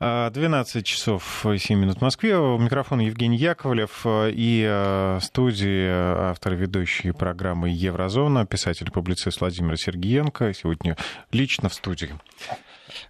12 0.00 0.84
часов 0.84 1.46
7 1.46 1.78
минут 1.78 1.98
в 1.98 2.00
Москве. 2.02 2.36
У 2.36 2.58
микрофона 2.58 3.02
Евгений 3.02 3.36
Яковлев 3.36 4.04
и 4.06 4.66
э, 4.68 5.20
студии 5.22 5.88
автор 6.30 6.54
ведущей 6.54 7.12
программы 7.12 7.68
«Еврозона», 7.68 8.44
писатель-публицист 8.44 9.40
Владимир 9.40 9.78
Сергеенко. 9.78 10.52
Сегодня 10.52 10.96
лично 11.30 11.68
в 11.68 11.74
студии. 11.74 12.10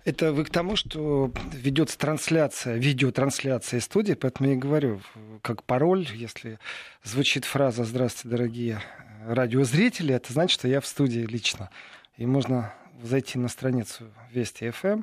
Это 0.05 0.33
вы 0.33 0.45
к 0.45 0.51
тому, 0.51 0.77
что 0.77 1.33
ведется 1.53 1.99
трансляция, 1.99 2.77
видеотрансляция 2.77 3.81
из 3.81 3.85
студии, 3.85 4.13
поэтому 4.13 4.51
я 4.51 4.55
и 4.55 4.59
говорю, 4.59 5.01
как 5.41 5.63
пароль, 5.63 6.07
если 6.15 6.59
звучит 7.03 7.47
фраза 7.47 7.85
«Здравствуйте, 7.85 8.37
дорогие 8.37 8.83
радиозрители», 9.27 10.15
это 10.15 10.33
значит, 10.35 10.61
что 10.61 10.69
я 10.69 10.83
в 10.83 10.87
студии 10.87 11.21
лично. 11.21 11.71
И 12.19 12.27
можно 12.27 12.75
зайти 13.03 13.39
на 13.39 13.49
страницу 13.49 14.05
Вести 14.33 14.71
ФМ, 14.71 15.03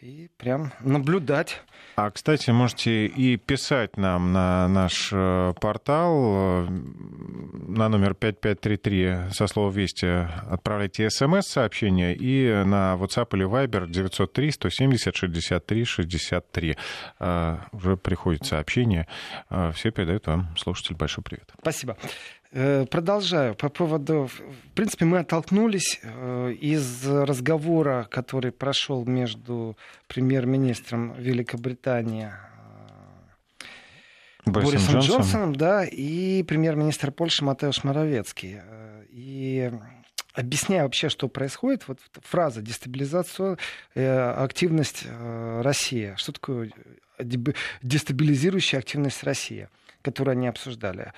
и 0.00 0.28
прям 0.36 0.72
наблюдать. 0.80 1.62
А, 1.96 2.10
кстати, 2.10 2.50
можете 2.50 3.06
и 3.06 3.36
писать 3.36 3.96
нам 3.96 4.32
на 4.32 4.68
наш 4.68 5.10
э, 5.12 5.52
портал 5.60 6.66
э, 6.66 6.66
на 6.70 7.88
номер 7.88 8.14
5533 8.14 9.32
со 9.32 9.46
слова 9.48 9.72
«Вести» 9.72 10.06
отправляйте 10.06 11.10
смс-сообщение 11.10 12.14
и 12.14 12.62
на 12.64 12.94
WhatsApp 12.94 13.36
или 13.36 13.46
Viber 13.46 13.88
903 13.88 14.52
170 14.52 15.16
63 15.16 15.84
63. 15.84 16.76
Уже 17.72 17.96
приходит 17.96 18.46
сообщение. 18.46 19.08
Э, 19.50 19.72
все 19.74 19.90
передают 19.90 20.26
вам, 20.28 20.56
слушатель, 20.56 20.94
большой 20.94 21.24
привет. 21.24 21.50
Спасибо. 21.60 21.96
Э, 22.50 22.86
продолжаю. 22.86 23.54
По 23.54 23.68
поводу... 23.68 24.28
В 24.28 24.74
принципе, 24.74 25.04
мы 25.04 25.18
оттолкнулись 25.18 26.00
э, 26.02 26.52
из 26.52 27.06
разговора, 27.06 28.08
который 28.10 28.52
прошел 28.52 29.04
между 29.04 29.76
премьер-министром 30.06 31.12
Великобритании 31.18 32.30
э, 33.60 33.64
Борисом, 34.46 34.72
Борисом 34.72 34.94
Джонсоном, 34.94 35.02
Джонсоном 35.02 35.56
да, 35.56 35.84
и 35.84 36.42
премьер-министр 36.42 37.12
Польши 37.12 37.44
Матеуш 37.44 37.84
Моровецкий. 37.84 38.60
И 39.10 39.70
объясняя 40.32 40.84
вообще, 40.84 41.10
что 41.10 41.28
происходит, 41.28 41.86
вот 41.86 41.98
фраза 42.22 42.62
дестабилизация, 42.62 43.58
активность 43.94 45.04
России. 45.60 46.14
Что 46.16 46.32
такое 46.32 46.70
дестабилизирующая 47.82 48.78
активность 48.78 49.22
России, 49.24 49.68
которую 50.02 50.32
они 50.32 50.48
обсуждали? 50.48 51.12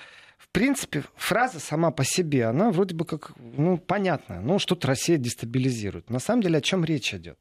Принципе, 0.51 1.03
фраза 1.15 1.59
сама 1.59 1.91
по 1.91 2.03
себе, 2.03 2.45
она 2.45 2.71
вроде 2.71 2.95
бы 2.95 3.05
как, 3.05 3.31
ну, 3.37 3.77
понятная. 3.77 4.41
Ну, 4.41 4.59
что-то 4.59 4.87
Россия 4.87 5.17
дестабилизирует. 5.17 6.09
На 6.09 6.19
самом 6.19 6.41
деле, 6.41 6.57
о 6.57 6.61
чем 6.61 6.83
речь 6.83 7.13
идет? 7.13 7.37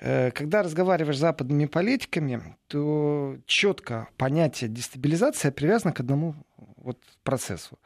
Э, 0.00 0.30
когда 0.30 0.62
разговариваешь 0.62 1.16
с 1.16 1.20
западными 1.20 1.66
политиками, 1.66 2.56
то 2.68 3.36
четко 3.46 4.08
понятие 4.16 4.70
дестабилизации 4.70 5.50
привязано 5.50 5.92
к 5.92 6.00
одному 6.00 6.34
вот 6.76 6.98
процессу 7.22 7.78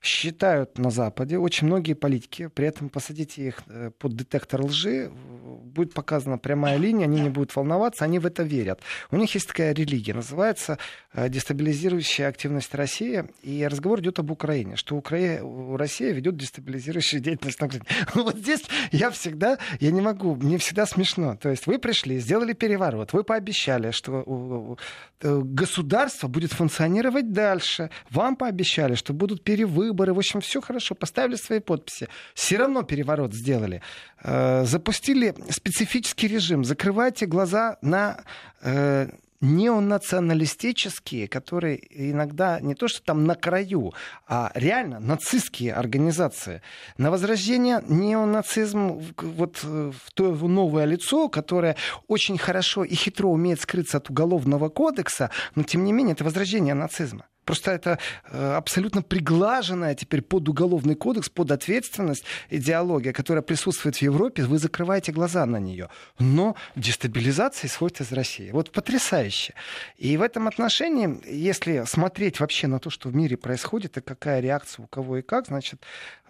считают 0.00 0.78
на 0.78 0.90
Западе, 0.90 1.38
очень 1.38 1.66
многие 1.66 1.94
политики, 1.94 2.48
при 2.54 2.66
этом 2.68 2.88
посадите 2.88 3.48
их 3.48 3.62
э, 3.66 3.90
под 3.98 4.14
детектор 4.14 4.62
лжи, 4.62 5.10
будет 5.10 5.92
показана 5.92 6.38
прямая 6.38 6.76
линия, 6.76 7.04
они 7.04 7.20
не 7.20 7.30
будут 7.30 7.54
волноваться, 7.56 8.04
они 8.04 8.18
в 8.18 8.26
это 8.26 8.44
верят. 8.44 8.80
У 9.10 9.16
них 9.16 9.34
есть 9.34 9.48
такая 9.48 9.74
религия, 9.74 10.14
называется 10.14 10.78
э, 11.12 11.28
дестабилизирующая 11.28 12.28
активность 12.28 12.74
России, 12.74 13.24
и 13.42 13.66
разговор 13.66 14.00
идет 14.00 14.20
об 14.20 14.30
Украине, 14.30 14.76
что 14.76 14.96
Украина, 14.96 15.76
Россия 15.76 16.12
ведет 16.12 16.36
дестабилизирующую 16.36 17.20
деятельность 17.20 17.60
на 17.60 17.66
Украине. 17.66 17.86
Вот 18.14 18.36
здесь 18.36 18.62
я 18.92 19.10
всегда, 19.10 19.58
я 19.80 19.90
не 19.90 20.00
могу, 20.00 20.36
мне 20.36 20.58
всегда 20.58 20.86
смешно. 20.86 21.36
То 21.36 21.48
есть 21.50 21.66
вы 21.66 21.78
пришли, 21.78 22.18
сделали 22.20 22.52
переворот, 22.52 23.12
вы 23.12 23.24
пообещали, 23.24 23.90
что 23.90 24.76
э, 25.20 25.40
государство 25.42 26.28
будет 26.28 26.52
функционировать 26.52 27.32
дальше, 27.32 27.90
вам 28.10 28.36
пообещали, 28.36 28.94
что 28.94 29.12
будут 29.12 29.42
перевыборы, 29.42 29.87
выборы, 29.88 30.14
в 30.14 30.18
общем, 30.18 30.40
все 30.40 30.60
хорошо, 30.60 30.94
поставили 30.94 31.36
свои 31.36 31.60
подписи. 31.60 32.08
Все 32.34 32.56
равно 32.56 32.82
переворот 32.82 33.34
сделали. 33.34 33.82
Э, 34.22 34.64
запустили 34.64 35.34
специфический 35.50 36.28
режим. 36.28 36.64
Закрывайте 36.64 37.26
глаза 37.26 37.78
на 37.82 38.22
э, 38.62 39.08
неонационалистические, 39.40 41.28
которые 41.28 41.80
иногда 42.10 42.60
не 42.60 42.74
то 42.74 42.88
что 42.88 43.02
там 43.02 43.24
на 43.24 43.34
краю, 43.34 43.92
а 44.26 44.50
реально 44.54 45.00
нацистские 45.00 45.74
организации. 45.74 46.62
На 46.96 47.10
возрождение 47.10 47.82
неонацизм 47.88 49.00
вот 49.16 49.60
э, 49.62 49.92
в 49.94 50.12
то 50.12 50.34
новое 50.34 50.84
лицо, 50.86 51.28
которое 51.28 51.76
очень 52.08 52.38
хорошо 52.38 52.84
и 52.84 52.94
хитро 52.94 53.28
умеет 53.28 53.60
скрыться 53.60 53.98
от 53.98 54.10
уголовного 54.10 54.68
кодекса, 54.68 55.30
но 55.54 55.62
тем 55.62 55.84
не 55.84 55.92
менее 55.92 56.14
это 56.14 56.24
возрождение 56.24 56.74
нацизма. 56.74 57.26
Просто 57.48 57.70
это 57.70 57.98
э, 58.30 58.56
абсолютно 58.56 59.00
приглаженная 59.00 59.94
теперь 59.94 60.20
под 60.20 60.46
уголовный 60.50 60.94
кодекс, 60.94 61.30
под 61.30 61.50
ответственность 61.50 62.24
идеология, 62.50 63.14
которая 63.14 63.40
присутствует 63.40 63.96
в 63.96 64.02
Европе, 64.02 64.42
вы 64.42 64.58
закрываете 64.58 65.12
глаза 65.12 65.46
на 65.46 65.56
нее. 65.56 65.88
Но 66.18 66.56
дестабилизация 66.76 67.68
исходит 67.68 68.02
из 68.02 68.12
России. 68.12 68.50
Вот 68.50 68.70
потрясающе. 68.70 69.54
И 69.96 70.18
в 70.18 70.22
этом 70.22 70.46
отношении, 70.46 71.22
если 71.26 71.84
смотреть 71.86 72.38
вообще 72.38 72.66
на 72.66 72.80
то, 72.80 72.90
что 72.90 73.08
в 73.08 73.14
мире 73.14 73.38
происходит, 73.38 73.96
и 73.96 74.02
какая 74.02 74.40
реакция 74.40 74.84
у 74.84 74.86
кого 74.86 75.16
и 75.16 75.22
как, 75.22 75.46
значит, 75.46 75.80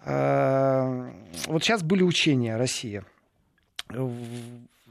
э, 0.05 1.11
вот 1.47 1.61
сейчас 1.65 1.83
были 1.83 2.03
учения 2.03 2.55
России 2.55 3.03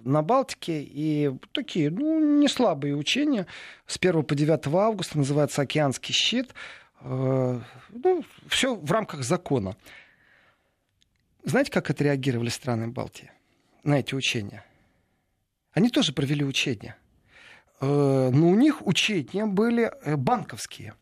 на 0.04 0.22
Балтике. 0.22 0.82
И 0.82 1.30
такие, 1.52 1.90
ну, 1.90 2.38
не 2.40 2.48
слабые 2.48 2.96
учения. 2.96 3.46
С 3.86 3.96
1 3.96 4.22
по 4.24 4.34
9 4.34 4.66
августа 4.66 5.18
называется 5.18 5.62
«Океанский 5.62 6.14
щит». 6.14 6.54
Э, 7.00 7.60
ну, 7.90 8.24
все 8.48 8.74
в 8.74 8.90
рамках 8.90 9.22
закона. 9.22 9.76
Знаете, 11.44 11.70
как 11.70 11.90
отреагировали 11.90 12.48
страны 12.48 12.88
Балтии 12.88 13.30
на 13.84 14.00
эти 14.00 14.14
учения? 14.14 14.64
Они 15.72 15.90
тоже 15.90 16.12
провели 16.12 16.44
учения. 16.44 16.96
Э, 17.80 18.30
но 18.32 18.48
у 18.48 18.54
них 18.54 18.86
учения 18.86 19.46
были 19.46 19.92
э, 20.02 20.16
банковские 20.16 20.94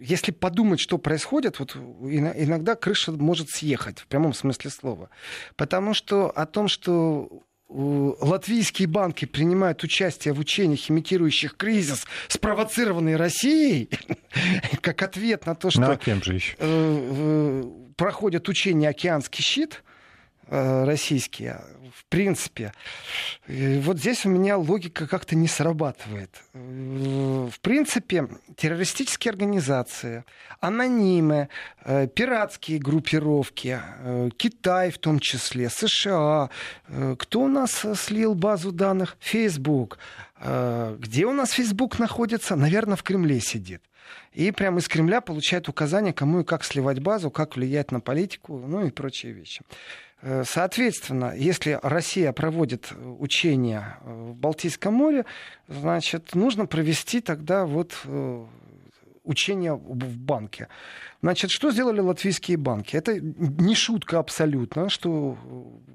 если 0.00 0.32
подумать, 0.32 0.80
что 0.80 0.98
происходит, 0.98 1.58
вот 1.58 1.76
иногда 1.76 2.74
крыша 2.74 3.12
может 3.12 3.50
съехать, 3.50 4.00
в 4.00 4.06
прямом 4.06 4.32
смысле 4.32 4.70
слова. 4.70 5.10
Потому 5.56 5.94
что 5.94 6.30
о 6.30 6.46
том, 6.46 6.68
что 6.68 7.42
латвийские 7.68 8.88
банки 8.88 9.26
принимают 9.26 9.84
участие 9.84 10.34
в 10.34 10.40
учениях, 10.40 10.90
имитирующих 10.90 11.56
кризис, 11.56 12.06
спровоцированный 12.28 13.16
Россией, 13.16 13.90
как 14.80 15.02
ответ 15.02 15.46
на 15.46 15.54
то, 15.54 15.70
что 15.70 15.80
ну, 15.80 15.96
кем 15.96 16.22
же 16.22 16.34
еще? 16.34 16.56
Э, 16.58 17.62
проходят 17.96 18.48
учения 18.48 18.88
«Океанский 18.88 19.44
щит», 19.44 19.84
Э, 19.84 19.89
российские. 20.50 21.62
В 21.94 22.04
принципе, 22.06 22.72
вот 23.46 23.98
здесь 23.98 24.26
у 24.26 24.28
меня 24.28 24.56
логика 24.56 25.06
как-то 25.06 25.36
не 25.36 25.48
срабатывает. 25.48 26.30
Э, 26.54 27.48
в 27.52 27.60
принципе, 27.60 28.28
террористические 28.56 29.30
организации, 29.30 30.24
анонимы, 30.60 31.48
э, 31.84 32.08
пиратские 32.08 32.78
группировки, 32.78 33.80
Китай 34.36 34.90
в 34.90 34.98
том 34.98 35.20
числе, 35.20 35.70
США. 35.70 36.50
Кто 37.18 37.40
у 37.40 37.48
нас 37.48 37.86
слил 37.96 38.34
базу 38.34 38.72
данных? 38.72 39.16
Facebook. 39.20 39.98
Где 40.40 41.26
у 41.26 41.32
нас 41.32 41.50
Facebook 41.50 41.98
находится? 41.98 42.56
Наверное, 42.56 42.96
в 42.96 43.02
Кремле 43.02 43.40
сидит. 43.40 43.82
И 44.32 44.50
прямо 44.52 44.78
из 44.78 44.88
Кремля 44.88 45.20
получает 45.20 45.68
указания, 45.68 46.12
кому 46.12 46.40
и 46.40 46.44
как 46.44 46.64
сливать 46.64 47.00
базу, 47.00 47.30
как 47.30 47.56
влиять 47.56 47.90
на 47.90 48.00
политику, 48.00 48.58
ну 48.66 48.86
и 48.86 48.90
прочие 48.90 49.32
вещи. 49.32 49.62
Э, 50.22 50.44
соответственно, 50.46 51.32
если 51.36 51.78
Россия 51.82 52.32
проводит 52.32 52.92
учения 53.18 53.98
э, 54.02 54.12
в 54.12 54.34
Балтийском 54.34 54.94
море, 54.94 55.24
значит, 55.68 56.34
нужно 56.34 56.66
провести 56.66 57.20
тогда 57.20 57.64
вот 57.64 57.96
э, 58.04 58.46
учения 59.24 59.74
в 59.74 60.18
банке. 60.18 60.68
Значит, 61.22 61.50
что 61.50 61.70
сделали 61.70 62.00
латвийские 62.00 62.56
банки? 62.56 62.96
Это 62.96 63.20
не 63.20 63.74
шутка 63.74 64.18
абсолютно, 64.18 64.88
что 64.88 65.38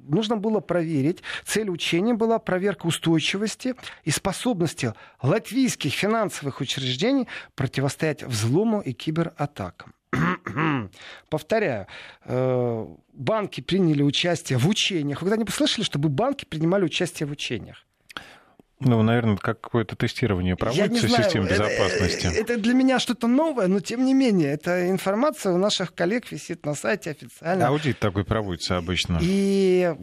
нужно 0.08 0.38
было 0.38 0.60
проверить. 0.60 1.22
Цель 1.46 1.70
учения 1.70 2.14
была 2.14 2.40
проверка 2.40 2.86
устойчивости 2.86 3.76
и 4.04 4.12
способности 4.12 4.94
латвийских 5.22 5.94
финансовых 5.94 6.62
учреждений 6.62 7.28
противостоять 7.56 8.24
взлому 8.24 8.82
и 8.82 8.94
кибератакам. 8.94 9.94
Повторяю, 11.30 11.88
э, 12.26 12.88
банки 13.14 13.62
приняли 13.62 14.02
участие 14.02 14.58
в 14.58 14.68
учениях. 14.68 15.22
Вы 15.22 15.30
когда-нибудь 15.30 15.54
слышали, 15.54 15.84
чтобы 15.84 16.10
банки 16.10 16.46
принимали 16.46 16.84
участие 16.86 17.28
в 17.28 17.32
учениях? 17.32 17.86
Ну, 18.82 19.02
наверное, 19.04 19.38
какое-то 19.38 19.96
тестирование 19.96 20.58
проводится 20.58 21.08
систем 21.08 21.48
безопасности. 21.48 22.28
Это, 22.28 22.54
это 22.54 22.58
для 22.58 22.74
меня 22.74 23.00
что-то 23.00 23.28
новое, 23.28 23.68
но 23.68 23.80
тем 23.80 24.04
не 24.04 24.14
менее, 24.14 24.52
эта 24.52 24.90
информация 24.90 25.54
у 25.54 25.58
наших 25.58 25.96
коллег 25.96 26.30
висит 26.30 26.66
на 26.66 26.76
сайте 26.76 27.12
официально. 27.12 27.68
Аудит 27.68 28.00
такой 28.00 28.26
проводится 28.26 28.76
обычно. 28.78 29.20
И 29.22 29.96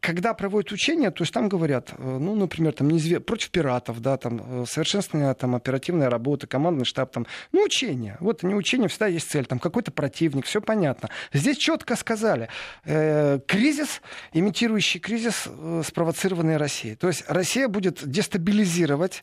когда 0.00 0.34
проводят 0.34 0.72
учения, 0.72 1.10
то 1.10 1.22
есть 1.22 1.32
там 1.32 1.48
говорят, 1.48 1.92
э, 1.96 2.18
ну, 2.18 2.34
например, 2.34 2.72
там, 2.72 2.88
неизве... 2.88 3.20
против 3.20 3.50
пиратов, 3.50 4.00
да, 4.00 4.16
там, 4.16 4.62
э, 4.62 4.66
совершенствование 4.66 5.32
там, 5.34 5.54
оперативная 5.54 6.10
работа, 6.10 6.46
командный 6.46 6.84
штаб, 6.84 7.12
там, 7.12 7.26
ну, 7.52 7.62
учения. 7.64 8.16
Вот 8.20 8.42
не 8.42 8.54
учения, 8.54 8.88
всегда 8.88 9.06
есть 9.06 9.30
цель, 9.30 9.46
там, 9.46 9.58
какой-то 9.58 9.90
противник, 9.90 10.46
все 10.46 10.60
понятно. 10.60 11.10
Здесь 11.32 11.58
четко 11.58 11.96
сказали, 11.96 12.48
э, 12.84 13.40
кризис, 13.46 14.00
имитирующий 14.32 15.00
кризис, 15.00 15.44
э, 15.46 15.82
спровоцированный 15.84 16.56
Россией. 16.56 16.94
То 16.94 17.08
есть 17.08 17.24
Россия 17.28 17.68
будет 17.68 18.08
дестабилизировать 18.08 19.22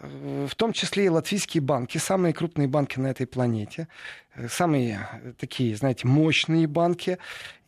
э, 0.00 0.46
в 0.48 0.54
том 0.54 0.72
числе 0.72 1.06
и 1.06 1.08
латвийские 1.08 1.62
банки, 1.62 1.98
самые 1.98 2.32
крупные 2.32 2.68
банки 2.68 2.98
на 2.98 3.08
этой 3.08 3.26
планете, 3.26 3.88
самые 4.48 5.08
такие, 5.38 5.76
знаете, 5.76 6.06
мощные 6.06 6.66
банки. 6.66 7.18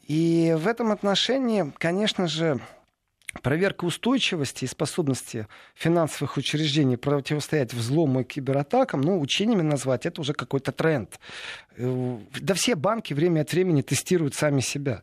И 0.09 0.57
в 0.59 0.67
этом 0.67 0.91
отношении, 0.91 1.71
конечно 1.79 2.27
же, 2.27 2.61
проверка 3.43 3.85
устойчивости 3.85 4.65
и 4.65 4.69
способности 4.69 5.47
финансовых 5.75 6.39
учреждений 6.39 6.97
противостоять 6.97 7.75
взлому 7.75 8.21
и 8.21 8.25
кибератакам, 8.25 9.03
ну, 9.03 9.21
учениями 9.21 9.63
назвать, 9.63 10.07
это 10.07 10.23
уже 10.23 10.33
какой-то 10.33 10.73
тренд. 10.73 11.21
Э, 11.77 12.19
да 12.41 12.55
все 12.55 12.75
банки 12.75 13.13
время 13.13 13.43
от 13.43 13.53
времени 13.53 13.83
тестируют 13.83 14.35
сами 14.35 14.61
себя. 14.61 15.03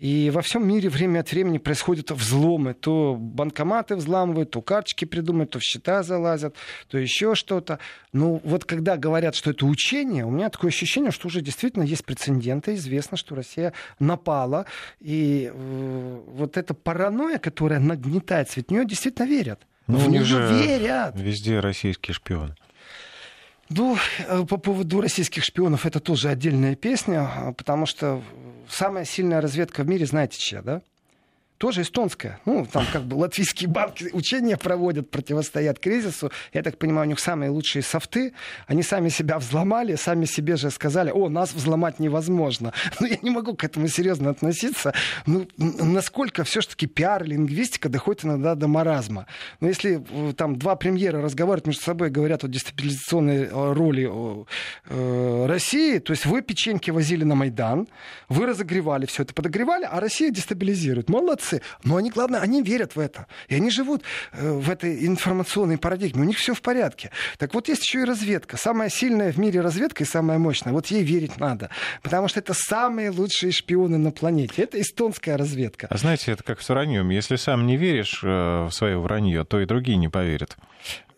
И 0.00 0.30
во 0.30 0.40
всем 0.40 0.66
мире 0.66 0.88
время 0.88 1.20
от 1.20 1.30
времени 1.30 1.58
происходят 1.58 2.10
взломы. 2.10 2.72
То 2.72 3.16
банкоматы 3.20 3.96
взламывают, 3.96 4.50
то 4.50 4.62
карточки 4.62 5.04
придумают, 5.04 5.50
то 5.50 5.58
в 5.58 5.62
счета 5.62 6.02
залазят, 6.02 6.56
то 6.88 6.96
еще 6.96 7.34
что-то. 7.34 7.78
Ну, 8.14 8.40
вот 8.42 8.64
когда 8.64 8.96
говорят, 8.96 9.34
что 9.34 9.50
это 9.50 9.66
учение, 9.66 10.24
у 10.24 10.30
меня 10.30 10.48
такое 10.48 10.70
ощущение, 10.70 11.10
что 11.10 11.28
уже 11.28 11.42
действительно 11.42 11.82
есть 11.82 12.06
прецеденты. 12.06 12.76
Известно, 12.76 13.18
что 13.18 13.34
Россия 13.34 13.74
напала. 13.98 14.64
И 15.00 15.52
э, 15.52 16.20
вот 16.28 16.56
эта 16.56 16.72
паранойя, 16.72 17.36
которая 17.36 17.78
нагнетается, 17.78 18.54
ведь 18.56 18.68
в 18.68 18.72
нее 18.72 18.86
действительно 18.86 19.26
верят. 19.26 19.60
Ну, 19.86 19.98
в 19.98 20.08
нее 20.08 20.24
верят. 20.24 21.14
Везде 21.14 21.60
российские 21.60 22.14
шпионы. 22.14 22.54
Ну, 23.68 23.96
э, 24.26 24.44
по 24.48 24.56
поводу 24.56 25.00
российских 25.00 25.44
шпионов 25.44 25.86
это 25.86 26.00
тоже 26.00 26.28
отдельная 26.28 26.74
песня, 26.74 27.54
потому 27.56 27.86
что 27.86 28.22
самая 28.70 29.04
сильная 29.04 29.40
разведка 29.40 29.82
в 29.82 29.88
мире, 29.88 30.06
знаете 30.06 30.38
чья, 30.38 30.62
да? 30.62 30.82
Тоже 31.60 31.82
эстонская. 31.82 32.40
Ну, 32.46 32.64
там 32.64 32.86
как 32.90 33.02
бы 33.02 33.16
латвийские 33.16 33.68
банки 33.68 34.08
учения 34.14 34.56
проводят, 34.56 35.10
противостоят 35.10 35.78
кризису. 35.78 36.32
Я 36.54 36.62
так 36.62 36.78
понимаю, 36.78 37.06
у 37.06 37.10
них 37.10 37.20
самые 37.20 37.50
лучшие 37.50 37.82
софты. 37.82 38.32
Они 38.66 38.82
сами 38.82 39.10
себя 39.10 39.38
взломали, 39.38 39.94
сами 39.96 40.24
себе 40.24 40.56
же 40.56 40.70
сказали, 40.70 41.10
о, 41.10 41.28
нас 41.28 41.52
взломать 41.52 42.00
невозможно. 42.00 42.72
Ну, 43.00 43.06
я 43.06 43.18
не 43.22 43.30
могу 43.30 43.54
к 43.54 43.64
этому 43.64 43.88
серьезно 43.88 44.30
относиться. 44.30 44.92
Ну, 45.26 45.46
насколько 45.56 46.44
все-таки 46.44 46.86
пиар, 46.86 47.24
лингвистика 47.24 47.88
доходит 47.88 48.24
иногда 48.24 48.54
до 48.54 48.66
маразма. 48.68 49.26
Но 49.60 49.68
если 49.68 50.02
э, 50.10 50.32
там 50.34 50.56
два 50.56 50.76
премьера 50.76 51.20
разговаривают 51.22 51.66
между 51.66 51.82
собой, 51.82 52.10
говорят 52.10 52.44
о 52.44 52.48
дестабилизационной 52.48 53.44
э, 53.44 53.72
роли 53.72 54.10
э, 54.86 55.46
России, 55.46 55.98
то 55.98 56.12
есть 56.12 56.26
вы 56.26 56.42
печеньки 56.42 56.90
возили 56.90 57.24
на 57.24 57.34
Майдан, 57.34 57.86
вы 58.28 58.46
разогревали 58.46 59.06
все 59.06 59.22
это, 59.22 59.34
подогревали, 59.34 59.86
а 59.90 60.00
Россия 60.00 60.30
дестабилизирует. 60.30 61.08
Молодцы 61.08 61.49
молодцы, 61.50 61.62
но 61.84 61.96
они, 61.96 62.10
главное, 62.10 62.40
они 62.40 62.62
верят 62.62 62.96
в 62.96 63.00
это. 63.00 63.26
И 63.48 63.54
они 63.54 63.70
живут 63.70 64.02
э, 64.32 64.50
в 64.50 64.70
этой 64.70 65.06
информационной 65.06 65.78
парадигме. 65.78 66.22
У 66.22 66.24
них 66.24 66.38
все 66.38 66.54
в 66.54 66.62
порядке. 66.62 67.10
Так 67.38 67.54
вот, 67.54 67.68
есть 67.68 67.82
еще 67.84 68.02
и 68.02 68.04
разведка. 68.04 68.56
Самая 68.56 68.88
сильная 68.88 69.32
в 69.32 69.38
мире 69.38 69.60
разведка 69.60 70.04
и 70.04 70.06
самая 70.06 70.38
мощная. 70.38 70.72
Вот 70.72 70.86
ей 70.86 71.02
верить 71.02 71.38
надо. 71.38 71.70
Потому 72.02 72.28
что 72.28 72.40
это 72.40 72.54
самые 72.54 73.10
лучшие 73.10 73.52
шпионы 73.52 73.98
на 73.98 74.10
планете. 74.10 74.62
Это 74.62 74.80
эстонская 74.80 75.36
разведка. 75.36 75.86
А 75.90 75.96
знаете, 75.96 76.32
это 76.32 76.42
как 76.42 76.60
с 76.60 76.68
враньем. 76.68 77.10
Если 77.10 77.36
сам 77.36 77.66
не 77.66 77.76
веришь 77.76 78.20
э, 78.22 78.26
в 78.26 78.70
свое 78.70 78.98
вранье, 78.98 79.44
то 79.44 79.60
и 79.60 79.66
другие 79.66 79.96
не 79.96 80.08
поверят. 80.08 80.56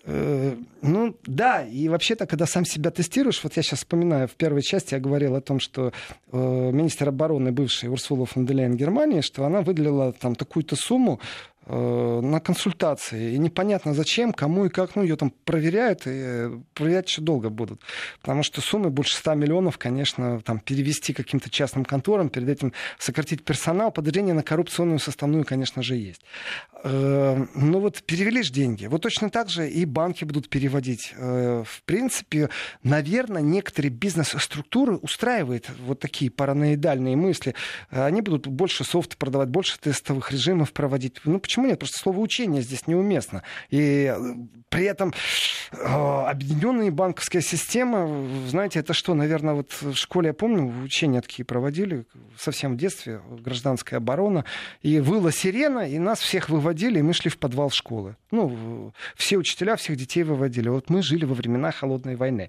Э, 0.04 0.56
ну 0.81 1.16
да, 1.26 1.64
и 1.64 1.88
вообще-то, 1.88 2.26
когда 2.26 2.46
сам 2.46 2.64
себя 2.64 2.90
тестируешь, 2.90 3.43
вот 3.44 3.56
я 3.56 3.62
сейчас 3.62 3.81
вспоминаю, 3.81 4.26
в 4.26 4.32
первой 4.32 4.62
части 4.62 4.94
я 4.94 5.00
говорил 5.00 5.37
о 5.37 5.40
том, 5.40 5.60
что 5.60 5.93
э, 6.32 6.37
министр 6.72 7.08
обороны 7.08 7.52
бывший 7.52 7.88
Урсула 7.88 8.26
фон 8.26 8.44
де 8.44 8.54
Германии, 8.54 9.20
что 9.20 9.44
она 9.44 9.60
выделила 9.60 10.12
там 10.12 10.34
такую-то 10.34 10.75
сумму 10.75 11.20
на 11.67 12.41
консультации. 12.41 13.35
И 13.35 13.38
непонятно 13.38 13.94
зачем, 13.94 14.32
кому 14.32 14.67
и 14.67 14.69
как. 14.69 14.97
Ну, 14.97 15.03
ее 15.03 15.17
там 15.17 15.31
проверяют, 15.31 16.06
и 16.06 16.11
э, 16.11 16.61
проверять 16.75 17.09
еще 17.09 17.20
долго 17.20 17.50
будут. 17.50 17.81
Потому 18.20 18.43
что 18.43 18.61
суммы 18.61 18.91
больше 18.91 19.17
100 19.17 19.35
миллионов, 19.35 19.79
конечно, 19.79 20.41
там 20.41 20.59
перевести 20.59 21.12
каким-то 21.12 21.50
частным 21.50 21.85
конторам, 21.85 22.31
перед 22.31 22.49
этим 22.49 22.73
сократить 22.99 23.44
персонал, 23.44 23.93
подозрение 23.93 24.35
на 24.35 24.43
коррупционную 24.43 24.99
составную, 24.99 25.44
конечно 25.44 25.82
же, 25.82 25.94
есть. 25.94 26.23
Э, 26.82 27.47
ну 27.55 27.79
вот 27.79 28.03
перевели 28.03 28.43
же 28.43 28.53
деньги. 28.53 28.87
Вот 28.87 29.03
точно 29.03 29.31
так 29.31 29.49
же 29.49 29.69
и 29.69 29.85
банки 29.85 30.25
будут 30.25 30.49
переводить. 30.49 31.14
В 31.17 31.82
принципе, 31.85 32.49
наверное, 32.82 33.43
некоторые 33.43 33.91
бизнес-структуры 33.91 34.97
устраивают 34.97 35.70
вот 35.87 36.00
такие 36.00 36.31
параноидальные 36.31 37.17
мысли. 37.17 37.55
Они 37.91 38.20
будут 38.20 38.47
больше 38.47 38.85
софта 38.85 39.17
продавать, 39.17 39.49
больше 39.49 39.79
тестовых 39.79 40.32
режимов 40.32 40.73
проводить. 40.73 41.20
Ну, 41.25 41.38
почему 41.52 41.66
нет? 41.66 41.78
Просто 41.78 41.99
слово 41.99 42.19
учение 42.19 42.62
здесь 42.62 42.87
неуместно. 42.87 43.43
И 43.69 44.10
э, 44.10 44.19
при 44.70 44.87
этом 44.87 45.12
э, 45.70 45.76
объединенная 45.76 46.90
банковская 46.90 47.43
система, 47.43 48.08
знаете, 48.49 48.78
это 48.78 48.94
что, 48.94 49.12
наверное, 49.12 49.52
вот 49.52 49.70
в 49.82 49.94
школе, 49.94 50.28
я 50.28 50.32
помню, 50.32 50.82
учения 50.82 51.20
такие 51.20 51.44
проводили, 51.44 52.06
совсем 52.38 52.72
в 52.72 52.76
детстве, 52.78 53.20
гражданская 53.28 53.99
оборона, 53.99 54.46
и 54.81 54.99
выла 55.00 55.31
сирена, 55.31 55.87
и 55.87 55.99
нас 55.99 56.20
всех 56.20 56.49
выводили, 56.49 57.00
и 57.00 57.02
мы 57.02 57.12
шли 57.12 57.28
в 57.28 57.37
подвал 57.37 57.69
школы. 57.69 58.16
Ну, 58.31 58.94
все 59.14 59.37
учителя 59.37 59.76
всех 59.76 59.99
детей 59.99 60.22
выводили. 60.22 60.70
Вот 60.70 60.88
мы 60.88 61.02
жили 61.02 61.26
во 61.26 61.34
времена 61.34 61.70
холодной 61.70 62.16
войны. 62.16 62.49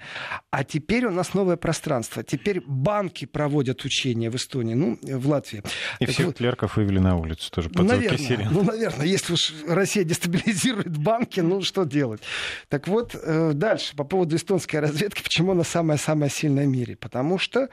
А 0.49 0.63
теперь 0.63 1.05
у 1.07 1.11
нас 1.11 1.33
новое 1.33 1.57
пространство. 1.57 2.23
Теперь 2.23 2.61
банки 2.65 3.25
проводят 3.25 3.83
учения 3.83 4.29
в 4.29 4.35
Эстонии, 4.37 4.75
ну, 4.75 4.97
в 5.01 5.27
Латвии. 5.27 5.61
И 5.99 6.05
всех 6.05 6.27
вот, 6.27 6.37
клерков 6.37 6.77
вывели 6.77 6.99
на 6.99 7.17
улицу 7.17 7.51
тоже 7.51 7.69
под 7.69 7.85
наверное, 7.85 8.17
сирен. 8.17 8.47
Ну, 8.49 8.63
наверное, 8.63 8.92
наверное, 8.97 9.11
если 9.11 9.33
уж 9.33 9.53
Россия 9.67 10.03
дестабилизирует 10.03 10.97
банки, 10.97 11.39
ну 11.39 11.61
что 11.61 11.83
делать? 11.83 12.21
Так 12.69 12.87
вот, 12.87 13.15
э, 13.15 13.51
дальше, 13.53 13.95
по 13.95 14.03
поводу 14.03 14.35
эстонской 14.35 14.77
разведки, 14.77 15.21
почему 15.23 15.51
она 15.51 15.63
самая-самая 15.63 16.29
сильная 16.29 16.65
в 16.65 16.69
мире? 16.69 16.95
Потому 16.95 17.37
что 17.37 17.69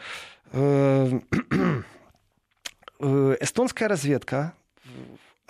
э, 0.52 1.20
э, 3.00 3.36
эстонская 3.40 3.88
разведка 3.88 4.54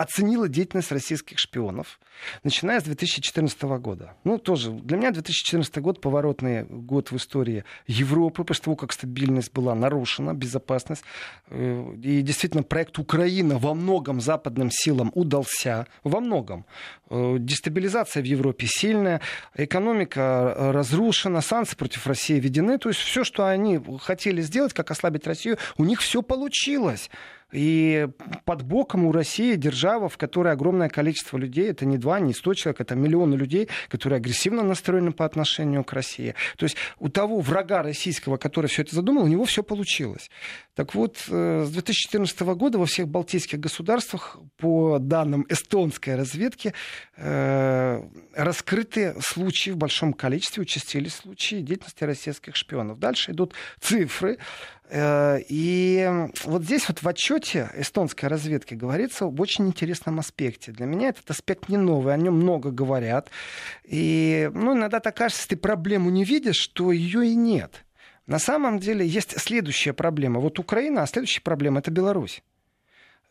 оценила 0.01 0.49
деятельность 0.49 0.91
российских 0.91 1.37
шпионов, 1.39 1.99
начиная 2.43 2.79
с 2.79 2.83
2014 2.83 3.61
года. 3.61 4.15
Ну, 4.23 4.37
тоже, 4.37 4.71
для 4.71 4.97
меня 4.97 5.11
2014 5.11 5.77
год 5.77 6.01
поворотный 6.01 6.63
год 6.63 7.11
в 7.11 7.17
истории 7.17 7.63
Европы, 7.87 8.43
после 8.43 8.65
того, 8.65 8.75
как 8.75 8.93
стабильность 8.93 9.53
была 9.53 9.75
нарушена, 9.75 10.33
безопасность. 10.33 11.03
Э, 11.47 11.93
и 12.01 12.21
действительно, 12.21 12.63
проект 12.63 12.97
Украина 12.99 13.57
во 13.57 13.73
многом 13.73 14.21
западным 14.21 14.69
силам 14.71 15.11
удался, 15.13 15.87
во 16.03 16.19
многом. 16.19 16.65
Э, 17.09 17.37
дестабилизация 17.39 18.23
в 18.23 18.25
Европе 18.25 18.67
сильная, 18.67 19.21
экономика 19.55 20.55
разрушена, 20.57 21.41
санкции 21.41 21.75
против 21.75 22.07
России 22.07 22.39
введены. 22.39 22.77
То 22.77 22.89
есть 22.89 23.01
все, 23.01 23.23
что 23.23 23.45
они 23.45 23.79
хотели 23.99 24.41
сделать, 24.41 24.73
как 24.73 24.91
ослабить 24.91 25.27
Россию, 25.27 25.57
у 25.77 25.85
них 25.85 26.01
все 26.01 26.21
получилось. 26.21 27.09
И 27.51 28.07
под 28.45 28.63
боком 28.63 29.05
у 29.05 29.11
России 29.11 29.55
держава, 29.55 30.09
в 30.09 30.17
которой 30.17 30.53
огромное 30.53 30.89
количество 30.89 31.37
людей, 31.37 31.69
это 31.69 31.85
не 31.85 31.97
два, 31.97 32.19
не 32.19 32.33
сто 32.33 32.53
человек, 32.53 32.81
это 32.81 32.95
миллионы 32.95 33.35
людей, 33.35 33.69
которые 33.89 34.17
агрессивно 34.17 34.63
настроены 34.63 35.11
по 35.11 35.25
отношению 35.25 35.83
к 35.83 35.93
России. 35.93 36.35
То 36.57 36.65
есть 36.65 36.77
у 36.99 37.09
того 37.09 37.39
врага 37.39 37.83
российского, 37.83 38.37
который 38.37 38.67
все 38.67 38.83
это 38.83 38.95
задумал, 38.95 39.23
у 39.23 39.27
него 39.27 39.45
все 39.45 39.63
получилось. 39.63 40.29
Так 40.75 40.95
вот, 40.95 41.17
э, 41.29 41.65
с 41.67 41.71
2014 41.71 42.55
года 42.55 42.77
во 42.77 42.85
всех 42.85 43.07
балтийских 43.07 43.59
государствах, 43.59 44.37
по 44.57 44.99
данным 44.99 45.45
эстонской 45.49 46.15
разведки, 46.15 46.73
э, 47.17 48.01
раскрыты 48.35 49.15
случаи 49.19 49.71
в 49.71 49.77
большом 49.77 50.13
количестве, 50.13 50.61
участились 50.61 51.15
случаи 51.15 51.61
деятельности 51.61 52.03
российских 52.03 52.55
шпионов. 52.55 52.99
Дальше 52.99 53.31
идут 53.31 53.53
цифры. 53.79 54.37
Э, 54.91 55.39
и 55.47 56.27
вот 56.43 56.63
здесь 56.63 56.87
вот 56.89 57.01
в 57.01 57.07
отчете 57.07 57.69
эстонской 57.75 58.25
разведки 58.25 58.73
говорится 58.73 59.25
об 59.25 59.39
очень 59.39 59.67
интересном 59.67 60.19
аспекте. 60.19 60.73
Для 60.73 60.85
меня 60.85 61.09
этот 61.09 61.31
аспект 61.31 61.69
не 61.69 61.77
новый, 61.77 62.13
о 62.13 62.17
нем 62.17 62.35
много 62.35 62.71
говорят. 62.71 63.29
И 63.85 64.51
ну, 64.53 64.73
иногда 64.75 64.99
так 64.99 65.15
кажется, 65.15 65.47
ты 65.47 65.55
проблему 65.55 66.09
не 66.09 66.25
видишь, 66.25 66.57
что 66.57 66.91
ее 66.91 67.25
и 67.25 67.35
нет. 67.35 67.85
На 68.27 68.37
самом 68.37 68.79
деле 68.79 69.07
есть 69.07 69.39
следующая 69.39 69.93
проблема. 69.93 70.39
Вот 70.41 70.59
Украина, 70.59 71.03
а 71.03 71.07
следующая 71.07 71.41
проблема 71.41 71.79
это 71.79 71.89
Беларусь. 71.89 72.43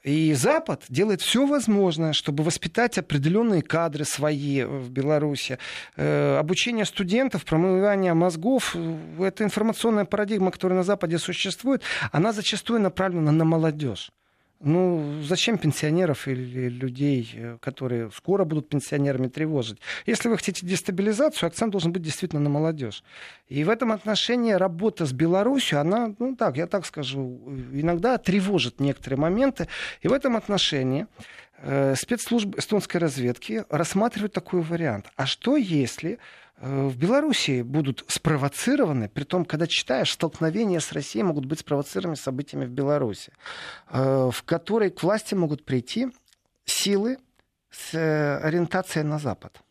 И 0.03 0.33
Запад 0.33 0.85
делает 0.89 1.21
все 1.21 1.47
возможное, 1.47 2.13
чтобы 2.15 2.43
воспитать 2.43 2.97
определенные 2.97 3.61
кадры 3.61 4.05
свои 4.05 4.63
в 4.63 4.91
Беларуси. 4.91 5.59
Э, 5.97 6.39
обучение 6.39 6.87
студентов, 6.87 7.45
промывание 7.45 8.15
мозгов, 8.15 8.75
э, 8.75 9.25
эта 9.25 9.45
информационная 9.45 10.07
парадигма, 10.07 10.51
которая 10.51 10.79
на 10.79 10.85
Западе 10.85 11.19
существует, 11.19 11.83
она 12.13 12.33
зачастую 12.33 12.81
направлена 12.81 13.31
на 13.31 13.45
молодежь. 13.45 14.11
Ну, 14.63 15.23
зачем 15.23 15.57
пенсионеров 15.57 16.29
или 16.29 16.69
людей, 16.69 17.31
э, 17.35 17.57
которые 17.63 18.11
скоро 18.11 18.45
будут 18.45 18.69
пенсионерами, 18.69 19.29
тревожить? 19.29 19.79
Если 20.05 20.29
вы 20.29 20.37
хотите 20.37 20.67
дестабилизацию, 20.67 21.47
акцент 21.47 21.73
должен 21.73 21.93
быть 21.93 22.03
действительно 22.03 22.43
на 22.43 22.51
молодежь. 22.51 23.03
И 23.49 23.65
в 23.65 23.71
этом 23.71 23.91
отношении 23.91 24.53
работа 24.53 25.07
с 25.07 25.15
Беларусью, 25.15 25.81
она, 25.81 26.15
ну 26.19 26.37
так, 26.37 26.59
я 26.59 26.67
так 26.67 26.85
скажу, 26.85 27.41
иногда 27.73 28.19
тревожит 28.19 28.81
некоторые 28.81 29.19
моменты. 29.19 29.67
И 30.03 30.09
в 30.09 30.13
этом 30.13 30.37
отношении 30.37 31.07
э, 31.57 31.95
спецслужбы 31.97 32.59
эстонской 32.59 32.99
разведки 32.99 33.65
рассматривают 33.71 34.35
такой 34.35 34.61
вариант. 34.61 35.07
А 35.17 35.25
что 35.25 35.57
если 35.57 36.19
в 36.61 36.97
Беларуси 36.97 37.63
будут 37.63 38.05
спровоцированы, 38.09 39.09
при 39.09 39.25
том, 39.25 39.47
когда 39.47 39.67
читаешь, 39.67 40.13
столкновения 40.13 40.81
с 40.81 40.93
Россией 40.93 41.23
могут 41.23 41.47
быть 41.47 41.61
спровоцированы 41.61 42.17
событиями 42.17 42.67
в 42.67 42.71
Беларуси, 42.71 43.33
э, 43.89 44.31
в 44.31 44.43
которой 44.45 44.91
к 44.91 45.03
власти 45.03 45.35
могут 45.35 45.65
прийти 45.65 46.09
силы 46.67 47.17
с 47.71 47.95
э, 47.95 48.39
ориентацией 48.39 49.05
на 49.05 49.19
Запад. 49.19 49.63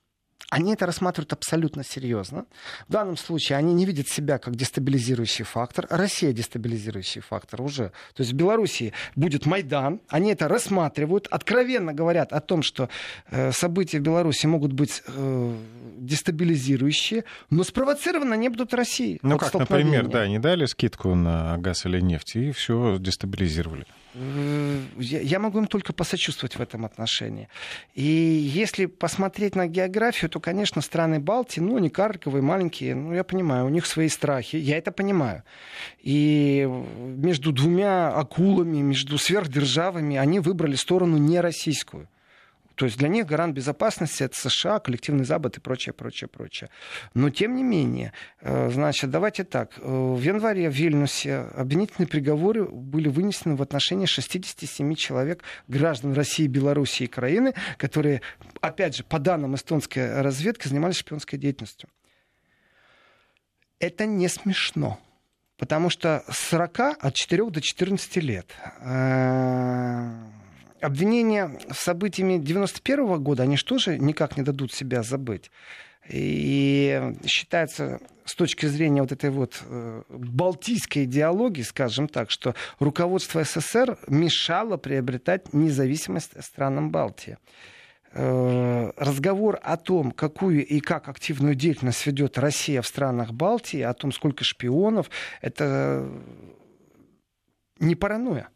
Они 0.50 0.74
это 0.74 0.86
рассматривают 0.86 1.32
абсолютно 1.34 1.84
серьезно. 1.84 2.46
В 2.88 2.91
данном 2.91 3.18
случае 3.18 3.58
они 3.58 3.74
не 3.74 3.86
видят 3.86 4.08
себя 4.08 4.39
как 4.39 4.56
дестабилизирующий 4.56 5.46
фактор. 5.46 5.86
Россия 5.89 6.34
дестабилизирующий 6.34 7.22
фактор 7.22 7.62
уже. 7.62 7.91
То 8.15 8.22
есть 8.22 8.34
в 8.34 8.36
Беларуси 8.36 8.94
будет 9.15 9.46
Майдан. 9.46 10.01
Они 10.08 10.32
это 10.32 10.48
рассматривают. 10.48 11.27
Откровенно 11.29 11.94
говорят 11.94 12.34
о 12.34 12.39
том, 12.39 12.63
что 12.63 12.89
э, 13.29 13.51
события 13.51 14.00
в 14.00 14.01
Беларуси 14.01 14.48
могут 14.48 14.74
быть 14.74 15.03
э, 15.06 15.56
дестабилизирующие. 15.98 17.25
Но 17.51 17.63
спровоцированы 17.63 18.34
они 18.34 18.50
будут 18.50 18.74
Россией. 18.74 19.20
Ну 19.22 19.38
как, 19.38 19.53
например, 19.53 20.08
да, 20.08 20.27
не 20.27 20.39
дали 20.39 20.65
скидку 20.65 21.13
на 21.13 21.58
газ 21.60 21.86
или 21.86 22.00
нефть 22.00 22.36
и 22.36 22.51
все 22.51 22.98
дестабилизировали. 23.00 23.86
Я 24.16 25.39
могу 25.39 25.60
им 25.60 25.68
только 25.68 25.94
посочувствовать 25.94 26.56
в 26.56 26.62
этом 26.62 26.84
отношении. 26.84 27.48
И 27.94 28.04
если 28.04 28.88
посмотреть 28.88 29.56
на 29.56 29.68
географию, 29.68 30.30
то, 30.30 30.39
конечно, 30.39 30.82
страны 30.82 31.20
Балтии, 31.20 31.60
ну, 31.60 31.78
они 31.78 31.89
карковые, 31.89 32.42
маленькие, 32.42 32.96
ну, 32.96 33.13
я 33.13 33.24
понимаю, 33.24 33.66
у 33.66 33.70
них 33.70 33.86
свои 33.86 34.10
страхи, 34.10 34.56
я 34.56 34.78
это 34.78 34.92
понимаю. 34.92 35.44
И 36.01 36.68
между 36.98 37.51
двумя 37.51 38.10
акулами, 38.10 38.82
между 38.82 39.18
сверхдержавами 39.18 40.18
они 40.18 40.39
выбрали 40.39 40.75
сторону 40.75 41.18
не 41.18 41.39
российскую. 41.39 42.08
То 42.79 42.86
есть 42.86 42.98
для 42.98 43.09
них 43.09 43.25
гарант 43.25 43.55
безопасности 43.55 44.24
это 44.24 44.39
США, 44.39 44.79
коллективный 44.79 45.25
Запад 45.25 45.57
и 45.57 45.59
прочее, 45.59 45.91
прочее, 45.91 46.29
прочее. 46.29 46.69
Но 47.13 47.29
тем 47.29 47.57
не 47.57 47.62
менее, 47.62 48.13
э, 48.39 48.69
значит, 48.69 49.12
давайте 49.12 49.43
так. 49.43 49.74
Э, 49.79 49.81
в 49.81 50.21
январе 50.21 50.69
в 50.69 50.74
Вильнюсе 50.74 51.39
обвинительные 51.55 52.07
приговоры 52.07 52.63
были 52.63 53.09
вынесены 53.09 53.57
в 53.57 53.62
отношении 53.62 54.05
67 54.05 54.95
человек, 54.95 55.43
граждан 55.67 56.13
России, 56.13 56.48
Белоруссии 56.48 57.03
и 57.03 57.07
Украины, 57.07 57.53
которые, 57.75 58.21
опять 58.62 58.95
же, 58.95 59.03
по 59.03 59.19
данным 59.19 59.55
эстонской 59.55 60.21
разведки, 60.21 60.69
занимались 60.69 61.00
шпионской 61.00 61.38
деятельностью. 61.38 61.89
Это 63.79 64.05
не 64.05 64.29
смешно. 64.29 65.01
Потому 65.57 65.89
что 65.89 66.24
с 66.31 66.39
40 66.48 66.79
от 66.98 67.13
4 67.13 67.50
до 67.50 67.59
14 67.59 68.15
лет 68.24 68.48
э, 68.79 70.13
обвинения 70.81 71.59
с 71.71 71.79
событиями 71.79 72.38
91 72.38 73.21
года, 73.21 73.43
они 73.43 73.57
же 73.57 73.65
тоже 73.65 73.98
никак 73.98 74.38
не 74.38 74.43
дадут 74.43 74.74
себя 74.74 75.03
забыть. 75.03 75.51
И 76.09 77.13
считается 77.25 78.00
с 78.25 78.36
точки 78.36 78.65
зрения 78.65 79.01
вот 79.01 79.12
этой 79.12 79.29
вот 79.29 79.62
э, 79.63 80.03
балтийской 80.09 81.03
идеологии, 81.03 81.62
скажем 81.62 82.07
так, 82.07 82.31
что 82.31 82.55
руководство 82.79 83.43
СССР 83.43 83.98
мешало 84.07 84.77
приобретать 84.77 85.53
независимость 85.53 86.31
странам 86.43 86.91
Балтии. 86.91 87.38
Э, 88.12 88.91
разговор 88.98 89.59
о 89.62 89.77
том, 89.77 90.12
какую 90.12 90.65
и 90.65 90.79
как 90.79 91.09
активную 91.09 91.53
деятельность 91.53 92.05
ведет 92.07 92.38
Россия 92.38 92.81
в 92.81 92.88
странах 92.88 93.31
Балтии, 93.33 93.81
о 93.81 93.93
том, 93.93 94.12
сколько 94.12 94.43
шпионов, 94.43 95.12
это 95.41 96.09
не 97.79 97.95
паранойя 97.95 98.50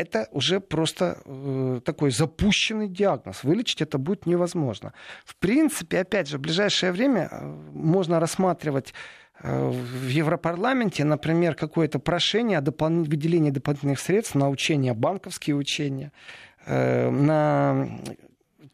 это 0.00 0.28
уже 0.32 0.60
просто 0.60 1.18
э, 1.24 1.80
такой 1.84 2.10
запущенный 2.10 2.88
диагноз. 2.88 3.44
Вылечить 3.44 3.82
это 3.82 3.98
будет 3.98 4.26
невозможно. 4.26 4.92
В 5.24 5.36
принципе, 5.36 6.00
опять 6.00 6.28
же, 6.28 6.38
в 6.38 6.40
ближайшее 6.40 6.92
время 6.92 7.28
э, 7.30 7.46
можно 7.72 8.20
рассматривать 8.20 8.94
э, 9.42 9.70
в 9.70 10.08
Европарламенте, 10.08 11.04
например, 11.04 11.54
какое-то 11.54 11.98
прошение 11.98 12.58
о 12.58 12.60
допол... 12.60 12.88
выделении 12.88 13.50
дополнительных 13.50 14.00
средств 14.00 14.34
на 14.34 14.48
учения, 14.48 14.94
банковские 14.94 15.56
учения, 15.56 16.12
э, 16.66 17.10
на 17.10 17.88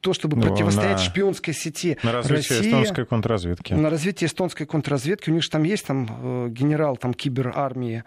то, 0.01 0.13
чтобы 0.13 0.37
ну, 0.37 0.43
противостоять 0.43 0.99
на, 0.99 1.03
шпионской 1.03 1.55
сети 1.55 1.99
на 2.05 2.13
развитие 2.13 2.59
России, 2.59 2.71
эстонской 2.71 3.07
контрразведки. 3.07 3.73
На 3.73 3.91
развитие 3.91 4.29
эстонской 4.29 4.65
контрразведки. 4.65 5.31
У 5.31 5.33
них 5.33 5.43
же 5.43 5.51
там 5.51 5.65
есть 5.65 5.87
там 5.87 6.07
э, 6.09 6.49
генерал 6.51 6.97
там 6.97 7.13
киберармии 7.13 8.05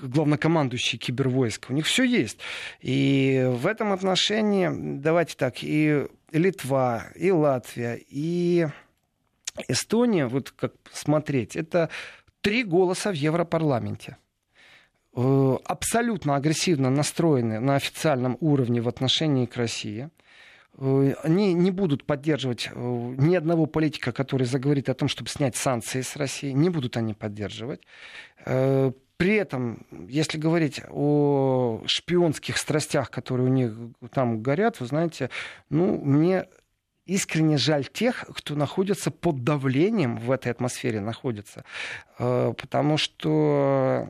главнокомандующий 0.00 0.98
кибервойск. 0.98 1.66
У 1.70 1.72
них 1.72 1.86
все 1.86 2.04
есть. 2.04 2.38
И 2.80 3.46
в 3.48 3.66
этом 3.66 3.92
отношении, 3.92 4.68
давайте 4.98 5.36
так, 5.36 5.62
и 5.62 6.06
Литва, 6.32 7.08
и 7.14 7.30
Латвия, 7.30 7.98
и 8.08 8.66
Эстония, 9.68 10.26
вот 10.26 10.50
как 10.50 10.72
смотреть, 10.92 11.56
это 11.56 11.88
три 12.40 12.62
голоса 12.62 13.10
в 13.10 13.14
Европарламенте 13.14 14.18
э, 15.16 15.56
абсолютно 15.64 16.36
агрессивно 16.36 16.90
настроены 16.90 17.58
на 17.60 17.76
официальном 17.76 18.36
уровне 18.40 18.80
в 18.80 18.88
отношении 18.88 19.46
к 19.46 19.56
России. 19.56 20.10
Э, 20.78 21.14
они 21.22 21.54
не 21.54 21.70
будут 21.70 22.04
поддерживать 22.04 22.70
ни 22.74 23.34
одного 23.34 23.66
политика, 23.66 24.12
который 24.12 24.46
заговорит 24.46 24.88
о 24.90 24.94
том, 24.94 25.08
чтобы 25.08 25.30
снять 25.30 25.56
санкции 25.56 26.02
с 26.02 26.16
России. 26.16 26.50
Не 26.50 26.68
будут 26.68 26.96
они 26.96 27.14
поддерживать. 27.14 27.80
При 29.16 29.34
этом, 29.36 29.86
если 30.08 30.38
говорить 30.38 30.82
о 30.90 31.82
шпионских 31.86 32.58
страстях, 32.58 33.10
которые 33.10 33.46
у 33.46 33.52
них 33.52 33.72
там 34.12 34.42
горят, 34.42 34.80
вы 34.80 34.86
знаете, 34.86 35.30
ну, 35.70 35.98
мне 35.98 36.46
искренне 37.06 37.56
жаль 37.56 37.86
тех, 37.86 38.26
кто 38.34 38.54
находится 38.54 39.10
под 39.10 39.42
давлением 39.42 40.16
в 40.18 40.30
этой 40.30 40.52
атмосфере 40.52 41.00
находится. 41.00 41.64
Э, 42.18 42.52
потому 42.58 42.98
что 42.98 44.08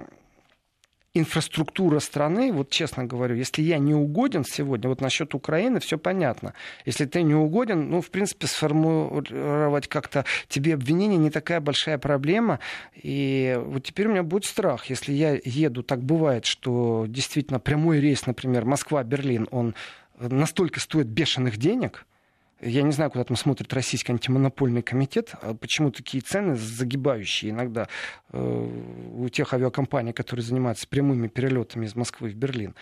инфраструктура 1.18 1.98
страны, 2.00 2.52
вот 2.52 2.70
честно 2.70 3.04
говорю, 3.04 3.34
если 3.34 3.62
я 3.62 3.78
не 3.78 3.94
угоден 3.94 4.44
сегодня, 4.44 4.88
вот 4.88 5.00
насчет 5.00 5.34
Украины 5.34 5.80
все 5.80 5.98
понятно. 5.98 6.54
Если 6.84 7.04
ты 7.04 7.22
не 7.22 7.34
угоден, 7.34 7.90
ну, 7.90 8.00
в 8.00 8.10
принципе, 8.10 8.46
сформулировать 8.46 9.88
как-то 9.88 10.24
тебе 10.48 10.74
обвинение 10.74 11.18
не 11.18 11.30
такая 11.30 11.60
большая 11.60 11.98
проблема. 11.98 12.60
И 12.94 13.58
вот 13.64 13.84
теперь 13.84 14.08
у 14.08 14.10
меня 14.10 14.22
будет 14.22 14.44
страх, 14.44 14.86
если 14.86 15.12
я 15.12 15.38
еду, 15.44 15.82
так 15.82 16.02
бывает, 16.02 16.44
что 16.44 17.06
действительно 17.08 17.60
прямой 17.60 18.00
рейс, 18.00 18.26
например, 18.26 18.64
Москва-Берлин, 18.64 19.48
он 19.50 19.74
настолько 20.18 20.80
стоит 20.80 21.06
бешеных 21.06 21.56
денег– 21.56 22.06
я 22.60 22.82
не 22.82 22.92
знаю, 22.92 23.10
куда 23.10 23.24
там 23.24 23.36
смотрит 23.36 23.72
Российский 23.74 24.12
антимонопольный 24.12 24.82
комитет. 24.82 25.34
А 25.42 25.54
почему 25.54 25.90
такие 25.90 26.22
цены 26.22 26.56
загибающие 26.56 27.50
иногда 27.50 27.88
э, 28.32 28.68
у 29.12 29.28
тех 29.28 29.52
авиакомпаний, 29.52 30.12
которые 30.12 30.44
занимаются 30.44 30.88
прямыми 30.88 31.28
перелетами 31.28 31.84
из 31.84 31.94
Москвы 31.94 32.30
в 32.30 32.34
Берлин. 32.34 32.74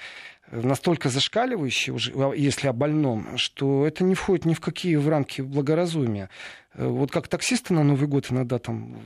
Настолько 0.53 1.09
зашкаливающие, 1.09 1.93
уже, 1.93 2.13
а, 2.15 2.33
если 2.33 2.69
о 2.69 2.73
больном, 2.73 3.37
что 3.37 3.87
это 3.87 4.05
не 4.05 4.15
входит 4.15 4.45
ни 4.45 4.55
в 4.55 4.61
какие 4.61 4.95
в 4.95 5.09
рамки 5.09 5.41
благоразумия. 5.41 6.31
Э, 6.75 6.87
вот 6.87 7.11
как 7.11 7.27
таксисты 7.27 7.75
на 7.75 7.83
Новый 7.83 8.07
год 8.07 8.31
иногда 8.31 8.59
там 8.61 9.01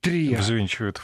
три... 0.00 0.34
Взвинчивают 0.34 1.02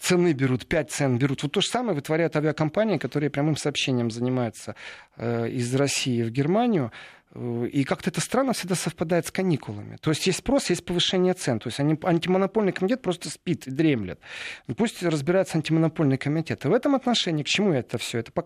цены 0.00 0.32
берут, 0.32 0.66
пять 0.66 0.90
цен 0.90 1.18
берут. 1.18 1.42
Вот 1.42 1.52
то 1.52 1.60
же 1.60 1.68
самое 1.68 1.94
вытворяют 1.94 2.36
авиакомпании, 2.36 2.98
которые 2.98 3.30
прямым 3.30 3.56
сообщением 3.56 4.10
занимаются 4.10 4.76
э, 5.16 5.48
из 5.50 5.74
России 5.74 6.22
в 6.22 6.30
Германию. 6.30 6.90
И 7.34 7.82
как-то 7.84 8.10
это 8.10 8.20
странно 8.20 8.52
всегда 8.52 8.76
совпадает 8.76 9.26
с 9.26 9.32
каникулами. 9.32 9.96
То 10.00 10.10
есть 10.10 10.26
есть 10.26 10.38
спрос, 10.38 10.70
есть 10.70 10.84
повышение 10.84 11.34
цен. 11.34 11.58
То 11.58 11.68
есть 11.68 11.80
они, 11.80 11.98
антимонопольный 12.02 12.72
комитет 12.72 13.02
просто 13.02 13.28
спит 13.28 13.66
и 13.66 13.70
дремлет. 13.70 14.20
Ну, 14.68 14.74
пусть 14.74 15.02
разбирается 15.02 15.56
антимонопольный 15.56 16.16
комитет. 16.16 16.64
И 16.64 16.68
в 16.68 16.72
этом 16.72 16.94
отношении, 16.94 17.42
к 17.42 17.46
чему 17.46 17.72
это 17.72 17.98
все? 17.98 18.18
Это 18.18 18.30
по 18.30 18.44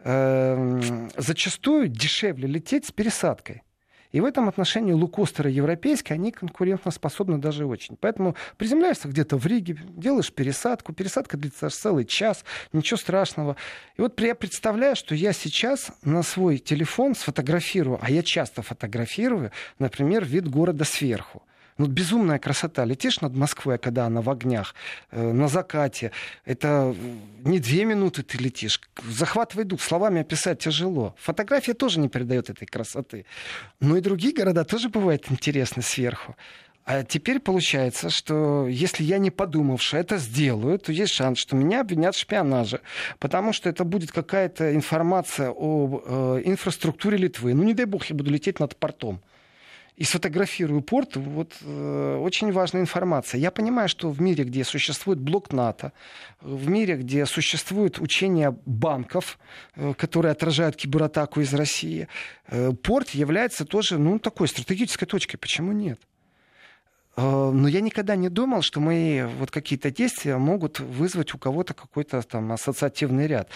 эм, 0.00 1.10
Зачастую 1.16 1.88
дешевле 1.88 2.48
лететь 2.48 2.86
с 2.86 2.92
пересадкой. 2.92 3.62
И 4.14 4.20
в 4.20 4.24
этом 4.26 4.48
отношении 4.48 4.92
лукостеры 4.92 5.50
европейские, 5.50 6.14
они 6.14 6.30
конкурентоспособны 6.30 7.38
даже 7.38 7.66
очень. 7.66 7.96
Поэтому 7.96 8.36
приземляешься 8.56 9.08
где-то 9.08 9.36
в 9.36 9.44
Риге, 9.44 9.76
делаешь 9.88 10.32
пересадку, 10.32 10.92
пересадка 10.92 11.36
длится 11.36 11.68
целый 11.68 12.04
час, 12.04 12.44
ничего 12.72 12.96
страшного. 12.96 13.56
И 13.96 14.00
вот 14.00 14.20
я 14.20 14.36
представляю, 14.36 14.94
что 14.94 15.16
я 15.16 15.32
сейчас 15.32 15.90
на 16.04 16.22
свой 16.22 16.58
телефон 16.58 17.16
сфотографирую, 17.16 17.98
а 18.00 18.08
я 18.08 18.22
часто 18.22 18.62
фотографирую, 18.62 19.50
например, 19.80 20.24
вид 20.24 20.48
города 20.48 20.84
сверху 20.84 21.42
Ну, 21.76 21.86
безумная 21.86 22.38
красота. 22.38 22.84
Летишь 22.84 23.20
над 23.20 23.34
Москвой, 23.34 23.78
когда 23.78 24.06
она 24.06 24.20
в 24.20 24.30
огнях, 24.30 24.74
э, 25.10 25.32
на 25.32 25.48
закате. 25.48 26.12
Это 26.44 26.94
не 27.44 27.58
две 27.58 27.84
минуты 27.84 28.22
ты 28.22 28.38
летишь. 28.38 28.80
Захватывай 29.08 29.64
дух. 29.64 29.80
Словами 29.82 30.20
описать 30.20 30.60
тяжело. 30.60 31.16
Фотография 31.18 31.74
тоже 31.74 31.98
не 31.98 32.08
передает 32.08 32.48
этой 32.48 32.66
красоты. 32.66 33.26
Но 33.80 33.96
и 33.96 34.00
другие 34.00 34.32
города 34.32 34.64
тоже 34.64 34.88
бывают 34.88 35.30
интересны 35.32 35.82
сверху. 35.82 36.36
А 36.84 37.02
теперь 37.02 37.40
получается, 37.40 38.10
что 38.10 38.68
если 38.68 39.04
я 39.04 39.18
не 39.18 39.30
подумавши 39.30 39.96
это 39.96 40.18
сделаю, 40.18 40.78
то 40.78 40.92
есть 40.92 41.14
шанс, 41.14 41.38
что 41.38 41.56
меня 41.56 41.80
обвинят 41.80 42.14
в 42.14 42.18
шпионаже, 42.18 42.80
потому 43.18 43.54
что 43.54 43.70
это 43.70 43.84
будет 43.84 44.12
какая-то 44.12 44.74
информация 44.74 45.50
о 45.50 46.02
э, 46.04 46.42
инфраструктуре 46.44 47.16
Литвы. 47.16 47.54
Ну, 47.54 47.62
не 47.64 47.72
дай 47.72 47.86
бог, 47.86 48.04
я 48.04 48.14
буду 48.14 48.30
лететь 48.30 48.60
над 48.60 48.76
портом 48.76 49.20
и 49.96 50.04
сфотографирую 50.04 50.82
порт, 50.82 51.16
вот 51.16 51.52
э, 51.60 52.16
очень 52.20 52.50
важная 52.52 52.80
информация. 52.80 53.38
Я 53.38 53.50
понимаю, 53.50 53.88
что 53.88 54.10
в 54.10 54.20
мире, 54.20 54.44
где 54.44 54.64
существует 54.64 55.20
блок 55.20 55.52
НАТО, 55.52 55.92
в 56.40 56.68
мире, 56.68 56.96
где 56.96 57.26
существует 57.26 58.00
учение 58.00 58.56
банков, 58.66 59.38
э, 59.76 59.94
которые 59.96 60.32
отражают 60.32 60.74
кибератаку 60.74 61.40
из 61.40 61.54
России, 61.54 62.08
э, 62.48 62.72
порт 62.72 63.10
является 63.10 63.64
тоже, 63.64 63.98
ну, 63.98 64.18
такой 64.18 64.48
стратегической 64.48 65.06
точкой. 65.06 65.36
Почему 65.36 65.70
нет? 65.70 66.00
Э, 67.16 67.50
но 67.52 67.68
я 67.68 67.80
никогда 67.80 68.16
не 68.16 68.28
думал, 68.28 68.62
что 68.62 68.80
мои 68.80 69.22
вот 69.22 69.52
какие-то 69.52 69.92
действия 69.92 70.36
могут 70.38 70.80
вызвать 70.80 71.34
у 71.34 71.38
кого-то 71.38 71.74
какой-то 71.74 72.20
там 72.22 72.50
ассоциативный 72.50 73.28
ряд. 73.28 73.48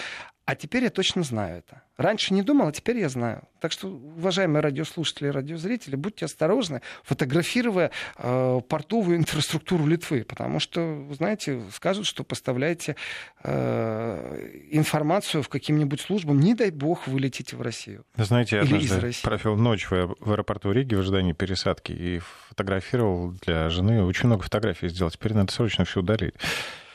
А 0.48 0.54
теперь 0.54 0.84
я 0.84 0.88
точно 0.88 1.24
знаю 1.24 1.58
это. 1.58 1.82
Раньше 1.98 2.32
не 2.32 2.42
думал, 2.42 2.68
а 2.68 2.72
теперь 2.72 2.96
я 2.96 3.10
знаю. 3.10 3.42
Так 3.60 3.70
что, 3.70 3.88
уважаемые 3.88 4.62
радиослушатели 4.62 5.28
и 5.28 5.30
радиозрители, 5.30 5.94
будьте 5.94 6.24
осторожны, 6.24 6.80
фотографируя 7.04 7.90
э, 8.16 8.60
портовую 8.66 9.18
инфраструктуру 9.18 9.84
Литвы, 9.84 10.24
потому 10.24 10.58
что, 10.58 11.06
знаете, 11.12 11.60
скажут, 11.74 12.06
что 12.06 12.24
поставляете 12.24 12.96
э, 13.44 14.62
информацию 14.70 15.42
в 15.42 15.50
каким-нибудь 15.50 16.00
службам, 16.00 16.40
не 16.40 16.54
дай 16.54 16.70
бог 16.70 17.06
вы 17.08 17.20
летите 17.20 17.54
в 17.54 17.60
Россию. 17.60 18.06
Знаете, 18.16 18.56
я 18.56 18.62
однажды 18.62 19.12
провел 19.22 19.56
ночь 19.56 19.90
в, 19.90 20.14
в 20.18 20.32
аэропорту 20.32 20.72
Риги 20.72 20.94
в 20.94 21.00
ожидании 21.00 21.34
пересадки 21.34 21.92
и 21.92 22.22
фотографировал 22.48 23.32
для 23.44 23.68
жены. 23.68 24.02
Очень 24.02 24.28
много 24.28 24.44
фотографий 24.44 24.88
сделал. 24.88 25.10
Теперь 25.10 25.34
надо 25.34 25.52
срочно 25.52 25.84
все 25.84 26.00
удалить. 26.00 26.32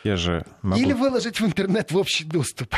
Я 0.03 0.17
же 0.17 0.45
могу... 0.61 0.81
Или 0.81 0.93
выложить 0.93 1.39
в 1.39 1.45
интернет 1.45 1.91
в 1.91 1.97
общий 1.97 2.25
доступ. 2.25 2.75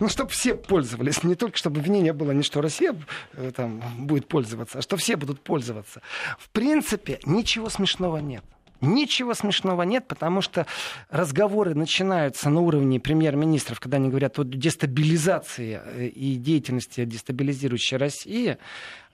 Ну, 0.00 0.08
чтобы 0.08 0.30
все 0.30 0.54
пользовались. 0.54 1.22
Не 1.22 1.34
только, 1.34 1.56
чтобы 1.56 1.80
обвинение 1.80 2.12
было 2.12 2.32
не 2.32 2.42
что 2.42 2.60
Россия 2.60 2.94
э, 3.34 3.52
там, 3.54 3.82
будет 3.98 4.26
пользоваться, 4.28 4.78
а 4.78 4.82
что 4.82 4.96
все 4.96 5.16
будут 5.16 5.40
пользоваться. 5.42 6.00
В 6.38 6.48
принципе, 6.50 7.20
ничего 7.24 7.68
смешного 7.68 8.16
нет. 8.16 8.42
Ничего 8.80 9.34
смешного 9.34 9.82
нет, 9.82 10.08
потому 10.08 10.40
что 10.40 10.66
разговоры 11.10 11.74
начинаются 11.74 12.48
на 12.48 12.60
уровне 12.60 12.98
премьер-министров, 12.98 13.78
когда 13.78 13.98
они 13.98 14.08
говорят 14.08 14.38
о 14.38 14.44
дестабилизации 14.44 15.80
э, 15.84 16.06
и 16.06 16.36
деятельности 16.36 17.04
дестабилизирующей 17.04 17.98
России. 17.98 18.56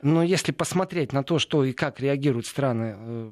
Но 0.02 0.22
если 0.22 0.52
посмотреть 0.52 1.12
на 1.12 1.24
то, 1.24 1.38
что 1.38 1.64
и 1.64 1.72
как 1.72 2.00
реагируют 2.00 2.46
страны 2.46 2.94
э, 2.96 3.30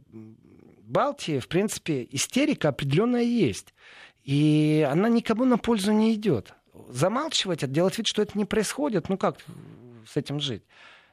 Балтии, 0.86 1.38
в 1.38 1.48
принципе, 1.48 2.06
истерика 2.10 2.68
определенная 2.68 3.22
есть. 3.22 3.74
И 4.22 4.86
она 4.90 5.08
никому 5.08 5.44
на 5.44 5.58
пользу 5.58 5.92
не 5.92 6.14
идет. 6.14 6.54
Замалчивать 6.88 7.62
это, 7.62 7.72
делать 7.72 7.98
вид, 7.98 8.06
что 8.06 8.22
это 8.22 8.36
не 8.36 8.44
происходит, 8.44 9.08
ну 9.08 9.16
как 9.16 9.38
с 10.06 10.16
этим 10.16 10.40
жить? 10.40 10.62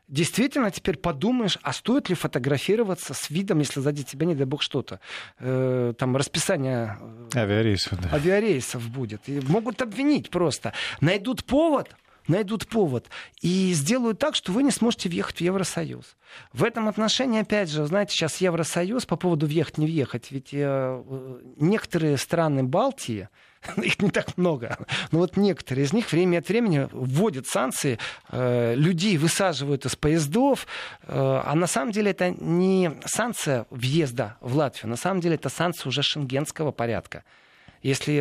Действительно, 0.08 0.72
теперь 0.72 0.98
подумаешь, 0.98 1.58
а 1.62 1.72
стоит 1.72 2.10
ли 2.10 2.16
фотографироваться 2.16 3.14
с 3.14 3.30
видом, 3.30 3.60
если 3.60 3.80
сзади 3.80 4.04
тебя, 4.04 4.26
не 4.26 4.36
дай 4.36 4.46
бог, 4.46 4.62
что-то. 4.62 5.00
Э, 5.40 5.94
там 5.98 6.18
расписание 6.18 6.98
э, 7.34 7.40
авиарейсов, 7.40 7.98
да. 8.02 8.10
авиарейсов 8.14 8.90
будет. 8.90 9.30
И 9.30 9.40
могут 9.40 9.82
обвинить 9.82 10.30
просто. 10.30 10.74
Найдут 11.00 11.46
повод, 11.46 11.96
найдут 12.28 12.68
повод 12.68 13.08
и 13.42 13.74
сделают 13.74 14.20
так, 14.20 14.36
что 14.36 14.52
вы 14.52 14.64
не 14.64 14.72
сможете 14.72 15.10
въехать 15.10 15.38
в 15.38 15.42
Евросоюз. 15.42 16.16
В 16.54 16.64
этом 16.64 16.88
отношении, 16.88 17.42
опять 17.42 17.70
же, 17.70 17.86
знаете, 17.86 18.14
сейчас 18.14 18.38
Евросоюз 18.38 19.06
по 19.06 19.16
поводу 19.16 19.48
въехать, 19.48 19.78
не 19.78 19.86
въехать, 19.86 20.32
ведь 20.32 20.50
э, 20.54 21.04
некоторые 21.58 22.18
страны 22.18 22.64
Балтии, 22.64 23.28
их 23.78 24.02
не 24.02 24.10
так 24.10 24.38
много, 24.38 24.78
но 25.12 25.20
вот 25.20 25.38
некоторые 25.38 25.86
из 25.86 25.94
них 25.94 26.12
время 26.12 26.40
от 26.40 26.48
времени 26.48 26.88
вводят 26.92 27.48
санкции, 27.48 28.00
э, 28.30 28.76
людей 28.76 29.18
высаживают 29.18 29.86
из 29.86 29.96
поездов, 29.96 30.68
э, 31.04 31.08
а 31.14 31.54
на 31.56 31.68
самом 31.68 31.92
деле 31.92 32.12
это 32.12 32.32
не 32.32 32.92
санкция 33.06 33.66
въезда 33.70 34.38
в 34.42 34.56
Латвию, 34.56 34.90
на 34.90 34.98
самом 34.98 35.22
деле 35.22 35.36
это 35.36 35.50
санкция 35.50 35.90
уже 35.90 36.02
шенгенского 36.02 36.72
порядка 36.72 37.24
если, 37.82 38.14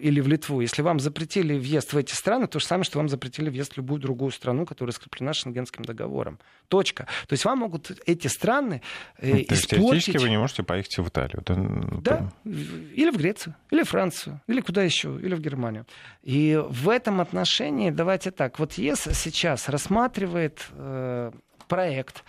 или 0.00 0.20
в 0.20 0.28
Литву, 0.28 0.60
если 0.60 0.82
вам 0.82 1.00
запретили 1.00 1.58
въезд 1.58 1.92
в 1.92 1.96
эти 1.96 2.14
страны, 2.14 2.46
то 2.46 2.58
же 2.58 2.66
самое, 2.66 2.84
что 2.84 2.98
вам 2.98 3.08
запретили 3.08 3.50
въезд 3.50 3.74
в 3.74 3.76
любую 3.76 4.00
другую 4.00 4.30
страну, 4.30 4.66
которая 4.66 4.92
скреплена 4.92 5.32
Шенгенским 5.32 5.84
договором. 5.84 6.38
Точка. 6.68 7.06
То 7.26 7.32
есть 7.32 7.44
вам 7.44 7.58
могут 7.58 7.90
эти 8.06 8.28
страны 8.28 8.82
э, 9.18 9.28
ну, 9.28 9.44
то 9.44 9.54
испортить... 9.54 9.68
теоретически 9.68 10.16
вы 10.18 10.30
не 10.30 10.38
можете 10.38 10.62
поехать 10.62 10.98
в 10.98 11.08
Италию. 11.08 11.40
Это... 11.40 11.54
Да, 12.00 12.32
или 12.44 13.10
в 13.10 13.16
Грецию, 13.16 13.54
или 13.70 13.82
в 13.82 13.88
Францию, 13.88 14.40
или 14.46 14.60
куда 14.60 14.82
еще, 14.82 15.18
или 15.22 15.34
в 15.34 15.40
Германию. 15.40 15.86
И 16.22 16.60
в 16.68 16.88
этом 16.88 17.20
отношении, 17.20 17.90
давайте 17.90 18.30
так, 18.30 18.58
вот 18.58 18.74
ЕС 18.74 19.08
сейчас 19.12 19.68
рассматривает 19.68 20.66
э, 20.72 21.30
проект, 21.68 22.24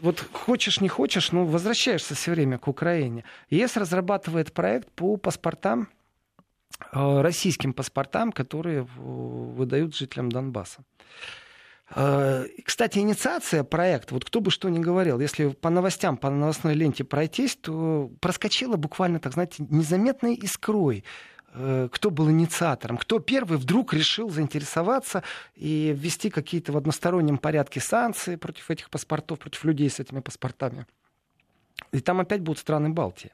вот 0.00 0.24
хочешь, 0.32 0.80
не 0.80 0.88
хочешь, 0.88 1.32
ну, 1.32 1.44
возвращаешься 1.44 2.14
все 2.14 2.32
время 2.32 2.58
к 2.58 2.68
Украине. 2.68 3.24
ЕС 3.50 3.76
разрабатывает 3.76 4.52
проект 4.52 4.90
по 4.92 5.16
паспортам, 5.16 5.88
э, 6.92 7.20
российским 7.20 7.72
паспортам, 7.72 8.32
которые 8.32 8.82
выдают 8.82 9.96
жителям 9.96 10.30
Донбасса. 10.30 10.84
Э, 11.94 12.44
кстати, 12.64 12.98
инициация 12.98 13.64
проекта, 13.64 14.14
вот 14.14 14.24
кто 14.24 14.40
бы 14.40 14.50
что 14.50 14.68
ни 14.68 14.78
говорил, 14.78 15.20
если 15.20 15.48
по 15.48 15.70
новостям, 15.70 16.16
по 16.16 16.30
новостной 16.30 16.74
ленте 16.74 17.04
пройтись, 17.04 17.56
то 17.56 18.10
проскочила 18.20 18.76
буквально, 18.76 19.20
так 19.20 19.32
знаете, 19.32 19.64
незаметной 19.70 20.34
искрой 20.34 21.04
кто 21.92 22.10
был 22.10 22.30
инициатором, 22.30 22.96
кто 22.96 23.18
первый 23.18 23.58
вдруг 23.58 23.92
решил 23.92 24.30
заинтересоваться 24.30 25.22
и 25.54 25.94
ввести 25.96 26.30
какие-то 26.30 26.72
в 26.72 26.76
одностороннем 26.76 27.38
порядке 27.38 27.80
санкции 27.80 28.36
против 28.36 28.70
этих 28.70 28.90
паспортов, 28.90 29.38
против 29.38 29.64
людей 29.64 29.90
с 29.90 30.00
этими 30.00 30.20
паспортами. 30.20 30.86
И 31.92 32.00
там 32.00 32.20
опять 32.20 32.40
будут 32.40 32.58
страны 32.58 32.90
Балтии. 32.90 33.32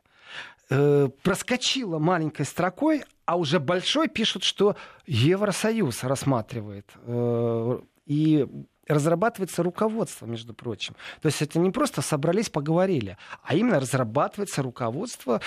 Э, 0.70 1.08
проскочила 1.22 1.98
маленькой 1.98 2.46
строкой, 2.46 3.04
а 3.26 3.36
уже 3.36 3.60
большой 3.60 4.08
пишут, 4.08 4.44
что 4.44 4.76
Евросоюз 5.06 6.04
рассматривает. 6.04 6.90
Э, 7.02 7.80
и 8.06 8.46
разрабатывается 8.86 9.62
руководство, 9.62 10.26
между 10.26 10.54
прочим. 10.54 10.94
То 11.20 11.26
есть 11.26 11.42
это 11.42 11.58
не 11.58 11.70
просто 11.70 12.02
собрались, 12.02 12.50
поговорили, 12.50 13.16
а 13.42 13.54
именно 13.54 13.80
разрабатывается 13.80 14.62
руководство 14.62 15.40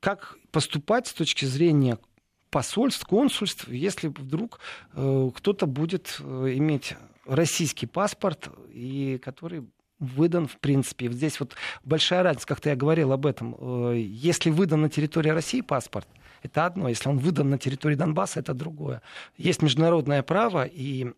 как 0.00 0.38
поступать 0.50 1.06
с 1.06 1.12
точки 1.12 1.44
зрения 1.44 1.98
посольств, 2.50 3.04
консульств, 3.04 3.68
если 3.68 4.08
вдруг 4.08 4.60
э, 4.94 5.30
кто-то 5.34 5.66
будет 5.66 6.16
э, 6.20 6.52
иметь 6.54 6.94
российский 7.26 7.86
паспорт, 7.86 8.48
и 8.72 9.20
который 9.22 9.68
выдан, 9.98 10.46
в 10.46 10.58
принципе. 10.58 11.10
Здесь 11.10 11.40
вот 11.40 11.54
большая 11.84 12.22
разница, 12.22 12.46
как-то 12.46 12.70
я 12.70 12.76
говорил 12.76 13.12
об 13.12 13.26
этом. 13.26 13.56
Э, 13.58 13.98
если 13.98 14.50
выдан 14.50 14.82
на 14.82 14.88
территории 14.88 15.30
России 15.30 15.60
паспорт, 15.60 16.08
это 16.42 16.66
одно. 16.66 16.88
Если 16.88 17.08
он 17.08 17.18
выдан 17.18 17.50
на 17.50 17.58
территории 17.58 17.94
Донбасса, 17.96 18.40
это 18.40 18.54
другое. 18.54 19.02
Есть 19.36 19.62
международное 19.62 20.22
право, 20.22 20.64
и 20.64 21.12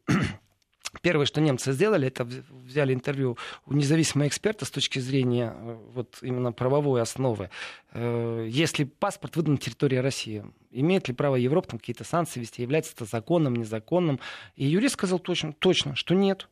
Первое, 1.03 1.27
что 1.27 1.41
немцы 1.41 1.73
сделали, 1.73 2.09
это 2.09 2.25
взяли 2.25 2.95
интервью 2.95 3.37
у 3.67 3.75
независимого 3.75 4.27
эксперта 4.27 4.65
с 4.65 4.71
точки 4.71 4.99
зрения 4.99 5.55
э, 5.55 5.79
вот 5.93 6.19
именно 6.23 6.53
правовой 6.53 7.03
основы. 7.03 7.51
Э, 7.93 8.47
если 8.49 8.85
паспорт 8.85 9.37
выдан 9.37 9.55
на 9.55 9.59
территории 9.59 9.97
России, 9.97 10.45
имеет 10.71 11.09
ли 11.09 11.15
право 11.15 11.37
Европа 11.37 11.69
там 11.69 11.79
какие-то 11.79 12.05
санкции 12.05 12.41
вести, 12.41 12.63
является 12.63 12.93
это 12.95 13.05
законным, 13.05 13.57
незаконным? 13.57 14.19
И 14.57 14.67
юрист 14.67 14.95
сказал 14.95 15.19
точно, 15.19 15.53
точно 15.53 15.95
что 15.95 16.15
нет. 16.15 16.49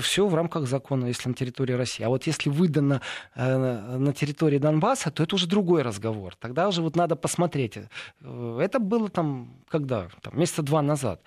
Все 0.00 0.26
в 0.26 0.34
рамках 0.34 0.68
закона, 0.68 1.06
если 1.06 1.28
на 1.28 1.34
территории 1.34 1.72
России. 1.72 2.04
А 2.04 2.08
вот 2.08 2.26
если 2.26 2.50
выдано 2.50 3.00
э, 3.34 3.96
на 3.98 4.12
территории 4.12 4.58
Донбасса, 4.58 5.10
то 5.10 5.22
это 5.22 5.34
уже 5.34 5.46
другой 5.48 5.82
разговор. 5.82 6.36
Тогда 6.36 6.68
уже 6.68 6.82
вот 6.82 6.94
надо 6.94 7.16
посмотреть. 7.16 7.78
Это 8.20 8.78
было 8.78 9.08
там 9.08 9.56
когда? 9.68 10.08
Там, 10.22 10.38
месяца 10.38 10.62
два 10.62 10.82
назад. 10.82 11.20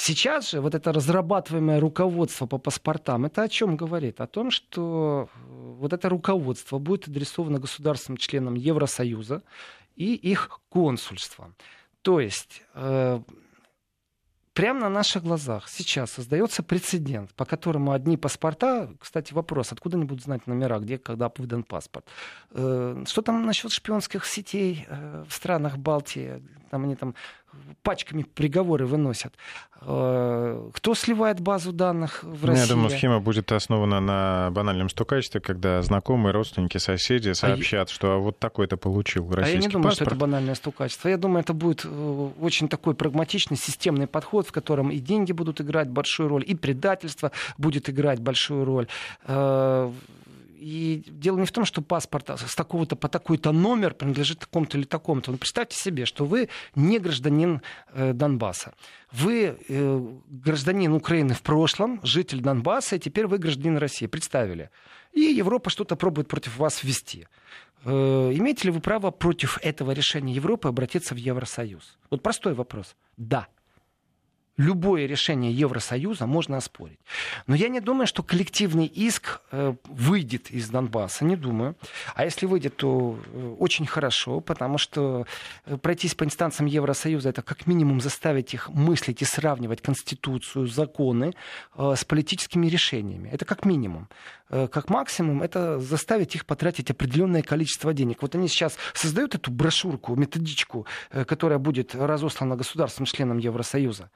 Сейчас 0.00 0.50
же 0.50 0.60
вот 0.60 0.74
это 0.76 0.92
разрабатываемое 0.92 1.80
руководство 1.80 2.46
по 2.46 2.58
паспортам, 2.58 3.24
это 3.24 3.42
о 3.42 3.48
чем 3.48 3.76
говорит? 3.76 4.20
О 4.20 4.28
том, 4.28 4.52
что 4.52 5.28
э, 5.34 5.38
вот 5.78 5.92
это 5.92 6.08
руководство 6.08 6.78
будет 6.78 7.08
адресовано 7.08 7.58
государственным 7.58 8.16
членам 8.16 8.54
Евросоюза 8.54 9.42
и 9.96 10.14
их 10.14 10.60
консульствам. 10.68 11.56
То 12.02 12.20
есть 12.20 12.62
э, 12.74 13.20
прямо 14.58 14.80
на 14.80 14.88
наших 14.88 15.22
глазах 15.22 15.68
сейчас 15.68 16.10
создается 16.10 16.64
прецедент, 16.64 17.32
по 17.34 17.44
которому 17.44 17.92
одни 17.92 18.16
паспорта, 18.16 18.90
кстати, 18.98 19.32
вопрос, 19.32 19.70
откуда 19.72 19.96
они 19.96 20.04
будут 20.04 20.24
знать 20.24 20.48
номера, 20.48 20.80
где, 20.80 20.98
когда 20.98 21.30
выдан 21.38 21.62
паспорт. 21.62 22.04
Э, 22.50 23.04
что 23.06 23.22
там 23.22 23.46
насчет 23.46 23.70
шпионских 23.70 24.26
сетей 24.26 24.84
э, 24.88 25.24
в 25.28 25.32
странах 25.32 25.78
Балтии? 25.78 26.42
Там 26.70 26.82
они 26.82 26.96
там 26.96 27.14
пачками 27.82 28.22
приговоры 28.22 28.86
выносят. 28.86 29.34
Э, 29.80 30.70
кто 30.72 30.94
сливает 30.94 31.40
базу 31.40 31.72
данных 31.72 32.22
в 32.22 32.44
России? 32.44 32.62
Я 32.62 32.68
думаю, 32.68 32.90
схема 32.90 33.20
будет 33.20 33.52
основана 33.52 34.00
на 34.00 34.50
банальном 34.50 34.88
стукачестве, 34.88 35.40
когда 35.40 35.82
знакомые, 35.82 36.32
родственники, 36.32 36.78
соседи 36.78 37.32
сообщат, 37.32 37.88
а 37.88 37.92
что 37.92 38.20
вот 38.20 38.38
такой-то 38.38 38.76
получил 38.76 39.30
российский 39.30 39.58
А 39.58 39.60
я 39.60 39.66
не 39.66 39.72
думаю, 39.72 39.90
паспорт. 39.90 40.08
что 40.08 40.14
это 40.14 40.20
банальное 40.20 40.54
стукачество. 40.54 41.08
Я 41.08 41.16
думаю, 41.16 41.40
это 41.40 41.52
будет 41.52 41.86
очень 42.40 42.68
такой 42.68 42.94
прагматичный, 42.94 43.56
системный 43.56 44.06
подход, 44.06 44.46
в 44.46 44.52
котором 44.52 44.90
и 44.90 44.98
деньги 44.98 45.32
будут 45.32 45.60
играть 45.60 45.88
большую 45.88 46.28
роль, 46.28 46.44
и 46.46 46.54
предательство 46.54 47.30
будет 47.56 47.88
играть 47.88 48.20
большую 48.20 48.64
роль. 48.64 48.88
И 50.58 51.04
дело 51.06 51.38
не 51.38 51.46
в 51.46 51.52
том, 51.52 51.64
что 51.64 51.82
паспорт 51.82 52.30
с 52.30 52.54
такого-то 52.54 52.96
по 52.96 53.08
такой-то 53.08 53.52
номер 53.52 53.94
принадлежит 53.94 54.40
такому-то 54.40 54.76
или 54.76 54.84
такому-то. 54.84 55.30
Ну, 55.30 55.38
представьте 55.38 55.76
себе, 55.76 56.04
что 56.04 56.24
вы 56.24 56.48
не 56.74 56.98
гражданин 56.98 57.62
э, 57.92 58.12
Донбасса. 58.12 58.74
Вы 59.12 59.56
э, 59.68 60.00
гражданин 60.28 60.92
Украины 60.92 61.34
в 61.34 61.42
прошлом, 61.42 62.00
житель 62.02 62.40
Донбасса, 62.40 62.96
и 62.96 62.98
теперь 62.98 63.28
вы 63.28 63.38
гражданин 63.38 63.76
России. 63.76 64.06
Представили. 64.06 64.70
И 65.12 65.20
Европа 65.20 65.70
что-то 65.70 65.94
пробует 65.94 66.26
против 66.26 66.58
вас 66.58 66.82
ввести. 66.82 67.28
Э, 67.84 67.90
имеете 68.34 68.68
ли 68.68 68.70
вы 68.72 68.80
право 68.80 69.12
против 69.12 69.58
этого 69.62 69.92
решения 69.92 70.32
Европы 70.32 70.68
обратиться 70.68 71.14
в 71.14 71.18
Евросоюз? 71.18 71.98
Вот 72.10 72.22
простой 72.22 72.54
вопрос. 72.54 72.96
Да 73.16 73.46
любое 74.58 75.06
решение 75.06 75.52
Евросоюза 75.52 76.26
можно 76.26 76.58
оспорить. 76.58 76.98
Но 77.46 77.54
я 77.54 77.68
не 77.68 77.80
думаю, 77.80 78.06
что 78.06 78.22
коллективный 78.22 78.86
иск 78.86 79.40
э, 79.52 79.74
выйдет 79.84 80.50
из 80.50 80.68
Донбасса, 80.68 81.24
не 81.24 81.36
думаю. 81.36 81.76
А 82.14 82.24
если 82.24 82.44
выйдет, 82.44 82.76
то 82.76 83.18
э, 83.24 83.54
очень 83.58 83.86
хорошо, 83.86 84.40
потому 84.40 84.76
что 84.76 85.26
э, 85.64 85.76
пройтись 85.76 86.14
по 86.14 86.24
инстанциям 86.24 86.66
Евросоюза 86.66 87.30
это 87.30 87.42
как 87.42 87.66
минимум 87.68 88.00
заставить 88.00 88.52
их 88.52 88.68
мыслить 88.68 89.22
и 89.22 89.24
сравнивать 89.24 89.80
Конституцию, 89.80 90.66
законы 90.66 91.32
с 91.76 92.04
политическими 92.04 92.66
решениями. 92.66 93.28
Это 93.28 93.44
как 93.44 93.64
минимум. 93.64 94.08
Как 94.48 94.88
максимум 94.88 95.42
это 95.42 95.78
заставить 95.78 96.34
их 96.34 96.46
потратить 96.46 96.90
определенное 96.90 97.42
количество 97.42 97.92
денег. 97.92 98.22
Вот 98.22 98.34
они 98.34 98.48
сейчас 98.48 98.76
создают 98.94 99.34
эту 99.34 99.50
брошюрку, 99.50 100.16
методичку, 100.16 100.86
которая 101.10 101.58
будет 101.58 101.94
разослана 101.94 102.56
государствам 102.56 103.06
членам 103.06 103.38
Евросоюза 103.38 104.10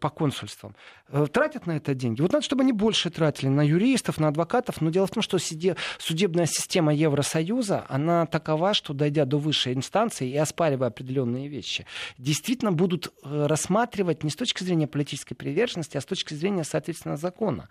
по 0.00 0.10
консульствам, 0.10 0.74
э, 1.08 1.26
тратят 1.32 1.66
на 1.66 1.76
это 1.76 1.94
деньги. 1.94 2.20
Вот 2.20 2.32
надо, 2.32 2.44
чтобы 2.44 2.62
они 2.62 2.72
больше 2.72 3.10
тратили 3.10 3.48
на 3.48 3.62
юристов, 3.62 4.18
на 4.18 4.28
адвокатов. 4.28 4.80
Но 4.80 4.90
дело 4.90 5.06
в 5.06 5.10
том, 5.10 5.22
что 5.22 5.38
судебная 5.38 6.46
система 6.46 6.94
Евросоюза, 6.94 7.84
она 7.88 8.26
такова, 8.26 8.74
что 8.74 8.94
дойдя 8.94 9.24
до 9.24 9.38
высшей 9.38 9.74
инстанции 9.74 10.28
и 10.28 10.36
оспаривая 10.36 10.88
определенные 10.88 11.48
вещи, 11.48 11.86
действительно 12.18 12.72
будут 12.72 13.12
э, 13.22 13.46
рассматривать 13.46 14.24
не 14.24 14.30
с 14.30 14.36
точки 14.36 14.62
зрения 14.62 14.86
политической 14.86 15.34
приверженности, 15.34 15.96
а 15.96 16.00
с 16.00 16.06
точки 16.06 16.34
зрения, 16.34 16.64
соответственно, 16.64 17.16
закона. 17.16 17.68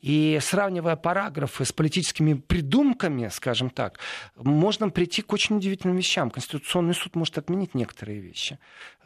И 0.00 0.38
сравнивая 0.40 0.96
параграфы 0.96 1.64
с 1.64 1.72
политическими 1.72 2.34
придумками, 2.34 3.28
скажем 3.28 3.70
так, 3.70 3.98
можно 4.36 4.90
прийти 4.90 5.22
к 5.22 5.32
очень 5.32 5.56
удивительным 5.56 5.96
вещам. 5.96 6.30
Конституционный 6.30 6.94
суд 6.94 7.16
может 7.16 7.38
отменить 7.38 7.74
некоторые 7.74 8.20
вещи. 8.20 8.58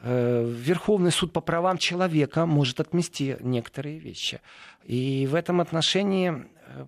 Верховный 0.03 1.11
суд 1.11 1.33
по 1.33 1.41
правам 1.41 1.77
человека 1.77 2.38
человека 2.38 2.46
может 2.46 2.81
отмести 2.81 3.37
некоторые 3.40 3.98
вещи. 3.98 4.40
И 4.85 5.27
в 5.27 5.35
этом 5.35 5.61
отношении, 5.61 6.33
э, 6.66 6.87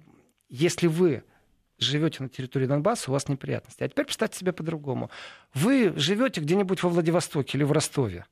если 0.48 0.88
вы 0.88 1.22
живете 1.78 2.22
на 2.22 2.28
территории 2.28 2.66
Донбасса, 2.66 3.10
у 3.10 3.12
вас 3.12 3.28
неприятности. 3.28 3.84
А 3.84 3.88
теперь 3.88 4.04
представьте 4.04 4.38
себе 4.38 4.52
по-другому. 4.52 5.10
Вы 5.54 5.92
живете 5.96 6.40
где-нибудь 6.40 6.82
во 6.82 6.90
Владивостоке 6.90 7.58
или 7.58 7.64
в 7.64 7.72
Ростове. 7.72 8.26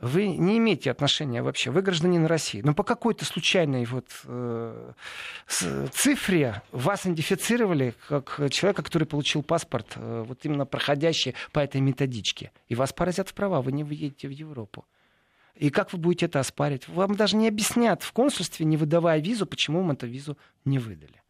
Вы 0.00 0.28
не 0.28 0.58
имеете 0.58 0.92
отношения 0.92 1.42
вообще, 1.42 1.72
вы 1.72 1.82
гражданин 1.82 2.26
России. 2.26 2.62
Но 2.62 2.72
по 2.72 2.84
какой-то 2.84 3.24
случайной 3.24 3.84
вот, 3.84 4.06
э, 4.26 4.92
цифре 5.90 6.62
вас 6.72 7.04
идентифицировали 7.04 7.94
как 8.08 8.40
человека, 8.50 8.82
который 8.82 9.06
получил 9.06 9.42
паспорт, 9.42 9.96
э, 9.96 10.24
вот 10.28 10.44
именно 10.44 10.66
проходящий 10.66 11.34
по 11.52 11.58
этой 11.60 11.80
методичке. 11.80 12.50
И 12.70 12.76
вас 12.76 12.92
поразят 12.92 13.28
в 13.28 13.34
права, 13.34 13.60
вы 13.60 13.72
не 13.72 13.82
выедете 13.82 14.28
в 14.28 14.30
Европу. 14.30 14.84
И 15.58 15.70
как 15.70 15.92
вы 15.92 15.98
будете 15.98 16.26
это 16.26 16.40
оспаривать? 16.40 16.88
Вам 16.88 17.16
даже 17.16 17.36
не 17.36 17.48
объяснят 17.48 18.02
в 18.02 18.12
консульстве, 18.12 18.64
не 18.64 18.76
выдавая 18.76 19.20
визу, 19.20 19.46
почему 19.46 19.80
вам 19.80 19.92
эту 19.92 20.06
визу 20.06 20.38
не 20.64 20.78
выдали. 20.78 21.20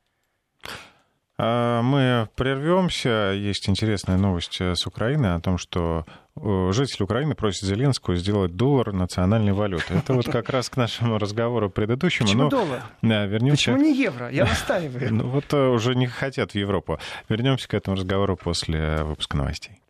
А, 1.41 1.83
мы 1.83 2.29
прервемся. 2.35 3.33
Есть 3.35 3.69
интересная 3.69 4.19
новость 4.19 4.61
с 4.61 4.87
Украины 4.87 5.27
о 5.35 5.41
том, 5.41 5.57
что 5.57 6.05
э, 6.37 6.71
жители 6.73 7.05
Украины 7.05 7.37
просят 7.37 7.63
Зеленского 7.63 8.17
сделать 8.17 8.57
доллар 8.57 8.93
национальной 8.93 9.53
валютой. 9.53 9.99
Это 9.99 10.15
вот 10.15 10.29
как 10.29 10.51
раз 10.51 10.69
к 10.69 10.77
нашему 10.77 11.17
разговору 11.19 11.71
предыдущему. 11.71 12.27
Почему 12.27 12.43
Но... 12.45 12.51
доллар? 12.51 12.83
Да, 13.03 13.25
вернемся... 13.27 13.73
Почему 13.73 13.79
не 13.79 13.97
евро? 13.97 14.31
Я 14.31 14.47
настаиваю. 14.47 15.15
Ну 15.15 15.29
вот 15.29 15.53
э, 15.53 15.69
уже 15.69 15.95
не 15.95 16.09
хотят 16.09 16.53
в 16.53 16.55
Европу. 16.57 16.99
Вернемся 17.29 17.69
к 17.69 17.75
этому 17.75 17.97
разговору 17.97 18.37
после 18.37 19.05
выпуска 19.05 19.37
новостей. 19.37 19.81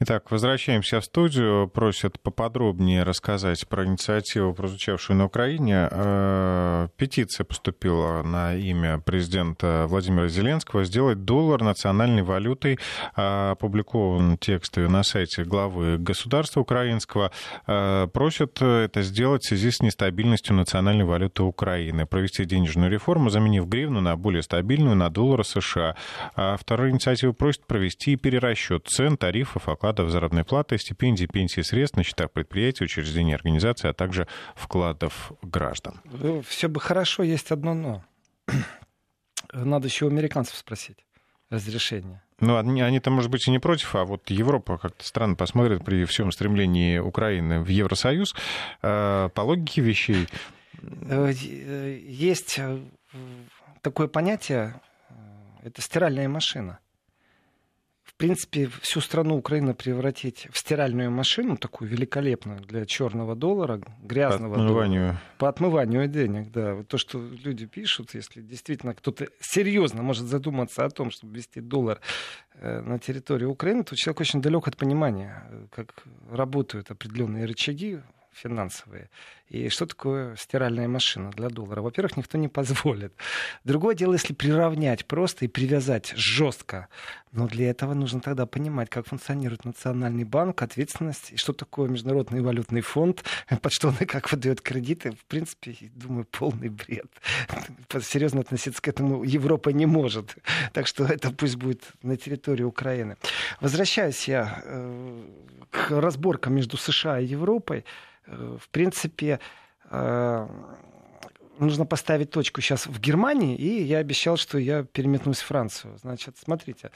Итак, 0.00 0.30
возвращаемся 0.30 1.00
в 1.00 1.04
студию. 1.04 1.66
Просят 1.66 2.20
поподробнее 2.20 3.02
рассказать 3.02 3.66
про 3.66 3.84
инициативу, 3.84 4.54
прозвучавшую 4.54 5.16
на 5.16 5.24
Украине. 5.24 5.88
Э, 5.90 6.86
петиция 6.96 7.42
поступила 7.42 8.22
на 8.22 8.54
имя 8.54 9.00
президента 9.00 9.86
Владимира 9.88 10.28
Зеленского 10.28 10.84
сделать 10.84 11.24
доллар 11.24 11.64
национальной 11.64 12.22
валютой. 12.22 12.78
Э, 13.16 13.50
опубликован 13.50 14.38
текст 14.38 14.76
на 14.76 15.02
сайте 15.02 15.42
главы 15.42 15.98
государства 15.98 16.60
украинского. 16.60 17.32
Э, 17.66 18.06
просят 18.06 18.62
это 18.62 19.02
сделать 19.02 19.42
в 19.42 19.48
связи 19.48 19.72
с 19.72 19.82
нестабильностью 19.82 20.54
национальной 20.54 21.06
валюты 21.06 21.42
Украины. 21.42 22.06
Провести 22.06 22.44
денежную 22.44 22.88
реформу, 22.88 23.30
заменив 23.30 23.66
гривну 23.66 24.00
на 24.00 24.16
более 24.16 24.44
стабильную, 24.44 24.94
на 24.94 25.10
доллары 25.10 25.42
США. 25.42 25.96
А 26.36 26.56
вторая 26.56 26.92
инициатива 26.92 27.32
просит 27.32 27.66
провести 27.66 28.14
перерасчет 28.14 28.86
цен, 28.86 29.16
тарифов, 29.16 29.68
оклад 29.68 29.87
вкладов, 29.88 30.10
заработной 30.10 30.44
платы, 30.44 30.76
стипендий, 30.76 31.26
пенсии, 31.26 31.62
средств 31.62 31.96
на 31.96 32.02
счетах 32.02 32.30
предприятий, 32.30 32.84
учреждений, 32.84 33.34
организаций, 33.34 33.88
а 33.88 33.94
также 33.94 34.26
вкладов 34.54 35.32
граждан. 35.40 36.02
Все 36.46 36.68
бы 36.68 36.78
хорошо, 36.80 37.22
есть 37.22 37.50
одно 37.50 37.72
но. 37.74 38.04
Надо 39.52 39.88
еще 39.88 40.04
у 40.04 40.08
американцев 40.08 40.56
спросить 40.56 40.98
разрешение. 41.48 42.20
Ну, 42.40 42.58
они, 42.58 42.82
они-то, 42.82 43.10
может 43.10 43.30
быть, 43.30 43.48
и 43.48 43.50
не 43.50 43.58
против, 43.58 43.94
а 43.94 44.04
вот 44.04 44.28
Европа 44.28 44.76
как-то 44.76 45.04
странно 45.04 45.36
посмотрит 45.36 45.84
при 45.84 46.04
всем 46.04 46.30
стремлении 46.32 46.98
Украины 46.98 47.60
в 47.60 47.68
Евросоюз. 47.68 48.34
Э, 48.82 49.30
по 49.34 49.40
логике 49.40 49.80
вещей... 49.80 50.28
Э, 50.82 51.32
э, 51.32 51.98
есть 52.06 52.60
такое 53.80 54.08
понятие, 54.08 54.80
это 55.62 55.80
стиральная 55.80 56.28
машина 56.28 56.78
принципе, 58.14 58.68
всю 58.82 59.00
страну 59.00 59.36
Украины 59.36 59.74
превратить 59.74 60.48
в 60.50 60.58
стиральную 60.58 61.10
машину, 61.10 61.56
такую 61.56 61.90
великолепную 61.90 62.60
для 62.60 62.86
черного 62.86 63.34
доллара, 63.34 63.80
грязного 64.02 64.54
по 64.54 64.60
отмыванию. 64.60 65.00
доллара. 65.00 65.22
По 65.38 65.48
отмыванию 65.48 66.08
денег, 66.08 66.50
да. 66.50 66.74
Вот 66.74 66.88
то, 66.88 66.98
что 66.98 67.18
люди 67.18 67.66
пишут, 67.66 68.14
если 68.14 68.40
действительно 68.40 68.94
кто-то 68.94 69.28
серьезно 69.40 70.02
может 70.02 70.26
задуматься 70.26 70.84
о 70.84 70.90
том, 70.90 71.10
чтобы 71.10 71.36
ввести 71.36 71.60
доллар 71.60 72.00
э, 72.54 72.80
на 72.80 72.98
территории 72.98 73.46
Украины, 73.46 73.84
то 73.84 73.96
человек 73.96 74.20
очень 74.20 74.42
далек 74.42 74.68
от 74.68 74.76
понимания, 74.76 75.44
э, 75.50 75.66
как 75.70 76.04
работают 76.30 76.90
определенные 76.90 77.44
рычаги 77.44 78.00
финансовые. 78.32 79.10
И 79.48 79.70
что 79.70 79.86
такое 79.86 80.36
стиральная 80.36 80.88
машина 80.88 81.30
для 81.30 81.48
доллара? 81.48 81.80
Во-первых, 81.80 82.18
никто 82.18 82.36
не 82.36 82.48
позволит. 82.48 83.14
Другое 83.64 83.94
дело, 83.94 84.12
если 84.12 84.34
приравнять 84.34 85.06
просто 85.06 85.46
и 85.46 85.48
привязать 85.48 86.12
жестко. 86.16 86.88
Но 87.32 87.46
для 87.46 87.70
этого 87.70 87.94
нужно 87.94 88.20
тогда 88.20 88.44
понимать, 88.44 88.90
как 88.90 89.06
функционирует 89.06 89.64
Национальный 89.64 90.24
банк, 90.24 90.60
ответственность, 90.60 91.32
и 91.32 91.36
что 91.36 91.54
такое 91.54 91.88
Международный 91.88 92.42
валютный 92.42 92.82
фонд, 92.82 93.24
под 93.62 93.72
что 93.72 93.88
он 93.88 93.96
и 94.00 94.04
как 94.04 94.30
выдает 94.30 94.60
кредиты. 94.60 95.12
В 95.12 95.24
принципе, 95.24 95.74
думаю, 95.94 96.26
полный 96.26 96.68
бред. 96.68 97.06
Серьезно 98.02 98.40
относиться 98.40 98.82
к 98.82 98.88
этому 98.88 99.24
Европа 99.24 99.70
не 99.70 99.86
может. 99.86 100.36
Так 100.74 100.86
что 100.86 101.06
это 101.06 101.30
пусть 101.30 101.56
будет 101.56 101.84
на 102.02 102.18
территории 102.18 102.64
Украины. 102.64 103.16
Возвращаясь 103.62 104.28
я 104.28 104.62
э, 104.64 105.22
к 105.70 105.90
разборкам 105.90 106.54
между 106.54 106.76
США 106.76 107.18
и 107.18 107.24
Европой, 107.24 107.84
Э, 108.28 108.56
в 108.60 108.68
принципе, 108.68 109.37
нужно 109.90 111.86
поставить 111.86 112.30
точку 112.30 112.60
сейчас 112.60 112.86
в 112.86 113.00
Германии, 113.00 113.56
и 113.56 113.82
я 113.82 113.98
обещал, 113.98 114.36
что 114.36 114.58
я 114.58 114.84
переметнусь 114.84 115.40
в 115.40 115.46
Францию. 115.46 115.96
Значит, 115.98 116.36
смотрите, 116.36 116.90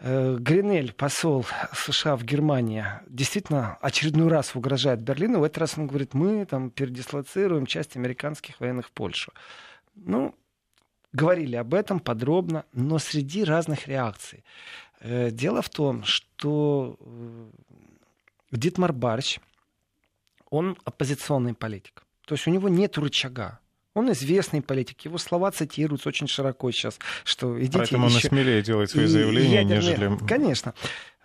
Э, 0.00 0.36
Гринель, 0.38 0.92
посол 0.92 1.44
США 1.72 2.16
в 2.16 2.22
Германии, 2.22 2.84
действительно 3.08 3.78
очередной 3.80 4.28
раз 4.28 4.54
угрожает 4.54 5.00
Берлину. 5.00 5.40
В 5.40 5.42
этот 5.42 5.58
раз 5.58 5.76
он 5.76 5.88
говорит, 5.88 6.14
мы 6.14 6.44
там 6.44 6.70
передислоцируем 6.70 7.66
часть 7.66 7.96
американских 7.96 8.60
военных 8.60 8.86
в 8.86 8.90
Польшу. 8.92 9.32
Ну, 9.96 10.34
говорили 11.12 11.56
об 11.56 11.74
этом 11.74 11.98
подробно, 11.98 12.64
но 12.72 12.98
среди 12.98 13.42
разных 13.42 13.88
реакций. 13.88 14.44
Э, 15.00 15.30
дело 15.32 15.62
в 15.62 15.68
том, 15.68 16.04
что 16.04 16.96
э, 17.00 17.50
Дитмар 18.52 18.92
Барч, 18.92 19.40
он 20.48 20.78
оппозиционный 20.84 21.54
политик. 21.54 22.04
То 22.28 22.34
есть 22.34 22.46
у 22.46 22.50
него 22.50 22.68
нет 22.68 22.98
рычага. 22.98 23.58
Он 23.94 24.12
известный 24.12 24.60
политик, 24.60 25.06
его 25.06 25.16
слова 25.16 25.50
цитируются 25.50 26.10
очень 26.10 26.28
широко 26.28 26.70
сейчас, 26.70 26.98
что 27.24 27.58
идите 27.58 27.78
Поэтому 27.78 28.06
еще... 28.06 28.16
он 28.16 28.20
и 28.20 28.28
смелее 28.28 28.62
делает 28.62 28.90
свои 28.90 29.06
заявления, 29.06 29.62
ядерные... 29.62 29.78
нежели... 29.78 30.26
Конечно. 30.28 30.74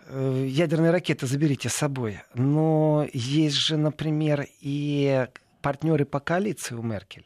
Э, 0.08 0.46
ядерные 0.48 0.92
ракеты 0.92 1.28
заберите 1.28 1.68
с 1.68 1.74
собой. 1.74 2.22
Но 2.34 3.06
есть 3.12 3.58
же, 3.58 3.76
например, 3.76 4.48
и 4.62 5.28
партнеры 5.62 6.06
по 6.06 6.22
коалиции 6.22 6.74
у 6.74 6.82
Меркель 6.82 7.26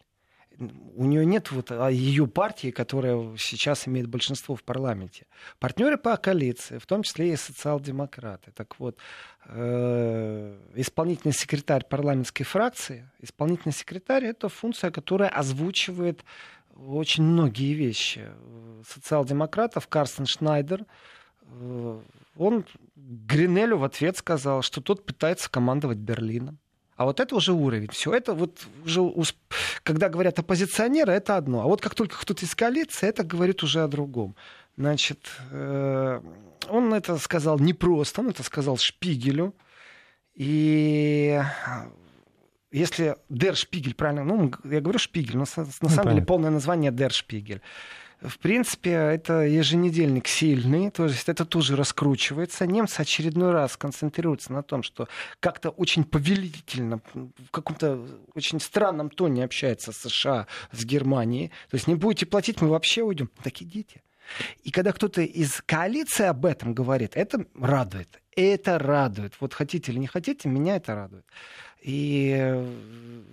у 0.59 1.05
нее 1.05 1.25
нет 1.25 1.51
вот 1.51 1.71
а 1.71 1.89
ее 1.89 2.27
партии, 2.27 2.71
которая 2.71 3.35
сейчас 3.37 3.87
имеет 3.87 4.07
большинство 4.07 4.55
в 4.55 4.63
парламенте. 4.63 5.27
Партнеры 5.59 5.97
по 5.97 6.17
коалиции, 6.17 6.77
в 6.79 6.85
том 6.85 7.03
числе 7.03 7.33
и 7.33 7.35
социал-демократы. 7.35 8.51
Так 8.51 8.79
вот, 8.79 8.97
э, 9.45 10.59
исполнительный 10.75 11.33
секретарь 11.33 11.85
парламентской 11.85 12.43
фракции, 12.43 13.09
исполнительный 13.19 13.73
секретарь 13.73 14.25
это 14.25 14.49
функция, 14.49 14.89
которая 14.91 15.29
озвучивает 15.29 16.23
очень 16.75 17.23
многие 17.23 17.73
вещи. 17.73 18.27
Социал-демократов 18.87 19.87
Карстен 19.87 20.25
Шнайдер, 20.25 20.85
э, 21.43 22.01
он 22.35 22.65
Гринелю 22.95 23.77
в 23.77 23.83
ответ 23.83 24.17
сказал, 24.17 24.61
что 24.61 24.81
тот 24.81 25.05
пытается 25.05 25.49
командовать 25.49 25.97
Берлином. 25.97 26.59
А 26.97 27.05
вот 27.05 27.19
это 27.19 27.35
уже 27.35 27.53
уровень. 27.53 27.89
Все 27.91 28.11
это 28.11 28.33
вот 28.33 28.67
уже, 28.83 29.33
когда 29.83 30.09
говорят 30.09 30.39
оппозиционеры, 30.39 31.13
это 31.13 31.37
одно. 31.37 31.61
А 31.61 31.65
вот 31.65 31.79
как 31.79 31.93
только 31.93 32.19
кто-то 32.19 32.43
из 32.43 32.55
коалиции, 32.55 33.07
это 33.07 33.23
говорит 33.23 33.61
уже 33.61 33.83
о 33.83 33.87
другом. 33.87 34.35
Значит, 34.77 35.29
э, 35.51 36.21
он 36.67 36.93
это 36.93 37.17
сказал 37.17 37.59
не 37.59 37.73
просто, 37.73 38.21
он 38.21 38.29
это 38.29 38.41
сказал 38.41 38.77
Шпигелю. 38.77 39.53
И 40.33 41.39
если 42.71 43.15
Дер 43.29 43.55
Шпигель, 43.55 43.93
правильно, 43.93 44.23
ну, 44.23 44.51
я 44.63 44.81
говорю 44.81 44.97
Шпигель, 44.97 45.37
но 45.37 45.45
на, 45.55 45.63
на 45.63 45.69
ну, 45.81 45.89
самом 45.89 46.13
деле 46.13 46.25
полное 46.25 46.49
название 46.49 46.91
Дер 46.91 47.11
Шпигель. 47.11 47.61
В 48.21 48.39
принципе, 48.39 48.91
это 48.91 49.41
еженедельник 49.41 50.27
сильный, 50.27 50.89
то 50.89 51.05
есть 51.05 51.29
это 51.29 51.45
тоже 51.45 51.75
раскручивается. 51.75 52.65
Немцы 52.65 53.01
очередной 53.01 53.51
раз 53.51 53.77
концентрируются 53.77 54.51
на 54.53 54.63
том, 54.63 54.81
что 54.81 55.07
как-то 55.39 55.69
очень 55.69 56.03
повелительно, 56.03 56.99
в 57.13 57.51
каком-то 57.51 58.07
очень 58.33 58.59
странном 58.59 59.11
тоне 59.11 59.43
общается 59.43 59.91
США 59.91 60.47
с 60.71 60.83
Германией. 60.83 61.49
То 61.69 61.75
есть 61.75 61.87
не 61.87 61.93
будете 61.93 62.25
платить, 62.25 62.59
мы 62.59 62.69
вообще 62.69 63.03
уйдем. 63.03 63.29
Так 63.43 63.61
идите. 63.61 64.01
И 64.63 64.71
когда 64.71 64.91
кто-то 64.93 65.21
из 65.21 65.61
коалиции 65.65 66.25
об 66.25 66.45
этом 66.45 66.73
говорит, 66.73 67.11
это 67.15 67.45
радует. 67.53 68.21
Это 68.35 68.79
радует. 68.79 69.33
Вот 69.39 69.53
хотите 69.53 69.91
или 69.91 69.99
не 69.99 70.07
хотите, 70.07 70.49
меня 70.49 70.77
это 70.77 70.95
радует. 70.95 71.25
И 71.81 72.35
э, 72.37 73.23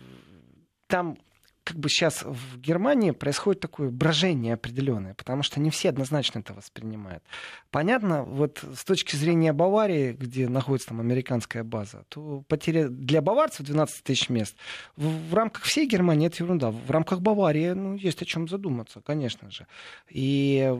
там 0.87 1.17
как 1.65 1.79
бы 1.79 1.89
сейчас 1.89 2.23
в 2.23 2.61
Германии 2.61 3.11
происходит 3.11 3.61
такое 3.61 3.91
брожение 3.91 4.55
определенное, 4.55 5.15
потому 5.15 5.43
что 5.43 5.61
не 5.61 5.71
все 5.71 5.89
однозначно 5.89 6.41
это 6.41 6.53
воспринимают. 6.53 7.25
Понятно, 7.71 8.23
вот 8.23 8.63
с 8.77 8.85
точки 8.85 9.17
зрения 9.17 9.53
Баварии, 9.53 10.13
где 10.13 10.49
находится 10.49 10.89
там 10.91 11.01
американская 11.01 11.65
база, 11.65 12.05
то 12.11 12.45
потеря 12.49 12.89
для 12.89 13.23
баварцев 13.23 13.65
12 13.67 14.05
тысяч 14.05 14.29
мест 14.29 14.55
в, 14.97 15.31
в 15.31 15.35
рамках 15.35 15.65
всей 15.65 15.89
Германии 15.89 16.27
это 16.27 16.45
ерунда. 16.45 16.71
В 16.71 16.91
рамках 16.91 17.21
Баварии 17.21 17.71
ну, 17.71 17.95
есть 17.95 18.21
о 18.21 18.27
чем 18.27 18.47
задуматься, 18.47 19.01
конечно 19.01 19.51
же. 19.51 19.67
И 20.11 20.71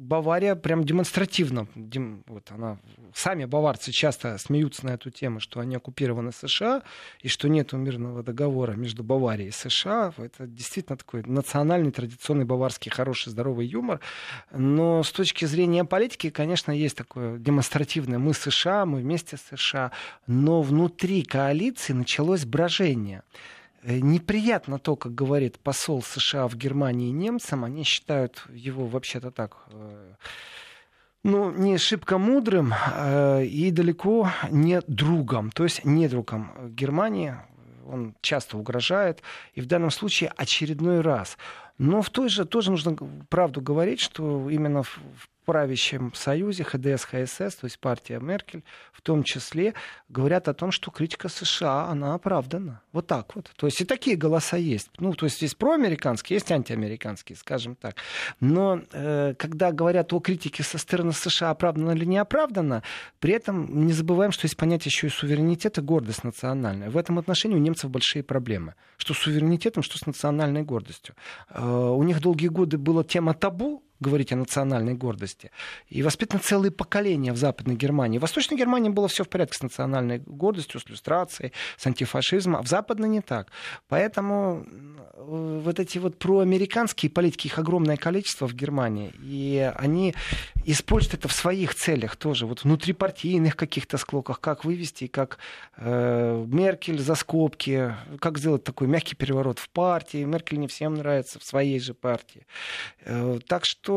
Бавария 0.00 0.54
прям 0.54 0.82
демонстративно, 0.82 1.68
дем, 1.74 2.24
вот 2.26 2.50
она, 2.52 2.78
сами 3.14 3.44
баварцы 3.44 3.92
часто 3.92 4.38
смеются 4.38 4.86
на 4.86 4.90
эту 4.94 5.10
тему, 5.10 5.40
что 5.40 5.60
они 5.60 5.76
оккупированы 5.76 6.32
США, 6.32 6.82
и 7.20 7.28
что 7.28 7.48
нет 7.50 7.74
мирного 7.74 8.22
договора 8.22 8.72
между 8.72 9.04
Баварией 9.04 9.50
и 9.50 9.52
США. 9.52 9.89
Это 9.90 10.46
действительно 10.46 10.96
такой 10.96 11.22
национальный, 11.24 11.90
традиционный 11.90 12.44
баварский 12.44 12.90
хороший, 12.90 13.30
здоровый 13.30 13.66
юмор. 13.66 14.00
Но 14.52 15.02
с 15.02 15.12
точки 15.12 15.44
зрения 15.44 15.84
политики, 15.84 16.30
конечно, 16.30 16.72
есть 16.72 16.96
такое 16.96 17.38
демонстративное. 17.38 18.18
Мы 18.18 18.34
США, 18.34 18.86
мы 18.86 19.00
вместе 19.00 19.36
с 19.36 19.56
США. 19.56 19.92
Но 20.26 20.62
внутри 20.62 21.22
коалиции 21.22 21.92
началось 21.92 22.44
брожение. 22.44 23.22
Э, 23.82 23.98
неприятно 23.98 24.78
то, 24.78 24.96
как 24.96 25.14
говорит 25.14 25.58
посол 25.58 26.02
США 26.02 26.46
в 26.48 26.56
Германии 26.56 27.10
немцам. 27.10 27.64
Они 27.64 27.84
считают 27.84 28.44
его 28.52 28.86
вообще-то 28.86 29.30
так 29.30 29.56
э, 29.72 30.14
ну, 31.22 31.50
не 31.50 31.78
шибко 31.78 32.18
мудрым 32.18 32.72
э, 32.72 33.44
и 33.44 33.70
далеко 33.70 34.30
не 34.50 34.80
другом, 34.86 35.50
то 35.50 35.64
есть 35.64 35.84
не 35.84 36.08
другом 36.08 36.50
Германии. 36.70 37.34
Он 37.90 38.14
часто 38.20 38.56
угрожает, 38.56 39.22
и 39.54 39.60
в 39.60 39.66
данном 39.66 39.90
случае 39.90 40.32
очередной 40.36 41.00
раз. 41.00 41.36
Но 41.78 42.02
в 42.02 42.10
той 42.10 42.28
же 42.28 42.44
тоже 42.44 42.70
нужно 42.70 42.96
правду 43.28 43.60
говорить, 43.60 44.00
что 44.00 44.50
именно 44.50 44.82
в 44.82 44.98
правящем 45.50 46.14
союзе 46.14 46.62
ХДС, 46.62 47.02
ХСС, 47.06 47.56
то 47.56 47.64
есть 47.64 47.80
партия 47.80 48.20
Меркель, 48.20 48.62
в 48.92 49.02
том 49.02 49.24
числе, 49.24 49.74
говорят 50.08 50.46
о 50.46 50.54
том, 50.54 50.70
что 50.70 50.92
критика 50.92 51.28
США, 51.28 51.86
она 51.86 52.14
оправдана. 52.14 52.82
Вот 52.92 53.08
так 53.08 53.34
вот. 53.34 53.50
То 53.56 53.66
есть 53.66 53.80
и 53.80 53.84
такие 53.84 54.16
голоса 54.16 54.56
есть. 54.56 54.90
Ну, 54.98 55.12
то 55.12 55.26
есть 55.26 55.42
есть 55.42 55.56
проамериканские, 55.56 56.36
есть 56.36 56.52
антиамериканские, 56.52 57.34
скажем 57.34 57.74
так. 57.74 57.96
Но 58.38 58.80
э, 58.92 59.34
когда 59.36 59.72
говорят 59.72 60.12
о 60.12 60.20
критике 60.20 60.62
со 60.62 60.78
стороны 60.78 61.12
США, 61.12 61.50
оправдана 61.50 61.90
или 61.90 62.04
не 62.04 62.18
оправдана, 62.18 62.84
при 63.18 63.32
этом 63.32 63.86
не 63.86 63.92
забываем, 63.92 64.30
что 64.30 64.44
есть 64.44 64.56
понятие 64.56 64.90
еще 64.90 65.08
и 65.08 65.10
суверенитета, 65.10 65.82
гордость 65.82 66.22
национальная. 66.22 66.90
В 66.90 66.96
этом 66.96 67.18
отношении 67.18 67.56
у 67.56 67.58
немцев 67.58 67.90
большие 67.90 68.22
проблемы. 68.22 68.76
Что 68.98 69.14
с 69.14 69.18
суверенитетом, 69.18 69.82
что 69.82 69.98
с 69.98 70.06
национальной 70.06 70.62
гордостью. 70.62 71.16
Э, 71.48 71.60
у 71.60 72.04
них 72.04 72.20
долгие 72.20 72.48
годы 72.48 72.78
была 72.78 73.02
тема 73.02 73.34
табу, 73.34 73.82
говорить 74.00 74.32
о 74.32 74.36
национальной 74.36 74.94
гордости. 74.94 75.50
И 75.88 76.02
воспитаны 76.02 76.40
целые 76.42 76.70
поколения 76.70 77.32
в 77.32 77.36
Западной 77.36 77.76
Германии. 77.76 78.18
В 78.18 78.22
Восточной 78.22 78.56
Германии 78.56 78.88
было 78.90 79.08
все 79.08 79.24
в 79.24 79.28
порядке 79.28 79.58
с 79.58 79.62
национальной 79.62 80.18
гордостью, 80.18 80.80
с 80.80 80.86
иллюстрацией, 80.86 81.52
с 81.76 81.86
антифашизмом, 81.86 82.56
а 82.56 82.62
в 82.62 82.68
Западной 82.68 83.08
не 83.08 83.20
так. 83.20 83.48
Поэтому 83.88 84.66
вот 85.16 85.78
эти 85.78 85.98
вот 85.98 86.18
проамериканские 86.18 87.10
политики, 87.10 87.46
их 87.46 87.58
огромное 87.58 87.96
количество 87.96 88.48
в 88.48 88.54
Германии, 88.54 89.12
и 89.22 89.70
они 89.76 90.14
используют 90.64 91.14
это 91.14 91.28
в 91.28 91.32
своих 91.32 91.74
целях 91.74 92.16
тоже, 92.16 92.46
вот 92.46 92.64
внутрипартийных 92.64 93.56
каких-то 93.56 93.98
склоках, 93.98 94.40
как 94.40 94.64
вывести, 94.64 95.06
как 95.06 95.38
э, 95.76 96.44
Меркель 96.48 96.98
за 96.98 97.14
скобки, 97.14 97.94
как 98.18 98.38
сделать 98.38 98.64
такой 98.64 98.86
мягкий 98.86 99.14
переворот 99.14 99.58
в 99.58 99.68
партии. 99.68 100.24
Меркель 100.24 100.58
не 100.58 100.68
всем 100.68 100.94
нравится 100.94 101.38
в 101.38 101.44
своей 101.44 101.80
же 101.80 101.94
партии. 101.94 102.46
Э, 103.04 103.38
так 103.46 103.64
что 103.64 103.89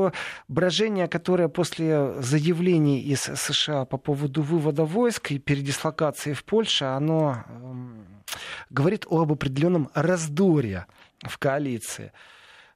брожение, 0.48 1.08
которое 1.08 1.48
после 1.48 2.22
заявлений 2.22 3.00
из 3.02 3.22
США 3.22 3.86
по 3.86 3.98
поводу 3.98 4.42
вывода 4.42 4.86
войск 4.86 5.32
и 5.32 5.40
передислокации 5.40 6.34
в 6.34 6.44
Польше, 6.44 6.86
оно 6.86 7.44
э, 7.46 8.34
говорит 8.70 9.06
об 9.10 9.32
определенном 9.32 9.90
раздоре 9.94 10.86
в 11.22 11.38
коалиции. 11.38 12.12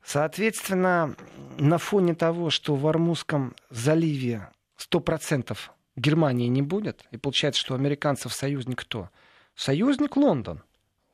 Соответственно, 0.04 1.16
на 1.58 1.78
фоне 1.78 2.16
того, 2.16 2.50
что 2.50 2.76
в 2.76 2.88
Армузском 2.88 3.56
заливе 3.70 4.50
100% 4.80 5.58
Германии 5.98 6.48
не 6.48 6.62
будет, 6.62 7.04
и 7.12 7.18
получается, 7.18 7.62
что 7.62 7.74
у 7.74 7.78
американцев 7.78 8.34
союзник 8.34 8.82
кто? 8.82 9.10
Союзник 9.56 10.16
Лондон 10.16 10.62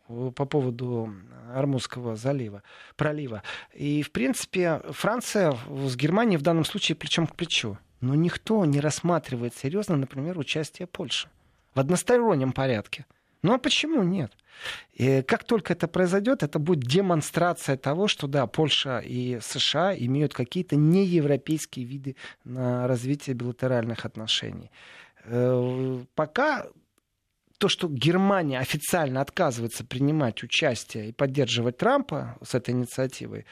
по 0.07 0.45
поводу 0.45 1.13
Армузского 1.53 2.15
залива, 2.15 2.63
пролива. 2.95 3.43
И, 3.73 4.01
в 4.03 4.11
принципе, 4.11 4.81
Франция 4.89 5.55
с 5.69 5.95
Германией 5.95 6.37
в 6.37 6.41
данном 6.41 6.65
случае 6.65 6.95
плечом 6.95 7.27
к 7.27 7.35
плечу. 7.35 7.77
Но 8.01 8.15
никто 8.15 8.65
не 8.65 8.79
рассматривает 8.79 9.55
серьезно, 9.55 9.95
например, 9.95 10.37
участие 10.37 10.87
Польши 10.87 11.29
в 11.73 11.79
одностороннем 11.79 12.51
порядке. 12.51 13.05
Ну 13.41 13.53
а 13.53 13.57
почему 13.57 14.03
нет? 14.03 14.31
И 14.93 15.21
как 15.23 15.43
только 15.43 15.73
это 15.73 15.87
произойдет, 15.87 16.43
это 16.43 16.59
будет 16.59 16.81
демонстрация 16.81 17.75
того, 17.75 18.07
что 18.07 18.27
да, 18.27 18.47
Польша 18.47 18.99
и 18.99 19.39
США 19.41 19.93
имеют 19.95 20.33
какие-то 20.33 20.75
неевропейские 20.75 21.85
виды 21.85 22.15
на 22.45 22.87
развитие 22.87 23.35
билатеральных 23.35 24.05
отношений. 24.05 24.71
Э, 25.25 25.99
пока 26.15 26.67
то, 27.63 27.69
что 27.69 27.87
Германия 27.87 28.59
официально 28.59 29.21
отказывается 29.21 29.85
принимать 29.85 30.43
участие 30.43 31.07
и 31.07 31.11
поддерживать 31.13 31.77
Трампа 31.77 32.37
с 32.43 32.55
этой 32.55 32.71
инициативой, 32.71 33.45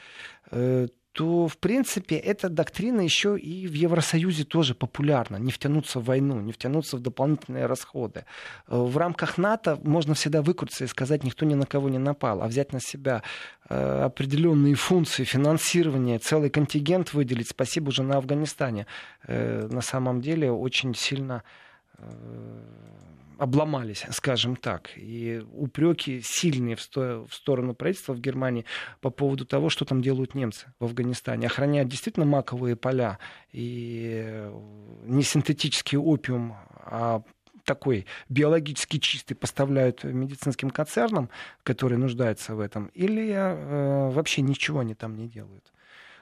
э, 0.50 0.88
то, 1.12 1.48
в 1.48 1.56
принципе, 1.56 2.16
эта 2.16 2.50
доктрина 2.50 3.00
еще 3.00 3.38
и 3.38 3.66
в 3.66 3.72
Евросоюзе 3.72 4.44
тоже 4.44 4.74
популярна. 4.74 5.38
Не 5.38 5.50
втянуться 5.50 5.98
в 5.98 6.04
войну, 6.04 6.40
не 6.40 6.52
втянуться 6.52 6.98
в 6.98 7.00
дополнительные 7.00 7.64
расходы. 7.64 8.26
Э, 8.68 8.76
в 8.76 8.94
рамках 8.98 9.38
НАТО 9.38 9.80
можно 9.82 10.12
всегда 10.12 10.42
выкрутиться 10.42 10.84
и 10.84 10.88
сказать, 10.88 11.24
никто 11.24 11.46
ни 11.46 11.54
на 11.54 11.64
кого 11.64 11.88
не 11.88 11.98
напал, 11.98 12.42
а 12.42 12.48
взять 12.48 12.74
на 12.74 12.80
себя 12.80 13.22
э, 13.70 14.02
определенные 14.02 14.74
функции 14.74 15.24
финансирования, 15.24 16.18
целый 16.18 16.50
контингент 16.50 17.14
выделить. 17.14 17.48
Спасибо 17.48 17.88
уже 17.88 18.02
на 18.02 18.18
Афганистане. 18.18 18.86
На 19.26 19.80
самом 19.80 20.20
деле 20.20 20.52
очень 20.52 20.94
сильно 20.94 21.44
обломались, 23.42 24.04
скажем 24.10 24.54
так. 24.54 24.90
И 24.96 25.42
упреки 25.52 26.20
сильные 26.22 26.76
в, 26.76 26.80
сто, 26.80 27.26
в 27.28 27.34
сторону 27.34 27.74
правительства 27.74 28.12
в 28.12 28.20
Германии 28.20 28.64
по 29.00 29.10
поводу 29.10 29.44
того, 29.44 29.68
что 29.68 29.84
там 29.84 30.00
делают 30.00 30.36
немцы 30.36 30.72
в 30.78 30.84
Афганистане. 30.84 31.48
Охраняют 31.48 31.88
действительно 31.88 32.24
маковые 32.24 32.76
поля 32.76 33.18
и 33.50 34.48
не 35.04 35.24
синтетический 35.24 35.98
опиум, 35.98 36.54
а 36.84 37.22
такой 37.64 38.06
биологически 38.28 38.98
чистый 38.98 39.34
поставляют 39.34 40.04
медицинским 40.04 40.70
концернам, 40.70 41.28
которые 41.64 41.98
нуждаются 41.98 42.54
в 42.54 42.60
этом, 42.60 42.86
или 42.94 43.28
э, 43.32 44.10
вообще 44.10 44.42
ничего 44.42 44.80
они 44.80 44.94
там 44.94 45.16
не 45.16 45.28
делают. 45.28 45.72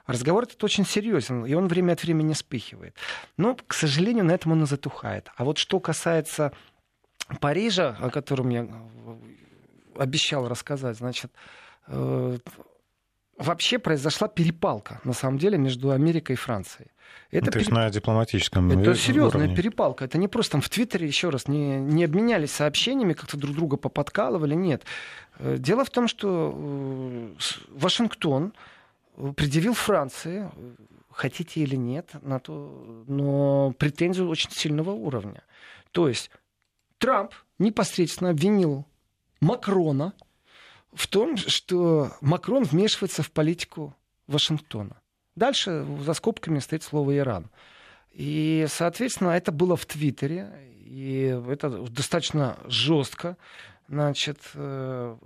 Разговор 0.07 0.43
этот 0.43 0.63
очень 0.63 0.85
серьезен, 0.85 1.45
и 1.45 1.53
он 1.53 1.67
время 1.67 1.93
от 1.93 2.03
времени 2.03 2.33
вспыхивает. 2.33 2.95
Но, 3.37 3.55
к 3.55 3.73
сожалению, 3.73 4.25
на 4.25 4.31
этом 4.31 4.51
он 4.51 4.63
и 4.63 4.65
затухает. 4.65 5.31
А 5.35 5.43
вот 5.43 5.57
что 5.57 5.79
касается 5.79 6.51
Парижа, 7.39 7.97
о 7.99 8.09
котором 8.09 8.49
я 8.49 8.67
обещал 9.97 10.47
рассказать, 10.47 10.97
значит, 10.97 11.31
э, 11.87 12.37
вообще 13.37 13.79
произошла 13.79 14.27
перепалка, 14.27 14.99
на 15.03 15.13
самом 15.13 15.37
деле, 15.37 15.57
между 15.57 15.91
Америкой 15.91 16.33
и 16.33 16.37
Францией. 16.37 16.91
Это 17.29 17.45
То 17.45 17.51
переп... 17.51 17.61
есть 17.61 17.71
на 17.71 17.89
дипломатическом 17.89 18.71
Это 18.71 18.95
серьезная 18.95 19.43
уровне. 19.43 19.55
перепалка. 19.55 20.05
Это 20.05 20.17
не 20.17 20.27
просто 20.27 20.53
там 20.53 20.61
в 20.61 20.69
Твиттере, 20.69 21.07
еще 21.07 21.29
раз, 21.29 21.47
не, 21.47 21.77
не 21.77 22.03
обменялись 22.03 22.51
сообщениями, 22.51 23.13
как-то 23.13 23.37
друг 23.37 23.55
друга 23.55 23.77
поподкалывали, 23.77 24.53
нет. 24.53 24.83
Э, 25.39 25.57
дело 25.57 25.85
в 25.85 25.89
том, 25.89 26.07
что 26.07 26.53
э, 26.55 27.33
Вашингтон 27.69 28.53
предъявил 29.35 29.73
Франции, 29.73 30.49
хотите 31.11 31.61
или 31.61 31.75
нет, 31.75 32.11
на 32.21 32.39
то, 32.39 33.03
но 33.07 33.73
претензию 33.77 34.29
очень 34.29 34.51
сильного 34.51 34.91
уровня. 34.91 35.43
То 35.91 36.07
есть 36.07 36.31
Трамп 36.97 37.33
непосредственно 37.59 38.29
обвинил 38.29 38.85
Макрона 39.39 40.13
в 40.93 41.07
том, 41.07 41.37
что 41.37 42.11
Макрон 42.21 42.63
вмешивается 42.63 43.23
в 43.23 43.31
политику 43.31 43.95
Вашингтона. 44.27 45.01
Дальше 45.35 45.85
за 46.01 46.13
скобками 46.13 46.59
стоит 46.59 46.83
слово 46.83 47.17
Иран. 47.17 47.49
И, 48.11 48.65
соответственно, 48.69 49.29
это 49.29 49.51
было 49.51 49.75
в 49.75 49.85
Твиттере, 49.85 50.51
и 50.85 51.41
это 51.47 51.69
достаточно 51.87 52.57
жестко. 52.65 53.37
Значит, 53.87 54.39
э, 54.53 55.17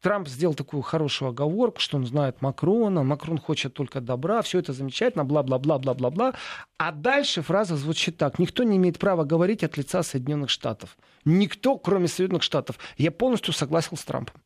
Трамп 0.00 0.28
сделал 0.28 0.54
такую 0.54 0.82
хорошую 0.82 1.30
оговорку, 1.30 1.80
что 1.80 1.98
он 1.98 2.06
знает 2.06 2.40
Макрона, 2.40 3.02
Макрон 3.02 3.38
хочет 3.38 3.74
только 3.74 4.00
добра, 4.00 4.40
все 4.40 4.58
это 4.58 4.72
замечательно, 4.72 5.24
бла-бла-бла-бла-бла-бла. 5.24 6.34
А 6.78 6.92
дальше 6.92 7.42
фраза 7.42 7.76
звучит 7.76 8.16
так. 8.16 8.38
Никто 8.38 8.62
не 8.64 8.78
имеет 8.78 8.98
права 8.98 9.24
говорить 9.24 9.62
от 9.62 9.76
лица 9.76 10.02
Соединенных 10.02 10.48
Штатов. 10.48 10.96
Никто, 11.26 11.76
кроме 11.76 12.08
Соединенных 12.08 12.42
Штатов. 12.42 12.78
Я 12.96 13.10
полностью 13.10 13.52
согласен 13.52 13.96
с 13.96 14.04
Трампом. 14.04 14.40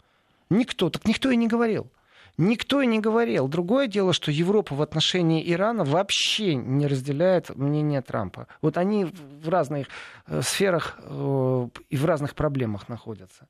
Никто. 0.51 0.91
Так 0.91 1.07
никто 1.07 1.31
и 1.31 1.37
не 1.37 1.47
говорил. 1.47 1.91
Никто 2.37 2.83
и 2.83 2.87
не 2.87 2.99
говорил. 2.99 3.47
Другое 3.47 3.87
дело, 3.87 4.13
что 4.13 4.33
Европа 4.33 4.75
в 4.75 4.83
отношении 4.83 5.53
Ирана 5.53 5.85
вообще 5.85 6.57
не 6.57 6.89
разделяет 6.89 7.55
мнение 7.55 8.03
Трампа. 8.03 8.49
Вот 8.61 8.77
они 8.77 9.05
в 9.05 9.49
разных 9.49 9.87
э, 10.27 10.43
сферах 10.43 10.99
э, 10.99 11.69
и 11.91 11.97
в 11.97 12.05
разных 12.05 12.35
проблемах 12.35 12.89
находятся. 12.89 13.47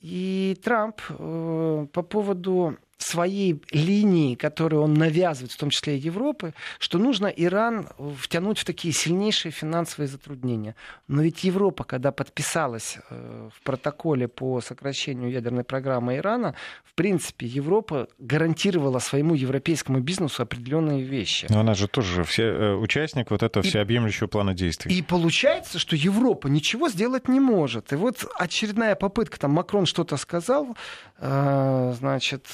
И 0.00 0.58
Трамп 0.62 1.00
э, 1.10 1.86
по 1.92 2.02
поводу 2.02 2.78
своей 3.02 3.62
линии, 3.72 4.34
которую 4.34 4.82
он 4.82 4.94
навязывает, 4.94 5.52
в 5.52 5.56
том 5.56 5.70
числе 5.70 5.96
и 5.96 6.00
Европы, 6.00 6.54
что 6.78 6.98
нужно 6.98 7.26
Иран 7.26 7.88
втянуть 8.18 8.58
в 8.58 8.64
такие 8.64 8.92
сильнейшие 8.92 9.52
финансовые 9.52 10.08
затруднения. 10.08 10.74
Но 11.08 11.22
ведь 11.22 11.42
Европа, 11.44 11.84
когда 11.84 12.12
подписалась 12.12 12.98
э, 13.08 13.48
в 13.54 13.62
протоколе 13.62 14.28
по 14.28 14.60
сокращению 14.60 15.30
ядерной 15.30 15.64
программы 15.64 16.16
Ирана, 16.16 16.54
в 16.84 16.94
принципе, 16.94 17.46
Европа 17.46 18.08
гарантировала 18.18 18.98
своему 18.98 19.34
европейскому 19.34 20.00
бизнесу 20.00 20.42
определенные 20.42 21.02
вещи. 21.02 21.46
Но 21.48 21.60
она 21.60 21.74
же 21.74 21.88
тоже 21.88 22.24
все, 22.24 22.44
э, 22.44 22.74
участник 22.74 23.30
вот 23.30 23.42
этого 23.42 23.64
и, 23.64 23.68
всеобъемлющего 23.68 24.26
плана 24.26 24.54
действий. 24.54 24.94
И 24.94 25.02
получается, 25.02 25.78
что 25.78 25.96
Европа 25.96 26.48
ничего 26.48 26.88
сделать 26.90 27.28
не 27.28 27.40
может. 27.40 27.92
И 27.92 27.96
вот 27.96 28.26
очередная 28.38 28.94
попытка, 28.94 29.38
там 29.38 29.52
Макрон 29.52 29.86
что-то 29.86 30.16
сказал, 30.18 30.76
э, 31.18 31.94
значит, 31.98 32.46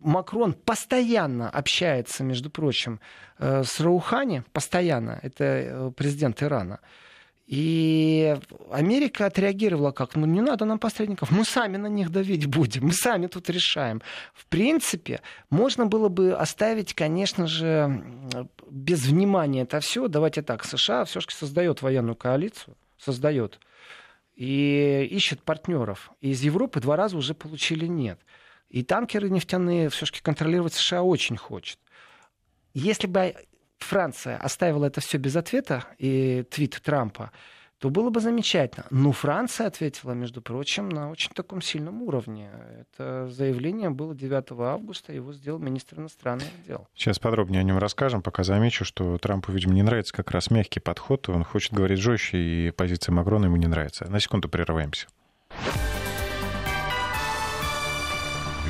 Макрон 0.00 0.54
постоянно 0.54 1.48
общается, 1.48 2.24
между 2.24 2.50
прочим, 2.50 3.00
э, 3.38 3.62
с 3.64 3.80
Раухани, 3.80 4.42
постоянно, 4.52 5.18
это 5.22 5.44
э, 5.44 5.92
президент 5.96 6.42
Ирана. 6.42 6.80
И 7.50 8.36
Америка 8.70 9.26
отреагировала 9.26 9.90
как, 9.90 10.14
ну 10.14 10.24
не 10.24 10.40
надо 10.40 10.64
нам 10.64 10.78
посредников, 10.78 11.32
мы 11.32 11.44
сами 11.44 11.78
на 11.78 11.88
них 11.88 12.10
давить 12.10 12.46
будем, 12.46 12.84
мы 12.84 12.92
сами 12.92 13.26
тут 13.26 13.50
решаем. 13.50 14.02
В 14.34 14.46
принципе, 14.46 15.20
можно 15.50 15.84
было 15.84 16.08
бы 16.08 16.32
оставить, 16.32 16.94
конечно 16.94 17.48
же, 17.48 18.04
без 18.70 19.04
внимания 19.04 19.62
это 19.62 19.80
все. 19.80 20.06
Давайте 20.06 20.42
так, 20.42 20.64
США 20.64 21.04
все-таки 21.04 21.34
создает 21.34 21.82
военную 21.82 22.14
коалицию, 22.14 22.76
создает, 22.96 23.58
и 24.36 25.08
ищет 25.10 25.42
партнеров. 25.42 26.12
И 26.20 26.30
из 26.30 26.42
Европы 26.42 26.80
два 26.80 26.94
раза 26.94 27.16
уже 27.16 27.34
получили 27.34 27.86
нет. 27.86 28.20
И 28.70 28.82
танкеры 28.84 29.28
нефтяные 29.28 29.90
все-таки 29.90 30.20
контролировать 30.22 30.72
США 30.74 31.02
очень 31.02 31.36
хочет. 31.36 31.78
Если 32.72 33.08
бы 33.08 33.34
Франция 33.78 34.36
оставила 34.36 34.86
это 34.86 35.00
все 35.00 35.18
без 35.18 35.36
ответа 35.36 35.84
и 35.98 36.44
твит 36.48 36.80
Трампа, 36.82 37.32
то 37.78 37.88
было 37.88 38.10
бы 38.10 38.20
замечательно. 38.20 38.86
Но 38.90 39.10
Франция 39.10 39.66
ответила, 39.66 40.12
между 40.12 40.42
прочим, 40.42 40.90
на 40.90 41.10
очень 41.10 41.32
таком 41.32 41.62
сильном 41.62 42.02
уровне. 42.02 42.50
Это 42.78 43.26
заявление 43.28 43.88
было 43.88 44.14
9 44.14 44.52
августа, 44.60 45.14
его 45.14 45.32
сделал 45.32 45.58
министр 45.58 45.98
иностранных 45.98 46.46
дел. 46.66 46.86
Сейчас 46.94 47.18
подробнее 47.18 47.60
о 47.60 47.62
нем 47.64 47.78
расскажем, 47.78 48.20
пока 48.22 48.44
замечу, 48.44 48.84
что 48.84 49.16
Трампу, 49.16 49.50
видимо, 49.50 49.72
не 49.72 49.82
нравится 49.82 50.12
как 50.12 50.30
раз 50.30 50.50
мягкий 50.50 50.78
подход, 50.78 51.28
он 51.30 51.42
хочет 51.42 51.72
говорить 51.72 51.98
жестче, 51.98 52.38
и 52.38 52.70
позиция 52.70 53.14
Макрона 53.14 53.46
ему 53.46 53.56
не 53.56 53.66
нравится. 53.66 54.04
На 54.10 54.20
секунду 54.20 54.50
прерываемся. 54.50 55.08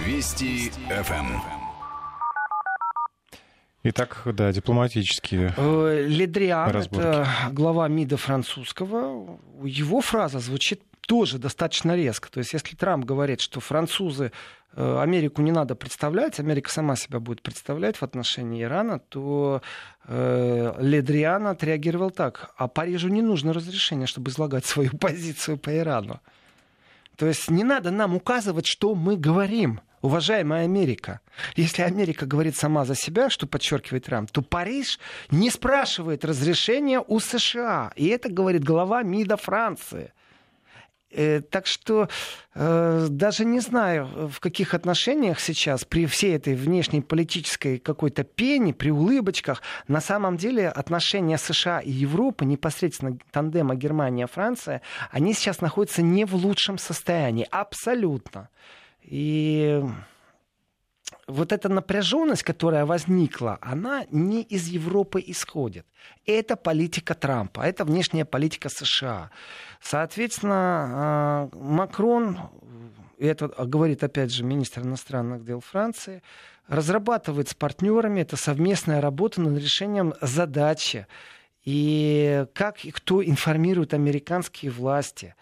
Вести 0.04 0.70
ФМ. 0.88 1.26
Итак, 3.82 4.22
да, 4.24 4.52
дипломатические 4.52 5.54
э, 5.56 6.04
Ледриан, 6.06 6.70
разборки. 6.70 7.06
это 7.06 7.28
глава 7.52 7.88
МИДа 7.88 8.16
французского, 8.16 9.38
его 9.62 10.00
фраза 10.00 10.38
звучит 10.38 10.82
тоже 11.06 11.38
достаточно 11.38 11.94
резко. 11.96 12.30
То 12.30 12.38
есть 12.38 12.52
если 12.52 12.76
Трамп 12.76 13.04
говорит, 13.04 13.40
что 13.40 13.60
французы 13.60 14.32
э, 14.74 14.98
Америку 15.00 15.42
не 15.42 15.52
надо 15.52 15.74
представлять, 15.74 16.40
Америка 16.40 16.70
сама 16.70 16.96
себя 16.96 17.20
будет 17.20 17.42
представлять 17.42 17.96
в 17.96 18.02
отношении 18.02 18.62
Ирана, 18.62 19.00
то 19.00 19.60
э, 20.06 20.74
Ледриан 20.78 21.46
отреагировал 21.46 22.10
так. 22.10 22.52
А 22.56 22.68
Парижу 22.68 23.08
не 23.08 23.22
нужно 23.22 23.52
разрешение, 23.52 24.06
чтобы 24.06 24.30
излагать 24.30 24.64
свою 24.64 24.90
позицию 24.98 25.58
по 25.58 25.76
Ирану. 25.76 26.20
То 27.16 27.26
есть 27.26 27.50
не 27.50 27.64
надо 27.64 27.90
нам 27.90 28.16
указывать, 28.16 28.66
что 28.66 28.94
мы 28.94 29.16
говорим 29.18 29.80
уважаемая 30.02 30.64
Америка, 30.64 31.20
если 31.56 31.82
Америка 31.82 32.26
говорит 32.26 32.56
сама 32.56 32.84
за 32.84 32.94
себя, 32.94 33.30
что 33.30 33.46
подчеркивает 33.46 34.04
Трамп, 34.04 34.30
то 34.30 34.42
Париж 34.42 34.98
не 35.30 35.50
спрашивает 35.50 36.24
разрешения 36.24 37.00
у 37.00 37.20
США. 37.20 37.92
И 37.96 38.06
это 38.08 38.30
говорит 38.30 38.64
глава 38.64 39.02
МИДа 39.02 39.36
Франции. 39.36 40.12
Э, 41.12 41.40
так 41.40 41.66
что 41.66 42.08
э, 42.54 43.06
даже 43.10 43.44
не 43.44 43.58
знаю, 43.60 44.28
в 44.28 44.38
каких 44.38 44.74
отношениях 44.74 45.40
сейчас 45.40 45.84
при 45.84 46.06
всей 46.06 46.36
этой 46.36 46.54
внешней 46.54 47.00
политической 47.00 47.78
какой-то 47.78 48.22
пене, 48.22 48.72
при 48.72 48.90
улыбочках, 48.90 49.60
на 49.88 50.00
самом 50.00 50.36
деле 50.36 50.68
отношения 50.68 51.36
США 51.36 51.80
и 51.80 51.90
Европы, 51.90 52.44
непосредственно 52.44 53.18
тандема 53.32 53.74
Германия-Франция, 53.74 54.82
они 55.10 55.34
сейчас 55.34 55.60
находятся 55.60 56.02
не 56.02 56.24
в 56.24 56.34
лучшем 56.34 56.78
состоянии. 56.78 57.46
Абсолютно. 57.50 58.48
И 59.02 59.82
вот 61.26 61.52
эта 61.52 61.68
напряженность, 61.68 62.42
которая 62.42 62.84
возникла, 62.86 63.58
она 63.60 64.04
не 64.10 64.42
из 64.42 64.68
Европы 64.68 65.22
исходит. 65.26 65.86
Это 66.26 66.56
политика 66.56 67.14
Трампа, 67.14 67.62
это 67.62 67.84
внешняя 67.84 68.24
политика 68.24 68.68
США. 68.68 69.30
Соответственно, 69.80 70.54
а, 70.56 71.48
Макрон 71.54 72.38
это 73.20 73.48
говорит 73.48 74.02
опять 74.02 74.32
же 74.32 74.42
министр 74.42 74.82
иностранных 74.82 75.44
дел 75.44 75.60
Франции, 75.60 76.22
разрабатывает 76.66 77.48
с 77.48 77.54
партнерами, 77.54 78.20
это 78.22 78.36
совместная 78.36 79.00
работа 79.00 79.40
над 79.40 79.58
решением 79.58 80.14
задачи. 80.20 81.06
И 81.64 82.46
как 82.54 82.84
и 82.84 82.90
кто 82.90 83.22
информирует 83.22 83.92
американские 83.92 84.70
власти. 84.70 85.34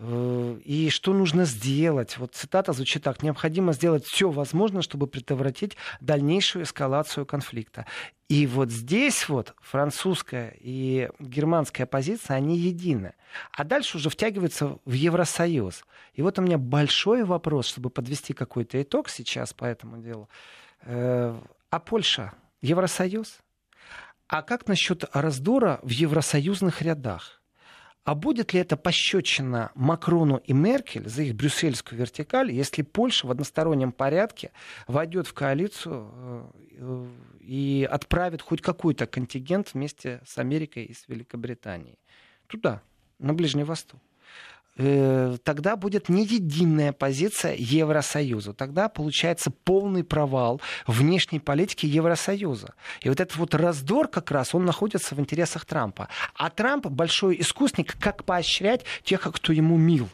Э, 0.00 0.60
и 0.64 0.90
что 0.90 1.12
нужно 1.12 1.44
сделать? 1.44 2.18
Вот 2.18 2.34
цитата 2.34 2.72
звучит 2.72 3.02
так. 3.02 3.22
Необходимо 3.22 3.72
сделать 3.72 4.04
все 4.04 4.30
возможное, 4.30 4.82
чтобы 4.82 5.06
предотвратить 5.06 5.76
дальнейшую 6.00 6.64
эскалацию 6.64 7.26
конфликта. 7.26 7.84
И 8.28 8.46
вот 8.46 8.70
здесь 8.70 9.28
вот 9.28 9.54
французская 9.60 10.54
и 10.60 11.10
германская 11.18 11.86
позиция, 11.86 12.36
они 12.36 12.56
едины. 12.56 13.14
А 13.52 13.64
дальше 13.64 13.96
уже 13.96 14.10
втягиваются 14.10 14.78
в 14.84 14.92
Евросоюз. 14.92 15.84
И 16.14 16.22
вот 16.22 16.38
у 16.38 16.42
меня 16.42 16.58
большой 16.58 17.24
вопрос, 17.24 17.66
чтобы 17.66 17.90
подвести 17.90 18.34
какой-то 18.34 18.80
итог 18.80 19.08
сейчас 19.08 19.52
по 19.52 19.64
этому 19.64 19.98
делу. 19.98 20.28
Э, 20.82 21.36
а 21.70 21.80
Польша? 21.80 22.32
Евросоюз? 22.60 23.38
А 24.28 24.42
как 24.42 24.68
насчет 24.68 25.04
раздора 25.12 25.80
в 25.82 25.90
евросоюзных 25.90 26.82
рядах? 26.82 27.37
А 28.08 28.14
будет 28.14 28.54
ли 28.54 28.60
это 28.60 28.78
пощечина 28.78 29.70
Макрону 29.74 30.38
и 30.38 30.54
Меркель 30.54 31.06
за 31.06 31.24
их 31.24 31.34
брюссельскую 31.34 31.98
вертикаль, 31.98 32.50
если 32.50 32.80
Польша 32.80 33.26
в 33.26 33.30
одностороннем 33.30 33.92
порядке 33.92 34.50
войдет 34.86 35.26
в 35.26 35.34
коалицию 35.34 36.50
э, 36.78 37.06
и 37.40 37.86
отправит 37.90 38.40
хоть 38.40 38.62
какой-то 38.62 39.06
контингент 39.06 39.74
вместе 39.74 40.22
с 40.24 40.38
Америкой 40.38 40.84
и 40.84 40.94
с 40.94 41.06
Великобританией? 41.06 41.98
Туда, 42.46 42.80
на 43.18 43.34
Ближний 43.34 43.64
Восток. 43.64 44.00
Э, 44.78 45.36
тогда 45.42 45.76
будет 45.76 46.08
не 46.08 46.24
единая 46.24 46.92
позиция 46.92 47.56
Евросоюза. 47.58 48.54
Тогда 48.54 48.88
получается 48.88 49.50
полный 49.50 50.04
провал 50.04 50.60
внешней 50.86 51.40
политики 51.40 51.84
Евросоюза. 51.84 52.74
И 53.00 53.08
вот 53.08 53.20
этот 53.20 53.36
вот 53.36 53.54
раздор 53.54 54.06
как 54.08 54.30
раз, 54.30 54.54
он 54.54 54.64
находится 54.64 55.16
в 55.16 55.20
интересах 55.20 55.64
Трампа. 55.64 56.08
А 56.34 56.48
Трамп 56.50 56.86
большой 56.86 57.40
искусник, 57.40 57.98
как 57.98 58.24
поощрять 58.24 58.84
тех, 59.02 59.22
кто 59.22 59.52
ему 59.52 59.76
мил. 59.76 60.08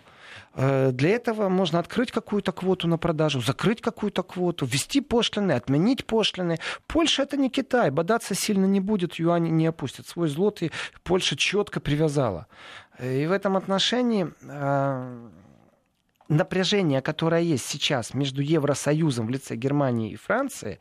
Э, 0.54 0.90
для 0.92 1.10
этого 1.10 1.48
можно 1.48 1.78
открыть 1.78 2.12
какую-то 2.12 2.52
квоту 2.52 2.88
на 2.88 2.98
продажу, 2.98 3.40
закрыть 3.40 3.80
какую-то 3.80 4.22
квоту, 4.22 4.66
ввести 4.66 5.00
пошлины, 5.00 5.52
отменить 5.52 6.06
пошлины. 6.06 6.58
Польша 6.86 7.22
это 7.22 7.36
не 7.36 7.50
Китай, 7.50 7.90
бодаться 7.90 8.34
сильно 8.34 8.66
не 8.66 8.80
будет, 8.80 9.14
юань 9.14 9.50
не 9.50 9.66
опустит. 9.66 10.06
Свой 10.06 10.28
злотый 10.28 10.70
Польша 11.02 11.36
четко 11.36 11.80
привязала. 11.80 12.46
И 13.00 13.26
в 13.26 13.32
этом 13.32 13.56
отношении 13.56 14.30
э, 14.42 15.28
напряжение, 16.28 17.02
которое 17.02 17.42
есть 17.42 17.66
сейчас 17.66 18.14
между 18.14 18.40
Евросоюзом 18.40 19.26
в 19.26 19.30
лице 19.30 19.56
Германии 19.56 20.12
и 20.12 20.16
Франции, 20.16 20.78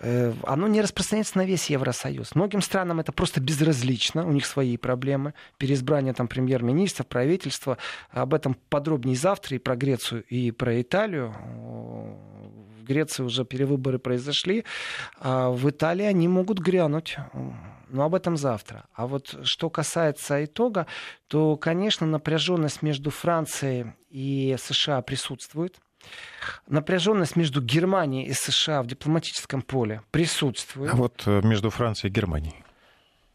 э, 0.00 0.32
оно 0.42 0.68
не 0.68 0.82
распространяется 0.82 1.38
на 1.38 1.44
весь 1.46 1.70
Евросоюз. 1.70 2.34
Многим 2.34 2.60
странам 2.60 3.00
это 3.00 3.12
просто 3.12 3.40
безразлично, 3.40 4.26
у 4.26 4.32
них 4.32 4.46
свои 4.46 4.76
проблемы. 4.76 5.34
Переизбрание 5.58 6.12
там 6.12 6.28
премьер-министра, 6.28 7.04
правительства. 7.04 7.78
Об 8.10 8.34
этом 8.34 8.56
подробнее 8.68 9.16
завтра 9.16 9.56
и 9.56 9.58
про 9.58 9.76
Грецию, 9.76 10.24
и 10.24 10.50
про 10.50 10.80
Италию. 10.80 11.34
В 12.78 12.84
Греции 12.84 13.24
уже 13.24 13.44
перевыборы 13.44 13.98
произошли, 13.98 14.64
а 15.18 15.50
в 15.50 15.68
Италии 15.68 16.04
они 16.04 16.28
могут 16.28 16.60
грянуть 16.60 17.16
но 17.88 18.04
об 18.04 18.14
этом 18.14 18.36
завтра. 18.36 18.86
А 18.94 19.06
вот 19.06 19.38
что 19.44 19.70
касается 19.70 20.44
итога, 20.44 20.86
то, 21.28 21.56
конечно, 21.56 22.06
напряженность 22.06 22.82
между 22.82 23.10
Францией 23.10 23.92
и 24.10 24.56
США 24.58 25.02
присутствует. 25.02 25.76
Напряженность 26.68 27.36
между 27.36 27.60
Германией 27.60 28.26
и 28.26 28.32
США 28.32 28.82
в 28.82 28.86
дипломатическом 28.86 29.62
поле 29.62 30.02
присутствует. 30.10 30.92
А 30.92 30.96
вот 30.96 31.22
э, 31.26 31.40
между 31.42 31.70
Францией 31.70 32.10
и 32.10 32.14
Германией? 32.14 32.65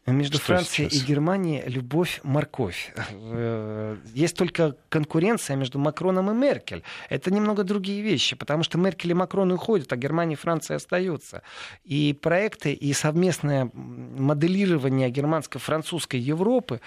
Между 0.06 0.38
Что 0.38 0.46
Францией 0.46 0.90
сейчас? 0.90 1.02
и 1.04 1.06
Германией 1.06 1.62
любовь-морковь. 1.68 2.92
Э, 3.12 3.96
есть 4.14 4.36
только 4.36 4.74
конкуренция 4.88 5.54
между 5.54 5.78
Макроном 5.78 6.28
и 6.30 6.34
Меркель. 6.34 6.82
Это 7.08 7.32
немного 7.32 7.62
другие 7.62 8.02
вещи, 8.02 8.34
потому 8.34 8.64
что 8.64 8.78
Меркель 8.78 9.12
и 9.12 9.14
Макрон 9.14 9.52
уходят, 9.52 9.92
а 9.92 9.96
Германия 9.96 10.34
и 10.34 10.36
Франция 10.36 10.78
остаются. 10.78 11.42
И 11.84 12.18
проекты, 12.20 12.72
и 12.72 12.92
совместное 12.92 13.70
моделирование 13.72 15.08
германско-французской 15.08 16.18
Европы 16.18 16.80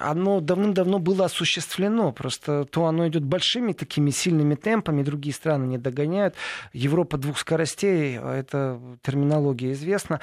оно 0.00 0.40
давным-давно 0.40 0.98
было 0.98 1.26
осуществлено. 1.26 2.12
Просто 2.12 2.64
то 2.64 2.86
оно 2.86 3.06
идет 3.08 3.24
большими 3.24 3.72
такими 3.72 4.10
сильными 4.10 4.54
темпами, 4.54 5.02
другие 5.02 5.34
страны 5.34 5.66
не 5.66 5.78
догоняют. 5.78 6.34
Европа 6.72 7.18
двух 7.18 7.38
скоростей, 7.38 8.16
эта 8.16 8.80
терминология 9.02 9.72
известна. 9.72 10.20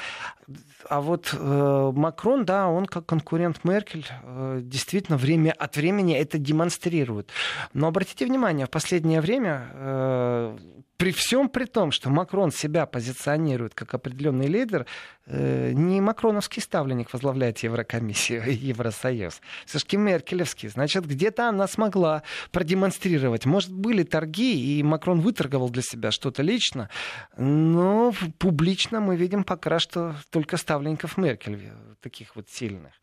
А 0.89 1.01
вот 1.01 1.33
э, 1.33 1.91
Макрон, 1.95 2.45
да, 2.45 2.67
он 2.67 2.85
как 2.85 3.05
конкурент 3.05 3.63
Меркель 3.63 4.05
э, 4.23 4.59
действительно 4.61 5.17
время 5.17 5.51
от 5.51 5.75
времени 5.75 6.15
это 6.15 6.37
демонстрирует. 6.37 7.29
Но 7.73 7.87
обратите 7.87 8.25
внимание, 8.25 8.65
в 8.65 8.69
последнее 8.69 9.21
время 9.21 9.69
э, 9.73 10.57
при 10.97 11.11
всем 11.11 11.47
при 11.47 11.65
том, 11.65 11.91
что 11.91 12.09
Макрон 12.09 12.51
себя 12.51 12.87
позиционирует 12.87 13.75
как 13.75 13.93
определенный 13.93 14.47
лидер, 14.47 14.87
э, 15.27 15.71
не 15.73 16.01
макроновский 16.01 16.61
ставленник 16.61 17.13
возглавляет 17.13 17.59
Еврокомиссию 17.59 18.43
и 18.47 18.53
Евросоюз. 18.53 19.39
Все-таки 19.65 19.95
Меркелевский. 19.95 20.69
Значит, 20.69 21.05
где-то 21.05 21.49
она 21.49 21.67
смогла 21.67 22.23
продемонстрировать. 22.51 23.45
Может, 23.45 23.71
были 23.71 24.01
торги, 24.03 24.79
и 24.79 24.83
Макрон 24.83 25.21
выторговал 25.21 25.69
для 25.69 25.83
себя 25.83 26.11
что-то 26.11 26.41
лично, 26.41 26.89
но 27.37 28.13
публично 28.39 28.99
мы 28.99 29.15
видим 29.15 29.43
пока 29.43 29.79
что 29.79 30.15
только 30.31 30.57
ставленников 30.77 31.17
Меркель, 31.17 31.71
таких 32.01 32.35
вот 32.35 32.49
сильных. 32.49 32.93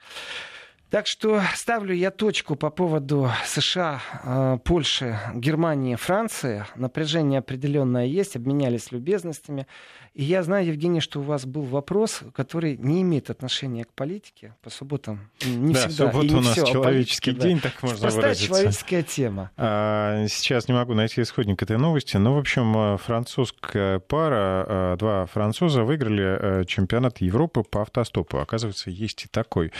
Так 0.90 1.08
что 1.08 1.42
ставлю 1.56 1.92
я 1.92 2.12
точку 2.12 2.54
по 2.54 2.70
поводу 2.70 3.28
США, 3.46 4.00
э, 4.22 4.58
Польши, 4.62 5.18
Германии, 5.34 5.96
Франции. 5.96 6.64
Напряжение 6.76 7.40
определенное 7.40 8.06
есть, 8.06 8.36
обменялись 8.36 8.92
любезностями. 8.92 9.66
И 10.14 10.22
я 10.22 10.44
знаю, 10.44 10.68
Евгений, 10.68 11.00
что 11.00 11.18
у 11.18 11.22
вас 11.24 11.44
был 11.44 11.62
вопрос, 11.62 12.22
который 12.34 12.76
не 12.76 13.02
имеет 13.02 13.30
отношения 13.30 13.84
к 13.84 13.92
политике. 13.92 14.54
По 14.62 14.70
субботам 14.70 15.28
не 15.44 15.74
да, 15.74 15.88
всегда. 15.88 16.12
суббота 16.12 16.36
у 16.36 16.40
нас 16.40 16.52
все 16.52 16.66
человеческий 16.66 17.32
политике, 17.32 17.48
день, 17.48 17.56
да. 17.56 17.62
так 17.70 17.82
можно 17.82 17.98
Простая 17.98 18.22
выразиться. 18.22 18.46
человеческая 18.46 19.02
тема. 19.02 19.50
А, 19.56 20.26
сейчас 20.28 20.68
не 20.68 20.74
могу 20.74 20.94
найти 20.94 21.20
исходник 21.20 21.60
этой 21.60 21.78
новости, 21.78 22.16
но, 22.16 22.36
в 22.36 22.38
общем, 22.38 22.96
французская 22.98 23.98
пара, 23.98 24.66
а, 24.68 24.96
два 24.96 25.26
француза 25.26 25.82
выиграли 25.82 26.60
э, 26.60 26.64
чемпионат 26.64 27.20
Европы 27.20 27.64
по 27.64 27.82
автостопу. 27.82 28.38
Оказывается, 28.38 28.90
есть 28.90 29.24
и 29.24 29.28
такой. 29.28 29.72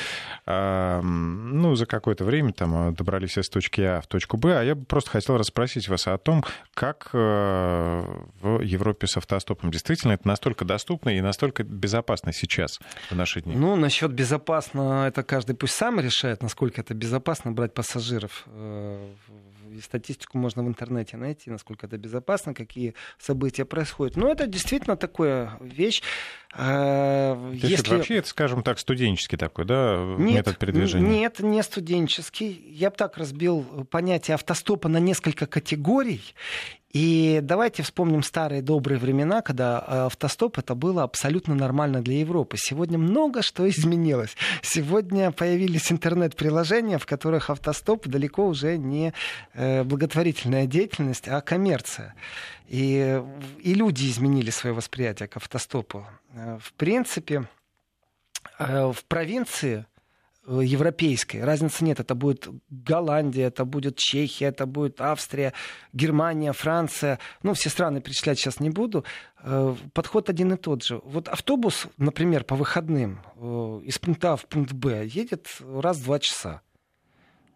А, 0.47 1.01
ну, 1.01 1.77
за 1.77 1.87
какое-то 1.87 2.25
время 2.25 2.53
там 2.53 2.93
добрались 2.93 3.39
из 3.39 3.49
точки 3.49 3.83
А 3.83 4.01
в 4.01 4.09
точку 4.09 4.37
Б, 4.37 4.59
а 4.59 4.65
я 4.65 4.75
бы 4.75 4.85
просто 4.85 5.11
хотел 5.11 5.37
расспросить 5.37 5.89
вас 5.89 6.09
о 6.09 6.19
том, 6.19 6.45
как 6.75 7.11
э, 7.13 8.05
в 8.41 8.61
Европе 8.63 9.07
с 9.07 9.17
автостопом 9.17 9.71
действительно 9.71 10.15
настолько 10.25 10.65
доступно 10.65 11.11
и 11.11 11.21
настолько 11.21 11.63
безопасно 11.63 12.33
сейчас 12.33 12.81
в 13.11 13.17
наши 13.17 13.41
дни? 13.41 13.55
Ну, 13.55 13.77
насчет 13.77 14.13
безопасно, 14.13 15.07
это 15.07 15.23
каждый 15.23 15.57
пусть 15.57 15.75
сам 15.75 16.01
решает, 16.01 16.43
насколько 16.43 16.81
это 16.81 16.95
безопасно 16.95 17.53
брать 17.53 17.75
пассажиров 17.75 18.45
э, 18.47 19.15
и 19.75 19.81
статистику 19.81 20.39
можно 20.39 20.63
в 20.63 20.69
интернете 20.69 21.17
найти, 21.17 21.51
насколько 21.51 21.87
это 21.87 21.99
безопасно, 21.99 22.55
какие 22.55 22.95
события 23.19 23.65
происходят. 23.65 24.17
Но 24.17 24.31
это 24.31 24.47
действительно 24.47 24.97
такая 24.97 25.59
вещь. 25.61 26.03
Э, 26.55 27.35
То 27.35 27.51
если... 27.53 27.81
это 27.81 27.97
вообще, 27.97 28.17
это, 28.17 28.29
скажем 28.29 28.63
так, 28.63 28.79
студенческий 28.79 29.37
такой, 29.37 29.65
да, 29.65 29.97
нет, 30.19 30.37
метод 30.37 30.59
передвижения? 30.59 31.09
Нет, 31.09 31.41
не 31.41 31.63
студенческий. 31.63 32.65
Я 32.71 32.91
бы 32.91 32.97
так 32.97 33.19
разбил 33.19 33.63
понятие 33.91 34.37
автостопа 34.37 34.89
на 34.89 34.99
несколько 34.99 35.47
категорий. 35.47 36.23
И 36.95 37.41
давайте 37.43 37.83
вспомним 37.83 38.23
старые 38.23 38.63
добрые 38.63 39.01
времена, 39.01 39.43
когда 39.43 39.85
э, 39.85 40.07
автостоп 40.07 40.59
это 40.59 40.77
было 40.77 41.03
абсолютно 41.03 41.57
нормально 41.57 42.01
для 42.01 42.21
Европы. 42.21 42.57
Сегодня 42.57 42.99
много 42.99 43.43
что 43.43 43.69
изменилось. 43.69 44.37
Сегодня 44.63 45.33
появились 45.33 45.91
интернет-приложения, 45.91 46.99
в 46.99 47.07
которых 47.07 47.51
автостоп 47.51 48.07
далеко 48.07 48.47
уже 48.47 48.79
не 48.79 49.13
э, 49.55 49.83
благотворительная 49.83 50.67
деятельность, 50.67 51.27
а 51.27 51.41
коммерция. 51.41 52.15
И, 52.69 53.21
и 53.59 53.75
люди 53.75 54.07
изменили 54.07 54.51
свое 54.51 54.73
восприятие 54.73 55.27
к 55.27 55.37
автостопу. 55.37 56.07
Э, 56.33 56.59
в 56.63 56.73
принципе, 56.75 57.49
в 58.57 58.99
провинции 59.09 59.85
европейской. 60.47 61.39
Разницы 61.39 61.85
нет. 61.85 62.01
Это 62.01 62.15
будет 62.15 62.49
Голландия, 62.69 63.47
это 63.47 63.65
будет 63.65 63.97
Чехия, 63.97 64.47
это 64.47 64.67
будет 64.67 65.01
Австрия, 65.01 65.53
Германия, 65.93 66.53
Франция. 66.53 67.19
Ну, 67.43 67.55
все 67.55 67.71
страны 67.71 68.01
перечислять 68.01 68.39
сейчас 68.39 68.61
не 68.61 68.71
буду. 68.71 69.05
Э, 69.43 69.75
подход 69.93 70.31
один 70.31 70.53
и 70.53 70.57
тот 70.57 70.83
же. 70.83 71.01
Вот 71.05 71.29
автобус, 71.29 71.87
например, 71.97 72.45
по 72.45 72.57
выходным 72.57 73.21
э, 73.37 73.81
из 73.85 73.99
пункта 73.99 74.33
А 74.33 74.37
в 74.37 74.47
пункт 74.47 74.73
Б 74.73 75.07
едет 75.07 75.49
раз 75.61 75.99
в 75.99 76.05
два 76.05 76.19
часа. 76.19 76.63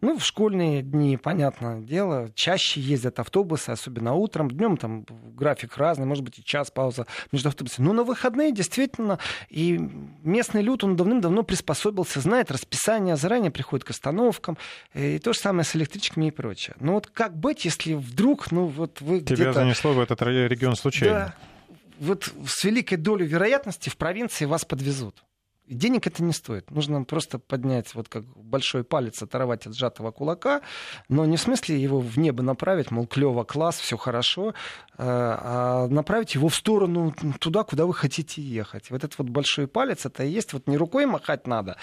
Ну, 0.01 0.17
в 0.17 0.23
школьные 0.23 0.81
дни, 0.81 1.17
понятное 1.17 1.81
дело, 1.81 2.31
чаще 2.33 2.79
ездят 2.79 3.19
автобусы, 3.19 3.71
особенно 3.71 4.13
утром. 4.13 4.49
Днем 4.49 4.77
там 4.77 5.05
график 5.35 5.75
разный, 5.77 6.05
может 6.05 6.23
быть, 6.23 6.39
и 6.39 6.43
час 6.43 6.71
пауза 6.71 7.05
между 7.33 7.49
автобусами. 7.49 7.85
Но 7.85 7.93
на 7.93 8.03
выходные 8.03 8.53
действительно, 8.53 9.19
и 9.49 9.77
местный 10.23 10.61
люд, 10.61 10.85
он 10.85 10.95
давным-давно 10.95 11.43
приспособился, 11.43 12.21
знает 12.21 12.49
расписание, 12.49 13.17
заранее 13.17 13.51
приходит 13.51 13.85
к 13.85 13.89
остановкам. 13.89 14.57
И 14.93 15.19
то 15.19 15.33
же 15.33 15.39
самое 15.39 15.65
с 15.65 15.75
электричками 15.75 16.27
и 16.27 16.31
прочее. 16.31 16.75
Но 16.79 16.93
вот 16.93 17.07
как 17.07 17.37
быть, 17.37 17.65
если 17.65 17.93
вдруг, 17.93 18.51
ну 18.51 18.67
вот 18.67 19.01
вы 19.01 19.19
Тебя 19.19 19.51
занесло 19.51 19.91
в 19.91 19.99
этот 19.99 20.21
регион 20.21 20.75
случайно? 20.75 21.35
Да, 21.67 21.75
вот 21.99 22.31
с 22.47 22.63
великой 22.63 22.95
долей 22.95 23.27
вероятности 23.27 23.89
в 23.89 23.97
провинции 23.97 24.45
вас 24.45 24.63
подвезут. 24.63 25.23
Денег 25.69 26.07
это 26.07 26.23
не 26.23 26.33
стоит. 26.33 26.71
Нужно 26.71 27.03
просто 27.03 27.37
поднять, 27.37 27.93
вот 27.93 28.09
как 28.09 28.25
большой 28.25 28.83
палец 28.83 29.21
оторвать 29.21 29.67
от 29.67 29.75
сжатого 29.75 30.11
кулака, 30.11 30.61
но 31.09 31.25
не 31.25 31.37
в 31.37 31.41
смысле 31.41 31.79
его 31.79 31.99
в 31.99 32.17
небо 32.17 32.41
направить, 32.41 32.89
мол, 32.89 33.05
клево, 33.05 33.43
класс, 33.43 33.79
все 33.79 33.95
хорошо, 33.95 34.55
а, 34.97 35.85
а 35.85 35.87
направить 35.87 36.33
его 36.33 36.49
в 36.49 36.55
сторону 36.55 37.13
туда, 37.39 37.63
куда 37.63 37.85
вы 37.85 37.93
хотите 37.93 38.41
ехать. 38.41 38.89
Вот 38.89 39.03
этот 39.03 39.17
вот 39.19 39.29
большой 39.29 39.67
палец, 39.67 40.05
это 40.05 40.23
и 40.23 40.29
есть, 40.29 40.53
вот 40.53 40.67
не 40.67 40.75
рукой 40.75 41.05
махать 41.05 41.45
надо, 41.45 41.77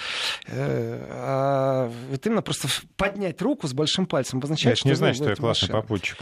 э, 0.46 1.06
а 1.10 1.92
вот 2.10 2.26
именно 2.26 2.42
просто 2.42 2.68
поднять 2.96 3.40
руку 3.40 3.68
с 3.68 3.72
большим 3.72 4.06
пальцем 4.06 4.38
обозначает, 4.38 4.78
это 4.78 4.88
не 4.88 4.94
значит, 4.94 5.16
что 5.16 5.30
я 5.30 5.36
классный 5.36 5.68
попутчик. 5.70 6.18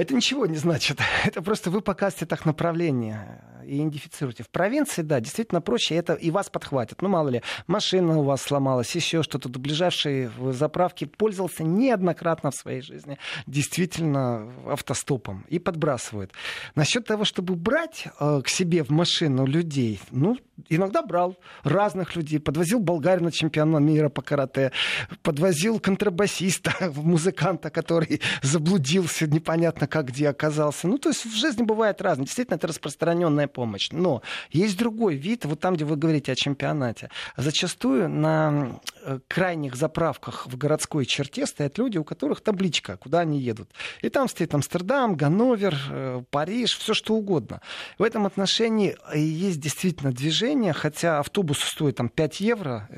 Это 0.00 0.14
ничего 0.14 0.46
не 0.46 0.56
значит. 0.56 0.98
Это 1.26 1.42
просто 1.42 1.70
вы 1.70 1.82
показываете 1.82 2.24
так 2.24 2.46
направление 2.46 3.44
и 3.66 3.76
идентифицируете. 3.76 4.42
В 4.42 4.48
провинции, 4.48 5.02
да, 5.02 5.20
действительно 5.20 5.60
проще, 5.60 5.94
это 5.94 6.14
и 6.14 6.30
вас 6.30 6.48
подхватит. 6.50 7.02
Ну, 7.02 7.08
мало 7.08 7.28
ли, 7.28 7.42
машина 7.66 8.18
у 8.18 8.22
вас 8.22 8.42
сломалась, 8.42 8.94
еще 8.96 9.22
что-то. 9.22 9.48
До 9.48 9.58
ближайшей 9.58 10.30
заправки 10.52 11.04
пользовался 11.04 11.62
неоднократно 11.62 12.50
в 12.50 12.54
своей 12.54 12.80
жизни 12.80 13.18
действительно 13.46 14.52
автостопом 14.66 15.44
и 15.48 15.58
подбрасывает. 15.58 16.32
Насчет 16.74 17.06
того, 17.06 17.24
чтобы 17.24 17.54
брать 17.54 18.06
э, 18.18 18.40
к 18.42 18.48
себе 18.48 18.82
в 18.82 18.90
машину 18.90 19.46
людей, 19.46 20.00
ну, 20.10 20.36
иногда 20.68 21.02
брал 21.02 21.36
разных 21.62 22.16
людей. 22.16 22.40
Подвозил 22.40 22.80
болгарина 22.80 23.26
на 23.26 23.32
чемпиона 23.32 23.78
мира 23.78 24.08
по 24.08 24.22
карате, 24.22 24.72
подвозил 25.22 25.78
контрабасиста, 25.78 26.72
музыканта, 26.96 27.70
который 27.70 28.20
заблудился, 28.42 29.26
непонятно 29.26 29.86
как 29.90 30.06
где 30.06 30.28
оказался. 30.28 30.88
Ну, 30.88 30.98
то 30.98 31.10
есть 31.10 31.26
в 31.26 31.34
жизни 31.34 31.62
бывает 31.62 32.00
разное. 32.00 32.24
Действительно, 32.24 32.56
это 32.56 32.66
распространенная 32.66 33.48
помощь. 33.48 33.90
Но 33.92 34.22
есть 34.50 34.78
другой 34.78 35.16
вид, 35.16 35.44
вот 35.44 35.60
там, 35.60 35.74
где 35.74 35.84
вы 35.84 35.96
говорите 35.96 36.32
о 36.32 36.34
чемпионате. 36.34 37.10
Зачастую 37.36 38.08
на 38.08 38.80
э, 39.02 39.18
крайних 39.28 39.76
заправках 39.76 40.46
в 40.46 40.56
городской 40.56 41.04
черте 41.04 41.46
стоят 41.46 41.78
люди, 41.78 41.98
у 41.98 42.04
которых 42.04 42.40
табличка, 42.40 42.96
куда 42.96 43.20
они 43.20 43.40
едут. 43.40 43.70
И 44.02 44.08
там 44.08 44.28
стоит 44.28 44.54
Амстердам, 44.54 45.16
Ганновер, 45.16 45.76
э, 45.90 46.22
Париж, 46.30 46.78
все 46.78 46.94
что 46.94 47.14
угодно. 47.14 47.60
В 47.98 48.02
этом 48.02 48.26
отношении 48.26 48.96
э, 49.12 49.18
есть 49.18 49.60
действительно 49.60 50.12
движение, 50.12 50.72
хотя 50.72 51.18
автобус 51.18 51.58
стоит 51.58 51.96
там 51.96 52.08
5 52.08 52.40
евро, 52.40 52.88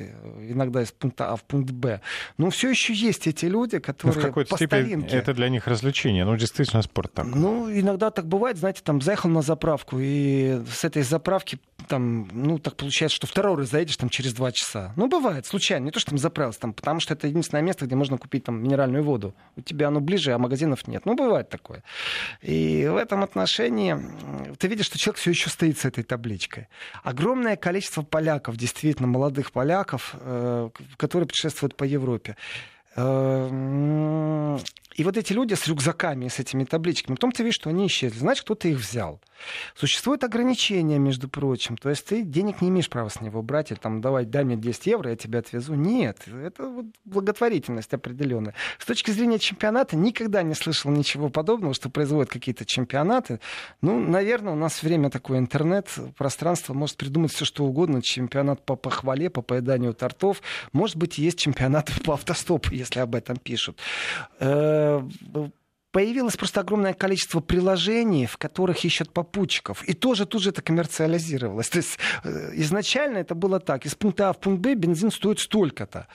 иногда 0.49 0.83
из 0.83 0.93
пункта 0.93 1.33
А 1.33 1.37
в 1.37 1.45
пункт 1.45 1.71
Б, 1.71 2.01
но 2.39 2.51
все 2.51 2.71
еще 2.71 2.93
есть 2.93 3.27
эти 3.27 3.47
люди, 3.47 3.79
которые 3.79 4.15
ну, 4.15 4.21
в 4.21 4.25
какой-то 4.25 4.51
по 4.51 4.57
степени 4.57 4.81
старинке. 4.83 5.17
это 5.17 5.35
для 5.35 5.49
них 5.49 5.67
развлечение, 5.67 6.25
ну 6.25 6.37
действительно 6.37 6.82
спорт 6.83 7.13
такой. 7.13 7.33
Ну 7.35 7.71
иногда 7.71 8.11
так 8.11 8.27
бывает, 8.27 8.57
знаете, 8.57 8.81
там 8.85 9.01
заехал 9.01 9.31
на 9.31 9.43
заправку 9.43 9.99
и 9.99 10.63
с 10.71 10.85
этой 10.85 11.03
заправки 11.03 11.59
там, 11.89 12.29
ну, 12.33 12.59
так 12.59 12.77
получается, 12.77 13.17
что 13.17 13.27
второй 13.27 13.57
раз 13.57 13.71
заедешь 13.71 13.97
там 13.97 14.09
через 14.09 14.33
два 14.35 14.53
часа. 14.53 14.93
Ну, 14.97 15.09
бывает, 15.09 15.47
случайно. 15.47 15.85
Не 15.85 15.91
то, 15.91 16.01
что 16.01 16.11
там 16.11 16.19
заправился, 16.19 16.61
там, 16.61 16.73
потому 16.73 17.01
что 17.01 17.15
это 17.15 17.27
единственное 17.27 17.63
место, 17.63 17.87
где 17.87 17.95
можно 17.95 18.19
купить 18.19 18.45
там 18.45 18.63
минеральную 18.63 19.03
воду. 19.03 19.35
У 19.57 19.61
тебя 19.61 19.89
оно 19.89 20.01
ближе, 20.01 20.33
а 20.33 20.39
магазинов 20.39 20.87
нет. 20.87 21.05
Ну, 21.07 21.15
бывает 21.15 21.49
такое. 21.49 21.83
И 22.41 22.89
в 22.91 22.97
этом 22.97 23.23
отношении 23.23 23.97
ты 24.59 24.69
видишь, 24.69 24.87
что 24.87 24.99
человек 24.99 25.19
все 25.19 25.31
еще 25.31 25.51
стоит 25.51 25.79
с 25.79 25.85
этой 25.85 26.05
табличкой. 26.05 26.69
Огромное 27.03 27.57
количество 27.57 28.03
поляков, 28.03 28.57
действительно 28.57 29.09
молодых 29.09 29.53
поляков, 29.53 30.15
э, 30.21 30.71
которые 30.97 31.27
путешествуют 31.27 31.77
по 31.77 31.85
Европе. 31.85 32.37
Э, 32.97 34.59
и 34.95 35.05
вот 35.05 35.17
эти 35.17 35.33
люди 35.33 35.55
с 35.55 35.67
рюкзаками, 35.67 36.29
с 36.29 36.39
этими 36.39 36.65
табличками, 36.65 37.15
потом 37.15 37.33
ты 37.33 37.43
видишь, 37.43 37.57
что 37.57 37.71
они 37.71 37.87
исчезли. 37.87 38.19
Значит, 38.19 38.45
кто-то 38.45 38.69
их 38.69 38.79
взял. 38.79 39.21
Существует 39.75 40.23
ограничение, 40.25 40.99
между 40.99 41.29
прочим. 41.29 41.77
То 41.77 41.91
есть 41.91 42.07
ты 42.07 42.23
денег 42.23 42.61
не 42.61 42.69
имеешь 42.69 42.89
права 42.89 43.09
с 43.09 43.21
него 43.21 43.43
брать, 43.43 43.71
или 43.71 43.79
там, 43.79 44.01
давай, 44.01 44.25
дай 44.25 44.45
мне 44.45 44.57
10 44.57 44.87
евро, 44.87 45.11
я 45.11 45.17
тебя 45.17 45.41
отвезу. 45.41 45.75
Нет, 45.75 46.29
это 46.29 46.69
вот 46.69 46.87
благотворительность 47.05 47.93
определенная. 47.93 48.55
С 48.79 48.87
точки 48.87 49.11
зрения 49.11 49.39
чемпионата 49.39 49.97
никогда 49.97 50.43
не 50.43 50.55
слышал 50.55 50.91
ничего 50.91 51.29
подобного, 51.29 51.75
что 51.75 51.91
производят 51.91 52.31
какие-то 52.31 52.65
чемпионаты. 52.65 53.41
Ну, 53.81 53.99
наверное, 53.99 54.53
у 54.53 54.57
нас 54.57 54.83
время 54.83 55.11
такое 55.11 55.39
интернет, 55.39 55.89
пространство 56.17 56.75
может 56.75 56.97
придумать 56.97 57.33
все, 57.33 57.45
что 57.45 57.65
угодно. 57.65 58.03
Чемпионат 58.03 58.65
по 58.65 58.77
похвале, 58.77 59.31
по 59.31 59.43
поеданию 59.43 59.95
тортов. 59.95 60.43
Может 60.73 60.97
быть, 60.97 61.19
есть 61.19 61.39
чемпионат 61.39 61.91
по 62.05 62.15
автостопу, 62.15 62.73
если 62.83 63.01
об 63.01 63.15
этом 63.15 63.37
пишут 63.37 63.79
э, 64.41 65.03
появилось 65.93 66.37
просто 66.37 66.61
огромное 66.61 66.95
количество 66.95 67.41
приложений, 67.41 68.27
в 68.27 68.39
которых 68.39 68.85
ищут 68.85 69.13
попутчиков. 69.13 69.85
И 69.85 69.93
тоже 69.93 70.27
тут 70.27 70.43
же 70.43 70.51
это 70.51 70.63
коммерциализировалось. 70.63 71.69
То 71.69 71.79
есть 71.79 71.99
э, 72.25 72.51
изначально 72.55 73.19
это 73.19 73.35
было 73.35 73.61
так. 73.61 73.87
Из 73.87 73.95
пункта 73.95 74.31
А 74.31 74.33
в 74.33 74.41
пункт 74.41 74.63
Б 74.63 74.75
бензин 74.75 75.11
стоит 75.11 75.39
столько-то. 75.39 76.09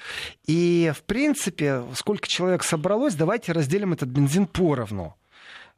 И, 0.47 0.91
в 0.95 1.03
принципе, 1.03 1.83
сколько 1.93 2.27
человек 2.27 2.63
собралось, 2.63 3.13
давайте 3.13 3.51
разделим 3.51 3.93
этот 3.93 4.09
бензин 4.09 4.47
поровну. 4.47 5.15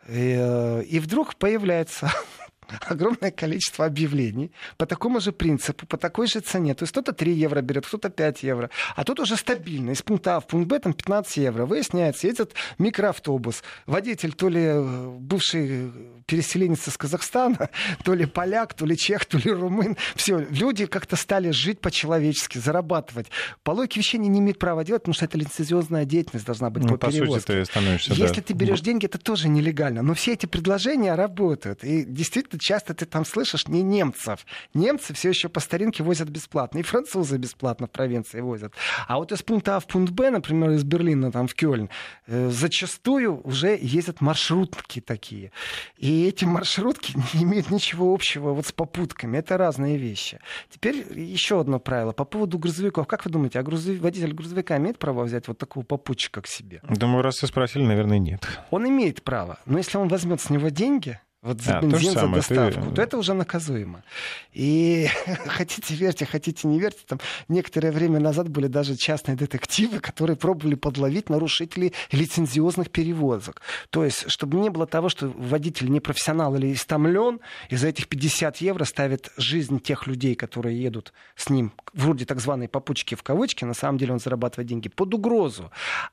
И, 0.07 0.35
э, 0.39 0.83
и 0.83 0.99
вдруг 0.99 1.35
появляется 1.35 2.11
огромное 2.81 3.31
количество 3.31 3.85
объявлений 3.85 4.51
по 4.77 4.85
такому 4.85 5.19
же 5.19 5.31
принципу, 5.31 5.85
по 5.85 5.97
такой 5.97 6.27
же 6.27 6.39
цене. 6.39 6.73
То 6.73 6.83
есть 6.83 6.91
кто-то 6.91 7.13
3 7.13 7.31
евро 7.33 7.61
берет, 7.61 7.85
кто-то 7.85 8.09
5 8.09 8.43
евро. 8.43 8.69
А 8.95 9.03
тут 9.03 9.19
уже 9.19 9.35
стабильно. 9.35 9.91
Из 9.91 10.01
пункта 10.01 10.37
А 10.37 10.39
в 10.39 10.47
пункт 10.47 10.67
Б 10.67 10.79
там 10.79 10.93
15 10.93 11.37
евро. 11.37 11.65
Выясняется, 11.65 12.27
едет 12.27 12.53
микроавтобус. 12.77 13.63
Водитель 13.85 14.33
то 14.33 14.49
ли 14.49 14.61
э, 14.61 15.09
бывший 15.19 15.91
переселенец 16.25 16.87
из 16.87 16.97
Казахстана, 16.97 17.69
то 18.03 18.13
ли 18.13 18.25
поляк, 18.25 18.73
то 18.73 18.85
ли 18.85 18.95
чех, 18.95 19.25
то 19.25 19.37
ли 19.37 19.51
румын. 19.51 19.97
Все, 20.15 20.39
люди 20.49 20.85
как-то 20.85 21.15
стали 21.15 21.51
жить 21.51 21.81
по-человечески, 21.81 22.57
зарабатывать. 22.57 23.27
По 23.63 23.71
логике 23.71 23.99
вещей 23.99 24.17
не 24.17 24.29
имеют 24.39 24.59
права 24.59 24.83
делать, 24.83 25.03
потому 25.03 25.15
что 25.15 25.25
это 25.25 25.37
лицензионная 25.37 26.05
деятельность 26.05 26.45
должна 26.45 26.69
быть 26.69 26.83
ну, 26.83 26.91
по, 26.91 26.97
по 26.97 27.11
перевозке. 27.11 27.41
Сути, 27.41 27.59
ты 27.59 27.65
становишься, 27.65 28.13
Если 28.13 28.35
да. 28.35 28.41
ты 28.41 28.53
берешь 28.53 28.81
деньги, 28.81 29.05
это 29.05 29.17
тоже 29.17 29.49
нелегально. 29.49 30.01
Но 30.01 30.13
все 30.13 30.33
эти 30.33 30.45
предложения 30.45 31.15
работают. 31.15 31.83
И 31.83 32.03
действительно 32.03 32.58
часто 32.59 32.93
ты 32.93 33.05
там 33.05 33.25
слышишь 33.25 33.67
не 33.67 33.81
немцев. 33.81 34.45
Немцы 34.73 35.13
все 35.13 35.29
еще 35.29 35.49
по 35.49 35.59
старинке 35.59 36.03
возят 36.03 36.29
бесплатно. 36.29 36.79
И 36.79 36.83
французы 36.83 37.37
бесплатно 37.37 37.87
в 37.87 37.91
провинции 37.91 38.41
возят. 38.41 38.73
А 39.07 39.17
вот 39.17 39.31
из 39.31 39.41
пункта 39.41 39.77
А 39.77 39.79
в 39.79 39.87
пункт 39.87 40.11
Б, 40.11 40.29
например, 40.29 40.71
из 40.71 40.83
Берлина 40.83 41.31
там, 41.31 41.47
в 41.47 41.55
Кёльн, 41.55 41.89
э, 42.27 42.49
зачастую 42.49 43.41
уже 43.43 43.77
ездят 43.81 44.21
маршрутки 44.21 45.01
такие. 45.01 45.51
И 45.97 46.27
эти 46.27 46.45
маршрутки 46.45 47.13
не 47.33 47.43
имеют 47.43 47.71
ничего 47.71 48.13
общего 48.13 48.53
вот 48.53 48.67
с 48.67 48.71
попутками. 48.71 49.37
Это 49.37 49.57
разные 49.57 49.97
вещи. 49.97 50.39
Теперь 50.69 51.05
еще 51.19 51.59
одно 51.59 51.79
правило. 51.79 52.11
По 52.11 52.25
поводу 52.25 52.59
грузовиков. 52.59 53.07
Как 53.07 53.25
вы 53.25 53.31
думаете, 53.31 53.59
а 53.59 53.63
грузовик, 53.63 54.01
водитель 54.01 54.33
грузовика 54.33 54.77
имеет 54.77 54.99
право 54.99 55.23
взять 55.23 55.47
вот 55.47 55.57
такого 55.57 55.83
попутчика 55.83 56.41
к 56.41 56.47
себе? 56.47 56.81
Думаю, 56.89 57.23
раз 57.23 57.41
вы 57.41 57.47
спросили, 57.47 57.83
наверное, 57.83 58.19
нет. 58.19 58.47
Он 58.71 58.87
имеет 58.87 59.23
право. 59.23 59.59
Но 59.65 59.77
если 59.77 59.97
он 59.97 60.07
возьмет 60.07 60.41
с 60.41 60.49
него 60.49 60.69
деньги, 60.69 61.19
вот 61.41 61.61
за 61.61 61.77
а, 61.77 61.81
бензин, 61.81 62.13
за 62.13 62.27
доставку, 62.27 62.89
ты... 62.89 62.95
то 62.95 63.01
это 63.01 63.17
уже 63.17 63.33
наказуемо. 63.33 64.03
И 64.51 65.07
хотите 65.45 65.95
верьте, 65.95 66.25
хотите 66.25 66.67
не 66.67 66.81
верьте, 66.81 66.99
там 67.07 67.19
некоторое 67.47 67.93
время 67.93 68.19
назад 68.19 68.49
были 68.49 68.67
даже 68.67 68.97
частные 68.97 69.37
детективы, 69.37 69.99
которые 69.99 70.35
пробовали 70.35 70.75
подловить 70.75 71.29
нарушителей 71.29 71.93
лицензиозных 72.11 72.89
перевозок. 72.91 73.61
То 73.89 74.03
есть, 74.03 74.29
чтобы 74.29 74.57
не 74.57 74.69
было 74.69 74.85
того, 74.85 75.07
что 75.07 75.29
водитель 75.29 75.89
не 75.89 76.01
профессионал 76.01 76.55
или 76.57 76.73
истомлен, 76.73 77.39
и 77.69 77.77
за 77.77 77.87
этих 77.87 78.09
50 78.09 78.57
евро 78.57 78.83
ставит 78.83 79.31
жизнь 79.37 79.79
тех 79.79 80.07
людей, 80.07 80.35
которые 80.35 80.81
едут 80.81 81.13
с 81.37 81.49
ним, 81.49 81.71
вроде 81.93 82.25
так 82.25 82.41
званой 82.41 82.67
попутчики 82.67 83.15
в 83.15 83.23
кавычки, 83.23 83.63
на 83.63 83.73
самом 83.73 83.97
деле 83.97 84.11
он 84.11 84.19
зарабатывает 84.19 84.67
деньги, 84.67 84.89
под 84.89 85.13
угрозу. 85.13 85.71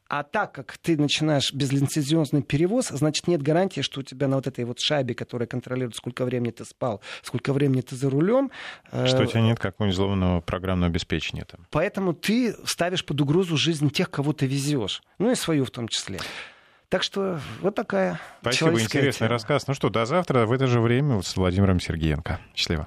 А 0.09 0.23
так 0.23 0.53
как 0.53 0.79
ты 0.79 0.97
начинаешь 0.97 1.53
безлицензионный 1.53 2.43
перевоз, 2.43 2.91
значит 2.91 3.27
нет 3.27 3.43
гарантии, 3.43 3.81
что 3.81 4.01
у 4.01 4.03
тебя 4.05 4.29
на 4.29 4.37
вот 4.37 4.47
этой 4.47 4.65
вот 4.65 4.79
шайбе 4.79 5.16
которая 5.17 5.49
контролирует, 5.49 5.97
сколько 5.97 6.25
времени 6.25 6.53
ты 6.53 6.65
спал, 6.65 7.01
сколько 7.23 7.53
времени 7.53 7.81
ты 7.81 7.97
за 7.97 8.09
рулем. 8.09 8.51
Э, 8.93 9.07
что 9.07 9.23
у 9.23 9.27
тебя 9.27 9.41
нет 9.41 9.59
какого-нибудь 9.59 9.95
взломанного 9.95 10.41
программного 10.41 10.91
обеспечения. 10.91 11.45
Там. 11.45 11.67
Поэтому 11.71 12.15
ты 12.15 12.55
ставишь 12.65 13.05
под 13.05 13.21
угрозу 13.21 13.57
жизнь 13.57 13.91
тех, 13.91 14.11
кого 14.11 14.33
ты 14.33 14.47
везешь. 14.47 15.03
Ну 15.19 15.31
и 15.31 15.35
свою 15.35 15.65
в 15.65 15.71
том 15.71 15.89
числе. 15.89 16.21
Так 16.89 17.03
что 17.03 17.41
вот 17.63 17.75
такая 17.75 18.21
Спасибо, 18.41 18.81
интересный 18.81 19.27
тема. 19.27 19.31
рассказ. 19.31 19.67
Ну 19.67 19.75
что, 19.75 19.89
до 19.91 20.07
завтра 20.07 20.47
в 20.47 20.53
это 20.53 20.69
же 20.69 20.81
время 20.81 21.21
с 21.21 21.37
Владимиром 21.37 21.81
Сергеенко. 21.81 22.39
Счастливо. 22.55 22.87